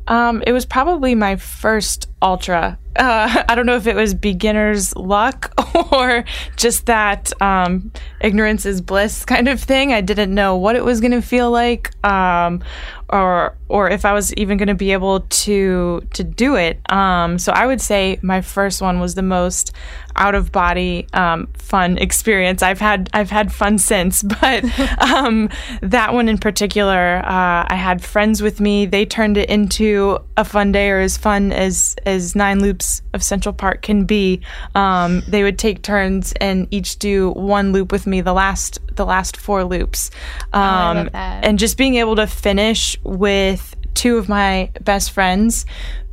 Um, 0.08 0.42
it 0.46 0.52
was 0.52 0.66
probably 0.66 1.14
my 1.14 1.36
first 1.36 2.08
ultra. 2.22 2.78
Uh, 2.96 3.44
I 3.48 3.54
don't 3.54 3.66
know 3.66 3.76
if 3.76 3.86
it 3.86 3.96
was 3.96 4.14
beginner's 4.14 4.94
luck 4.96 5.52
or 5.92 6.24
just 6.56 6.86
that 6.86 7.32
um, 7.42 7.92
ignorance 8.20 8.66
is 8.66 8.80
bliss 8.80 9.24
kind 9.24 9.48
of 9.48 9.60
thing. 9.60 9.92
I 9.92 10.00
didn't 10.00 10.34
know 10.34 10.56
what 10.56 10.76
it 10.76 10.84
was 10.84 11.00
going 11.00 11.12
to 11.12 11.22
feel 11.22 11.50
like, 11.50 11.92
um, 12.04 12.62
or 13.08 13.56
or 13.68 13.88
if 13.90 14.04
I 14.04 14.12
was 14.12 14.32
even 14.34 14.58
going 14.58 14.68
to 14.68 14.74
be 14.74 14.92
able 14.92 15.20
to 15.20 16.02
to 16.12 16.24
do 16.24 16.56
it. 16.56 16.80
Um, 16.90 17.38
so 17.38 17.52
I 17.52 17.66
would 17.66 17.80
say 17.80 18.18
my 18.22 18.40
first 18.40 18.82
one 18.82 19.00
was 19.00 19.14
the 19.14 19.22
most 19.22 19.72
out 20.16 20.34
of 20.34 20.50
body 20.50 21.06
um, 21.12 21.46
fun 21.54 21.98
experience. 21.98 22.62
I've 22.62 22.80
had 22.80 23.08
I've 23.12 23.30
had 23.30 23.52
fun 23.52 23.78
since, 23.78 24.22
but 24.40 24.64
um, 25.00 25.50
that 25.82 26.14
one 26.14 26.28
in 26.28 26.38
particular, 26.38 27.18
uh, 27.18 27.66
I 27.68 27.76
had 27.76 28.02
friends 28.02 28.42
with 28.42 28.60
me. 28.60 28.86
They 28.86 29.04
turned 29.04 29.36
it 29.36 29.48
into 29.48 30.18
a 30.36 30.44
fun 30.44 30.72
day, 30.72 30.90
or 30.90 31.00
as 31.00 31.16
fun 31.16 31.52
as 31.52 31.94
as 32.04 32.15
nine 32.34 32.60
loops 32.60 33.02
of 33.14 33.22
Central 33.22 33.52
Park 33.52 33.82
can 33.82 34.04
be. 34.04 34.40
Um, 34.74 35.22
they 35.28 35.42
would 35.42 35.58
take 35.58 35.82
turns 35.82 36.32
and 36.40 36.68
each 36.70 36.98
do 36.98 37.30
one 37.30 37.72
loop 37.72 37.92
with 37.92 38.06
me. 38.06 38.20
The 38.20 38.32
last 38.32 38.78
the 38.94 39.04
last 39.04 39.36
four 39.36 39.64
loops, 39.64 40.10
um, 40.52 40.62
I 40.62 40.92
love 40.94 41.12
that. 41.12 41.44
and 41.44 41.58
just 41.58 41.76
being 41.76 41.96
able 41.96 42.16
to 42.16 42.26
finish 42.26 42.96
with 43.02 43.74
two 43.94 44.18
of 44.18 44.28
my 44.28 44.70
best 44.82 45.10
friends 45.10 45.66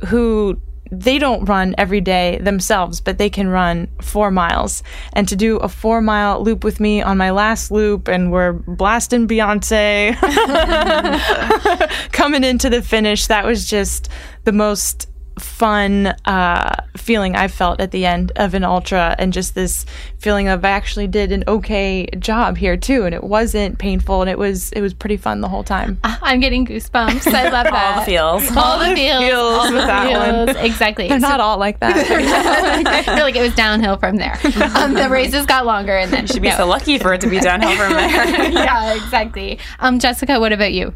who 0.06 0.60
they 0.90 1.18
don't 1.18 1.44
run 1.46 1.74
every 1.78 2.00
day 2.00 2.38
themselves, 2.42 3.00
but 3.00 3.18
they 3.18 3.30
can 3.30 3.48
run 3.48 3.88
four 4.00 4.30
miles. 4.30 4.82
And 5.12 5.28
to 5.28 5.36
do 5.36 5.56
a 5.58 5.68
four 5.68 6.00
mile 6.00 6.42
loop 6.42 6.64
with 6.64 6.80
me 6.80 7.02
on 7.02 7.16
my 7.16 7.30
last 7.30 7.70
loop, 7.70 8.08
and 8.08 8.30
we're 8.30 8.52
blasting 8.52 9.26
Beyonce 9.26 10.14
coming 12.12 12.44
into 12.44 12.70
the 12.70 12.82
finish, 12.82 13.26
that 13.26 13.44
was 13.44 13.68
just 13.68 14.08
the 14.44 14.52
most 14.52 15.08
fun 15.38 16.06
uh, 16.24 16.76
feeling 16.96 17.34
I 17.36 17.48
felt 17.48 17.80
at 17.80 17.90
the 17.90 18.06
end 18.06 18.32
of 18.36 18.54
an 18.54 18.64
ultra, 18.64 19.14
and 19.18 19.32
just 19.32 19.54
this 19.54 19.84
feeling 20.18 20.48
of 20.48 20.64
I 20.64 20.70
actually 20.70 21.06
did 21.08 21.32
an 21.32 21.44
okay 21.48 22.06
job 22.18 22.56
here 22.56 22.76
too, 22.76 23.04
and 23.04 23.14
it 23.14 23.24
wasn't 23.24 23.78
painful, 23.78 24.20
and 24.22 24.30
it 24.30 24.38
was 24.38 24.70
it 24.72 24.80
was 24.80 24.94
pretty 24.94 25.16
fun 25.16 25.40
the 25.40 25.48
whole 25.48 25.64
time. 25.64 25.98
I'm 26.04 26.40
getting 26.40 26.66
goosebumps. 26.66 27.26
I 27.32 27.48
love 27.50 27.64
that. 27.64 27.72
All 27.94 28.00
the 28.00 28.06
feels. 28.06 28.56
All 28.56 28.78
the 28.78 28.94
feels. 28.94 29.20
feels 29.24 29.42
all 29.42 29.64
with 29.72 29.80
the 29.80 29.86
that 29.86 30.36
one. 30.46 30.46
feels. 30.54 30.64
Exactly. 30.64 31.08
They're 31.08 31.20
So- 31.20 31.28
not 31.28 31.40
all 31.40 31.58
like 31.58 31.80
that. 31.80 31.96
I 32.86 33.02
feel 33.02 33.24
like 33.24 33.36
it 33.36 33.42
was 33.42 33.54
downhill 33.54 33.96
from 33.96 34.16
there. 34.16 34.38
Um, 34.76 34.94
the 34.94 35.08
races 35.10 35.46
got 35.46 35.66
longer, 35.66 35.96
and 35.96 36.12
then 36.12 36.26
Should 36.26 36.42
be 36.42 36.50
so 36.50 36.66
lucky 36.66 36.98
for 36.98 37.12
it 37.14 37.20
to 37.22 37.28
be 37.28 37.40
downhill 37.40 37.76
from 37.76 37.92
there. 37.92 38.50
yeah, 38.52 38.94
exactly. 38.94 39.58
Um, 39.80 39.98
Jessica, 39.98 40.38
what 40.40 40.52
about 40.52 40.72
you? 40.72 40.92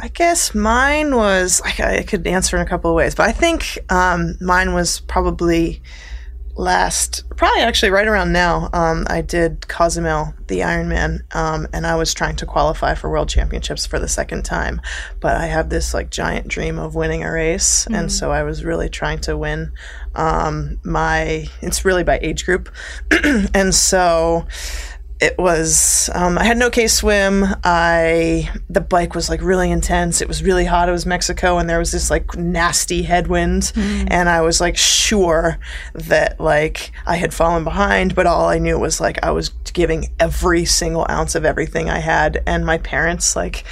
I 0.00 0.08
guess 0.08 0.54
mine 0.54 1.14
was 1.14 1.60
like 1.60 1.80
I 1.80 2.02
could 2.02 2.26
answer 2.26 2.56
in 2.56 2.62
a 2.62 2.68
couple 2.68 2.90
of 2.90 2.96
ways, 2.96 3.14
but 3.14 3.28
I 3.28 3.32
think 3.32 3.78
um, 3.90 4.36
mine 4.40 4.72
was 4.72 5.00
probably 5.00 5.82
last, 6.58 7.24
probably 7.36 7.62
actually 7.62 7.90
right 7.90 8.06
around 8.06 8.32
now. 8.32 8.68
Um, 8.72 9.06
I 9.08 9.22
did 9.22 9.66
Cozumel, 9.68 10.34
the 10.48 10.60
Ironman, 10.60 11.20
um, 11.34 11.68
and 11.72 11.86
I 11.86 11.94
was 11.94 12.12
trying 12.12 12.36
to 12.36 12.46
qualify 12.46 12.94
for 12.94 13.08
World 13.08 13.28
Championships 13.28 13.86
for 13.86 13.98
the 13.98 14.08
second 14.08 14.44
time. 14.44 14.80
But 15.20 15.36
I 15.36 15.46
have 15.46 15.70
this 15.70 15.94
like 15.94 16.10
giant 16.10 16.48
dream 16.48 16.78
of 16.78 16.94
winning 16.94 17.24
a 17.24 17.32
race, 17.32 17.86
and 17.86 18.12
so 18.12 18.30
I 18.30 18.42
was 18.42 18.64
really 18.64 18.88
trying 18.88 19.20
to 19.20 19.36
win. 19.36 19.72
Um, 20.14 20.80
my 20.84 21.46
it's 21.62 21.84
really 21.84 22.04
by 22.04 22.18
age 22.20 22.44
group, 22.44 22.68
and 23.54 23.74
so 23.74 24.46
it 25.20 25.36
was 25.36 26.08
um, 26.14 26.38
i 26.38 26.44
had 26.44 26.56
no 26.56 26.70
case 26.70 26.94
swim. 26.94 27.44
I 27.64 28.50
the 28.70 28.80
bike 28.80 29.14
was 29.14 29.28
like 29.28 29.42
really 29.42 29.70
intense. 29.70 30.20
It 30.20 30.28
was 30.28 30.42
really 30.42 30.64
hot. 30.64 30.88
It 30.88 30.92
was 30.92 31.06
mexico 31.06 31.58
and 31.58 31.68
there 31.68 31.78
was 31.78 31.92
this 31.92 32.10
like 32.10 32.36
nasty 32.36 33.02
headwind. 33.02 33.72
And 33.76 34.28
i 34.28 34.40
was 34.40 34.60
like 34.60 34.76
sure 34.76 35.58
that 35.94 36.40
like 36.40 36.92
i 37.06 37.16
had 37.16 37.34
fallen 37.34 37.64
behind 37.64 38.14
but 38.14 38.26
all 38.26 38.48
i 38.48 38.58
knew 38.58 38.78
was 38.78 39.00
like 39.00 39.22
i 39.22 39.30
was 39.30 39.50
giving 39.72 40.10
every 40.18 40.64
single 40.64 41.06
ounce 41.10 41.34
of 41.34 41.44
everything 41.44 41.90
i 41.90 41.98
had. 41.98 42.42
And 42.46 42.64
my 42.64 42.78
parents 42.78 43.34
like 43.34 43.64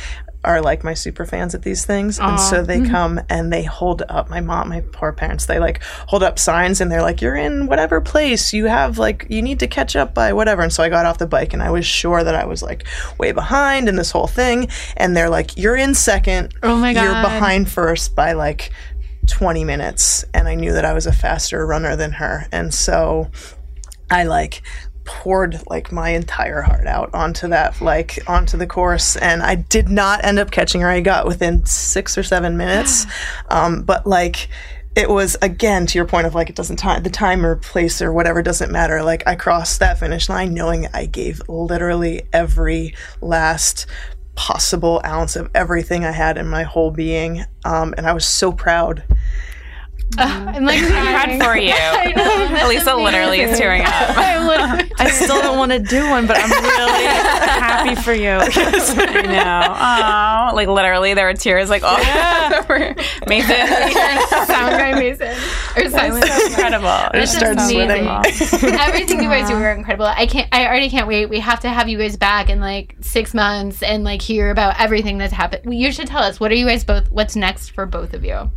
are 0.46 0.62
like 0.62 0.84
my 0.84 0.94
super 0.94 1.26
fans 1.26 1.54
at 1.54 1.62
these 1.62 1.84
things 1.84 2.18
and 2.18 2.38
so 2.38 2.62
they 2.62 2.78
mm-hmm. 2.78 2.90
come 2.90 3.20
and 3.28 3.52
they 3.52 3.64
hold 3.64 4.02
up 4.08 4.30
my 4.30 4.40
mom 4.40 4.68
my 4.68 4.80
poor 4.92 5.12
parents 5.12 5.46
they 5.46 5.58
like 5.58 5.82
hold 6.06 6.22
up 6.22 6.38
signs 6.38 6.80
and 6.80 6.90
they're 6.90 7.02
like 7.02 7.20
you're 7.20 7.36
in 7.36 7.66
whatever 7.66 8.00
place. 8.00 8.52
You 8.52 8.66
have 8.66 8.98
like 8.98 9.26
you 9.28 9.42
need 9.42 9.58
to 9.60 9.66
catch 9.66 9.96
up 9.96 10.14
by 10.14 10.32
whatever. 10.32 10.62
And 10.62 10.72
so 10.72 10.82
i 10.82 10.88
got 10.88 11.06
off 11.06 11.18
the 11.18 11.26
bike 11.26 11.52
and 11.52 11.62
i 11.62 11.70
was 11.70 11.84
sure 11.84 12.22
that 12.22 12.34
i 12.34 12.44
was 12.44 12.62
like 12.62 12.86
way 13.18 13.32
behind 13.32 13.88
in 13.88 13.96
this 13.96 14.10
whole 14.10 14.26
thing 14.26 14.68
and 14.96 15.16
they're 15.16 15.30
like 15.30 15.56
you're 15.56 15.76
in 15.76 15.94
second. 15.94 16.54
Oh 16.62 16.76
my 16.76 16.94
god. 16.94 17.02
you're 17.02 17.22
behind 17.22 17.70
first 17.70 18.14
by 18.14 18.32
like 18.32 18.72
20 19.26 19.64
minutes. 19.64 20.24
And 20.32 20.48
i 20.48 20.54
knew 20.54 20.72
that 20.72 20.84
i 20.84 20.92
was 20.92 21.06
a 21.06 21.12
faster 21.12 21.66
runner 21.66 21.96
than 21.96 22.12
her 22.12 22.46
and 22.52 22.72
so 22.72 23.30
I 24.08 24.22
like 24.22 24.62
poured 25.06 25.62
like 25.68 25.90
my 25.90 26.10
entire 26.10 26.60
heart 26.60 26.86
out 26.86 27.14
onto 27.14 27.48
that 27.48 27.80
like 27.80 28.18
onto 28.26 28.56
the 28.56 28.66
course 28.66 29.16
and 29.16 29.42
I 29.42 29.54
did 29.54 29.88
not 29.88 30.24
end 30.24 30.38
up 30.38 30.50
catching 30.50 30.82
her. 30.82 30.88
I 30.88 31.00
got 31.00 31.26
within 31.26 31.64
6 31.64 32.18
or 32.18 32.22
7 32.22 32.56
minutes. 32.56 33.06
Um, 33.48 33.82
but 33.82 34.06
like 34.06 34.48
it 34.96 35.08
was 35.08 35.36
again 35.40 35.86
to 35.86 35.98
your 35.98 36.06
point 36.06 36.26
of 36.26 36.34
like 36.34 36.48
it 36.48 36.56
doesn't 36.56 36.76
time 36.76 37.02
the 37.02 37.10
time 37.10 37.44
or 37.44 37.54
place 37.54 38.02
or 38.02 38.12
whatever 38.12 38.42
doesn't 38.42 38.72
matter. 38.72 39.02
Like 39.02 39.22
I 39.26 39.36
crossed 39.36 39.78
that 39.80 40.00
finish 40.00 40.28
line 40.28 40.52
knowing 40.52 40.88
I 40.92 41.06
gave 41.06 41.40
literally 41.48 42.22
every 42.32 42.94
last 43.20 43.86
possible 44.36 45.00
ounce 45.04 45.36
of 45.36 45.50
everything 45.54 46.04
I 46.04 46.12
had 46.12 46.38
in 46.38 46.48
my 46.48 46.62
whole 46.62 46.90
being. 46.90 47.44
Um, 47.64 47.94
and 47.96 48.06
I 48.06 48.12
was 48.12 48.26
so 48.26 48.52
proud. 48.52 49.04
Mm-hmm. 50.12 50.48
I'm 50.48 50.64
like 50.64 50.80
Proud 50.82 51.42
for 51.44 51.58
you. 51.58 51.74
Elisa 52.64 52.94
literally 52.94 53.40
is 53.40 53.58
tearing 53.58 53.82
up. 53.82 53.90
I 54.98 55.10
still 55.10 55.42
don't 55.42 55.58
want 55.58 55.72
to 55.72 55.78
do 55.78 56.08
one, 56.08 56.26
but 56.26 56.38
I'm 56.38 56.50
really 56.50 57.04
happy 57.04 57.94
for 58.00 58.14
you. 58.14 58.30
I 58.30 59.22
know. 59.22 60.50
Oh, 60.52 60.56
like 60.56 60.68
literally, 60.68 61.12
there 61.14 61.26
were 61.26 61.34
tears. 61.34 61.68
Like, 61.68 61.82
oh, 61.84 61.96
Mason, 63.28 63.56
sound 64.46 64.72
guy 64.76 64.94
Mason 64.98 65.28
or 65.76 65.90
silent. 65.90 66.24
incredible. 66.48 66.86
I 66.88 67.10
It's 67.14 67.32
just 67.32 67.36
started 67.36 67.58
amazing. 67.60 68.06
sweating. 68.46 68.80
Everything 68.80 69.22
you 69.22 69.28
guys 69.28 69.48
do 69.48 69.54
are 69.56 69.72
incredible. 69.72 70.06
I 70.06 70.26
can't. 70.26 70.48
I 70.52 70.66
already 70.66 70.88
can't 70.88 71.08
wait. 71.08 71.26
We 71.28 71.40
have 71.40 71.60
to 71.60 71.68
have 71.68 71.88
you 71.88 71.98
guys 71.98 72.16
back 72.16 72.48
in 72.48 72.60
like 72.60 72.96
six 73.00 73.34
months 73.34 73.82
and 73.82 74.02
like 74.04 74.22
hear 74.22 74.50
about 74.50 74.80
everything 74.80 75.18
that's 75.18 75.32
happened. 75.34 75.74
You 75.78 75.92
should 75.92 76.06
tell 76.06 76.22
us 76.22 76.40
what 76.40 76.50
are 76.50 76.54
you 76.54 76.66
guys 76.66 76.84
both. 76.84 77.10
What's 77.10 77.36
next 77.36 77.70
for 77.70 77.84
both 77.84 78.14
of 78.14 78.24
you? 78.24 78.50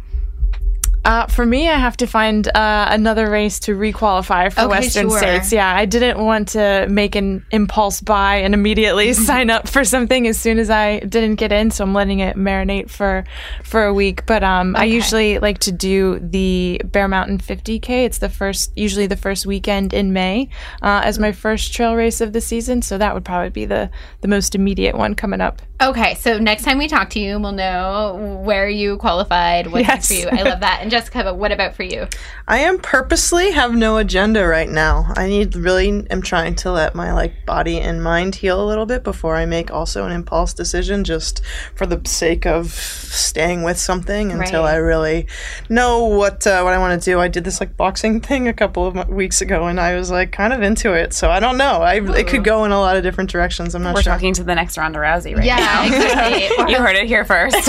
Uh, 1.05 1.25
for 1.27 1.45
me, 1.45 1.69
I 1.69 1.77
have 1.77 1.95
to 1.97 2.07
find 2.07 2.47
uh, 2.47 2.87
another 2.89 3.29
race 3.29 3.59
to 3.61 3.75
requalify 3.75 4.51
for 4.51 4.61
Okay, 4.61 4.67
Western 4.67 5.09
sure. 5.09 5.17
States. 5.17 5.51
Yeah, 5.51 5.73
I 5.73 5.85
didn't 5.85 6.23
want 6.23 6.49
to 6.49 6.87
make 6.89 7.15
an 7.15 7.45
impulse 7.51 8.01
buy 8.01 8.37
and 8.37 8.53
immediately 8.53 9.13
sign 9.29 9.49
up 9.49 9.67
for 9.67 9.85
something 9.85 10.27
as 10.27 10.39
soon 10.39 10.59
as 10.59 10.69
I 10.69 10.99
didn't 10.99 11.35
get 11.35 11.51
in. 11.51 11.71
So 11.71 11.83
I'm 11.83 11.93
letting 11.93 12.19
it 12.19 12.35
marinate 12.35 12.89
for 12.89 13.23
for 13.63 13.85
a 13.85 13.93
week. 13.93 14.25
But 14.25 14.43
um, 14.43 14.75
I 14.75 14.85
usually 14.85 15.39
like 15.39 15.59
to 15.59 15.71
do 15.71 16.19
the 16.19 16.81
Bear 16.83 17.07
Mountain 17.07 17.39
50k. 17.39 18.05
It's 18.05 18.17
the 18.17 18.29
first, 18.29 18.71
usually 18.75 19.07
the 19.07 19.17
first 19.17 19.45
weekend 19.45 19.93
in 19.93 20.11
May, 20.11 20.49
uh, 20.81 21.01
as 21.03 21.17
my 21.17 21.31
first 21.31 21.73
trail 21.73 21.95
race 21.95 22.19
of 22.19 22.33
the 22.33 22.41
season. 22.41 22.81
So 22.81 22.97
that 22.97 23.13
would 23.13 23.23
probably 23.23 23.49
be 23.49 23.65
the 23.65 23.89
the 24.21 24.27
most 24.27 24.53
immediate 24.53 24.97
one 24.97 25.15
coming 25.15 25.39
up. 25.39 25.61
Okay, 25.81 26.15
so 26.15 26.37
next 26.37 26.63
time 26.63 26.77
we 26.77 26.89
talk 26.89 27.09
to 27.11 27.21
you, 27.21 27.39
we'll 27.39 27.53
know 27.53 28.41
where 28.43 28.67
you 28.67 28.97
qualified, 28.97 29.67
what's 29.67 29.87
next 29.87 30.07
for 30.09 30.13
you. 30.13 30.27
I 30.27 30.41
love 30.41 30.59
that. 30.59 30.79
And 30.81 30.91
Jessica, 30.99 31.23
but 31.23 31.37
what 31.37 31.53
about 31.53 31.75
for 31.75 31.83
you? 31.83 32.07
I 32.45 32.57
am 32.59 32.77
purposely 32.77 33.51
have 33.51 33.73
no 33.73 33.95
agenda 33.95 34.45
right 34.45 34.67
now. 34.67 35.13
I 35.15 35.29
need 35.29 35.55
really 35.55 36.05
am 36.09 36.21
trying 36.21 36.55
to 36.55 36.71
let 36.73 36.93
my 36.93 37.13
like 37.13 37.45
body 37.45 37.79
and 37.79 38.03
mind 38.03 38.35
heal 38.35 38.61
a 38.61 38.67
little 38.67 38.85
bit 38.85 39.05
before 39.05 39.37
I 39.37 39.45
make 39.45 39.71
also 39.71 40.05
an 40.05 40.11
impulse 40.11 40.53
decision 40.53 41.05
just 41.05 41.41
for 41.73 41.85
the 41.85 42.01
sake 42.05 42.45
of 42.45 42.71
staying 42.73 43.63
with 43.63 43.79
something 43.79 44.31
until 44.31 44.63
Right. 44.63 44.73
I 44.73 44.77
really 44.77 45.27
know 45.69 46.03
what 46.03 46.45
uh, 46.45 46.61
what 46.63 46.73
I 46.73 46.77
want 46.79 47.01
to 47.01 47.09
do. 47.09 47.17
I 47.19 47.29
did 47.29 47.45
this 47.45 47.61
like 47.61 47.77
boxing 47.77 48.19
thing 48.19 48.49
a 48.49 48.53
couple 48.53 48.85
of 48.87 49.07
weeks 49.07 49.39
ago 49.41 49.67
and 49.67 49.79
I 49.79 49.95
was 49.95 50.11
like 50.11 50.33
kind 50.33 50.51
of 50.51 50.61
into 50.61 50.91
it. 50.93 51.13
So 51.13 51.29
I 51.29 51.39
don't 51.39 51.57
know. 51.57 51.81
I 51.81 52.01
it 52.17 52.27
could 52.27 52.43
go 52.43 52.65
in 52.65 52.71
a 52.71 52.79
lot 52.79 52.97
of 52.97 53.03
different 53.03 53.29
directions. 53.29 53.73
I'm 53.73 53.83
not 53.83 53.95
We're 53.95 54.01
sure. 54.01 54.11
talking 54.13 54.33
to 54.33 54.43
the 54.43 54.55
next 54.55 54.77
Ronda 54.77 54.99
Rousey 54.99 55.33
right 55.35 55.45
Yeah, 55.45 55.85
exactly. 55.85 56.65
You 56.73 56.77
heard 56.77 56.95
it 56.97 57.07
here 57.07 57.23
first. 57.23 57.55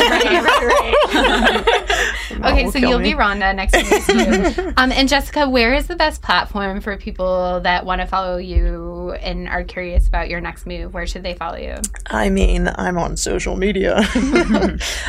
okay, 2.44 2.70
so 2.70 2.78
you'll 2.78 2.98
me. 2.98 3.09
Be 3.10 3.14
Ronda 3.16 3.52
next 3.52 3.74
week. 3.74 4.58
um, 4.76 4.92
and 4.92 5.08
Jessica, 5.08 5.48
where 5.48 5.74
is 5.74 5.88
the 5.88 5.96
best 5.96 6.22
platform 6.22 6.80
for 6.80 6.96
people 6.96 7.60
that 7.62 7.84
want 7.84 8.00
to 8.00 8.06
follow 8.06 8.36
you 8.36 9.12
and 9.20 9.48
are 9.48 9.64
curious 9.64 10.06
about 10.06 10.28
your 10.28 10.40
next 10.40 10.64
move? 10.64 10.94
Where 10.94 11.08
should 11.08 11.24
they 11.24 11.34
follow 11.34 11.56
you? 11.56 11.74
I 12.06 12.28
mean, 12.30 12.68
I'm 12.76 12.96
on 12.98 13.16
social 13.16 13.56
media. 13.56 13.96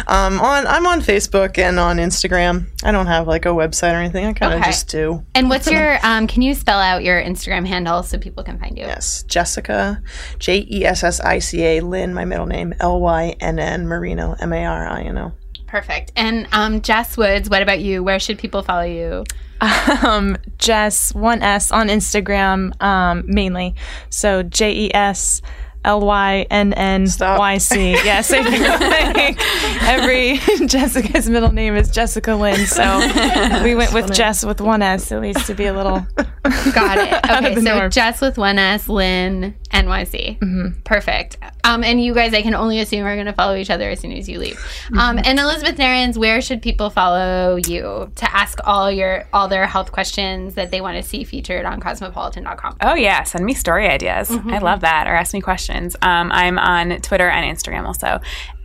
um, 0.08 0.39
on 0.39 0.66
I'm 0.66 0.88
on 0.88 1.02
Facebook 1.02 1.60
and 1.60 1.80
on 1.80 1.97
Instagram. 1.97 2.66
I 2.84 2.91
don't 2.91 3.06
have 3.06 3.28
like 3.28 3.45
a 3.45 3.49
website 3.49 3.93
or 3.93 3.97
anything. 3.97 4.26
I 4.26 4.34
kind 4.34 4.54
of 4.54 4.62
Okay. 4.62 4.72
just 4.72 4.88
do. 4.89 5.24
And 5.36 5.47
what's 5.49 5.70
your? 5.70 5.99
Um, 6.04 6.26
can 6.26 6.41
you 6.41 6.56
spell 6.56 6.80
out 6.80 7.04
your 7.04 7.22
Instagram 7.22 7.68
handle 7.68 8.02
so 8.02 8.18
people 8.18 8.43
can 8.43 8.58
find 8.58 8.78
you? 8.78 8.86
Yes, 8.86 9.22
Jessica, 9.28 10.02
J 10.39 10.66
E 10.70 10.86
S 10.86 11.04
S 11.04 11.20
I 11.20 11.38
C 11.38 11.64
A 11.64 11.82
Lynn, 11.82 12.16
my 12.16 12.26
middle 12.26 12.47
name 12.47 12.74
L 12.80 12.99
Y 12.99 13.36
N 13.39 13.60
N 13.60 13.88
Marino 13.88 14.36
M 14.39 14.54
A 14.54 14.66
R 14.66 14.88
I 14.88 15.02
N 15.04 15.18
O. 15.20 15.34
Perfect. 15.72 16.11
And 16.17 16.49
um, 16.51 16.82
Jess 16.82 17.15
Woods, 17.15 17.49
what 17.49 17.61
about 17.61 17.80
you? 17.80 18.03
Where 18.03 18.19
should 18.19 18.38
people 18.38 18.61
follow 18.61 18.84
you? 18.84 19.24
um, 20.03 20.38
Jess 20.57 21.15
one 21.15 21.41
S 21.41 21.72
on 21.72 21.88
Instagram 21.88 22.80
um, 22.84 23.24
mainly. 23.26 23.76
So 24.09 24.43
J 24.43 24.74
E 24.74 24.93
S 24.93 25.41
L 25.86 26.01
Y 26.01 26.45
N 26.51 26.74
N 26.74 27.07
Y 27.19 27.57
C. 27.57 27.91
Yes, 28.03 28.34
I 28.34 28.43
feel 28.43 28.89
like 28.89 29.38
every 29.84 30.67
Jessica's 30.67 31.30
middle 31.30 31.53
name 31.53 31.78
is 31.78 31.89
Jessica 31.89 32.36
Lynn. 32.36 32.65
So 32.65 33.63
we 33.63 33.74
went 33.74 33.93
with 33.93 34.13
Jess 34.13 34.43
with 34.43 34.59
one 34.59 34.82
S 34.82 35.09
at 35.13 35.22
least 35.22 35.47
to 35.47 35.53
be 35.53 35.67
a 35.67 35.74
little. 35.74 36.05
Got 36.74 36.98
it. 36.98 37.14
Okay, 37.32 37.56
so 37.56 37.78
norm. 37.78 37.92
Jess 37.92 38.20
with 38.20 38.36
one 38.36 38.58
S, 38.58 38.89
Lynn, 38.89 39.54
NYC. 39.70 40.39
Mm-hmm. 40.39 40.82
Perfect. 40.82 41.38
Um, 41.64 41.84
and 41.84 42.04
you 42.04 42.16
guys, 42.16 42.34
I 42.34 42.42
can 42.42 42.56
only 42.56 42.80
assume 42.80 43.06
are 43.06 43.14
going 43.16 43.28
to 43.28 43.34
follow 43.34 43.56
each 43.56 43.70
other 43.70 43.89
as 43.92 44.00
soon 44.00 44.12
as 44.12 44.28
you 44.28 44.39
leave. 44.39 44.56
Mm-hmm. 44.56 44.98
Um, 44.98 45.20
and 45.24 45.39
Elizabeth 45.39 45.78
Narins, 45.78 46.18
where 46.18 46.42
should 46.42 46.64
people 46.64 46.89
follow 46.89 47.58
you 47.58 48.12
to 48.16 48.36
ask 48.36 48.58
all 48.64 48.92
your 48.92 49.28
all 49.34 49.48
their 49.48 49.68
health 49.68 49.92
questions 49.92 50.56
that 50.56 50.72
they 50.72 50.82
want 50.82 50.98
to 50.98 51.08
see 51.08 51.24
featured 51.24 51.66
on 51.66 51.80
Cosmopolitan.com? 51.80 52.78
Oh 52.82 52.96
yeah, 52.96 53.22
send 53.22 53.46
me 53.46 53.54
story 53.54 53.88
ideas. 53.88 54.32
I 54.32 54.58
love 54.58 54.82
that. 54.82 55.06
Or 55.08 55.14
ask 55.14 55.36
me 55.36 55.42
questions. 55.42 55.96
Um, 56.02 56.32
I'm 56.32 56.58
on 56.58 57.02
Twitter 57.02 57.30
and 57.30 57.56
Instagram 57.56 57.86
also 57.86 58.20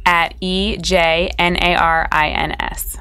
at 0.07 0.35
e 0.41 0.79
j 0.79 1.31
n 1.39 1.57
a 1.57 1.75
r 1.75 2.09
i 2.11 2.29
n 2.29 2.57
s. 2.59 2.97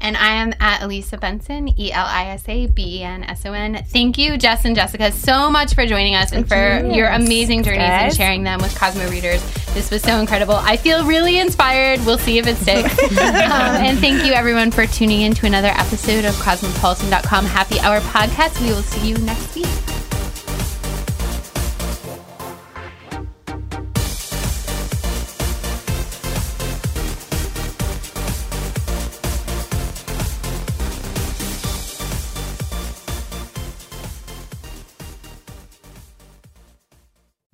And 0.00 0.16
I 0.16 0.34
am 0.34 0.52
at 0.60 0.82
Elisa 0.82 1.16
Benson, 1.16 1.68
E 1.78 1.92
L 1.92 2.06
I 2.06 2.26
S 2.26 2.48
A 2.48 2.66
B 2.66 2.98
E 3.00 3.02
N 3.02 3.24
S 3.24 3.44
O 3.46 3.52
N. 3.52 3.82
Thank 3.88 4.18
you, 4.18 4.36
Jess 4.36 4.64
and 4.64 4.76
Jessica, 4.76 5.10
so 5.12 5.50
much 5.50 5.74
for 5.74 5.86
joining 5.86 6.14
us 6.14 6.32
and 6.32 6.46
for 6.46 6.86
your 6.86 7.08
amazing 7.08 7.62
journeys 7.62 7.82
and 7.82 8.14
sharing 8.14 8.44
them 8.44 8.60
with 8.60 8.76
Cosmo 8.78 9.08
readers. 9.10 9.42
This 9.74 9.90
was 9.90 10.02
so 10.02 10.18
incredible. 10.18 10.54
I 10.54 10.76
feel 10.76 11.04
really 11.04 11.38
inspired. 11.38 12.04
We'll 12.06 12.18
see 12.18 12.38
if 12.38 12.46
it 12.46 12.56
sticks. 12.56 12.98
um, 13.18 13.18
and 13.20 13.98
thank 13.98 14.24
you, 14.24 14.32
everyone, 14.32 14.70
for 14.70 14.86
tuning 14.86 15.22
in 15.22 15.34
to 15.34 15.46
another 15.46 15.68
episode 15.68 16.24
of 16.24 16.38
Cosmopolitan.com 16.40 17.44
Happy 17.46 17.78
Hour 17.80 18.00
podcast. 18.00 18.60
We 18.60 18.68
will 18.68 18.82
see 18.82 19.08
you 19.08 19.18
next 19.18 19.54
week. 19.54 20.05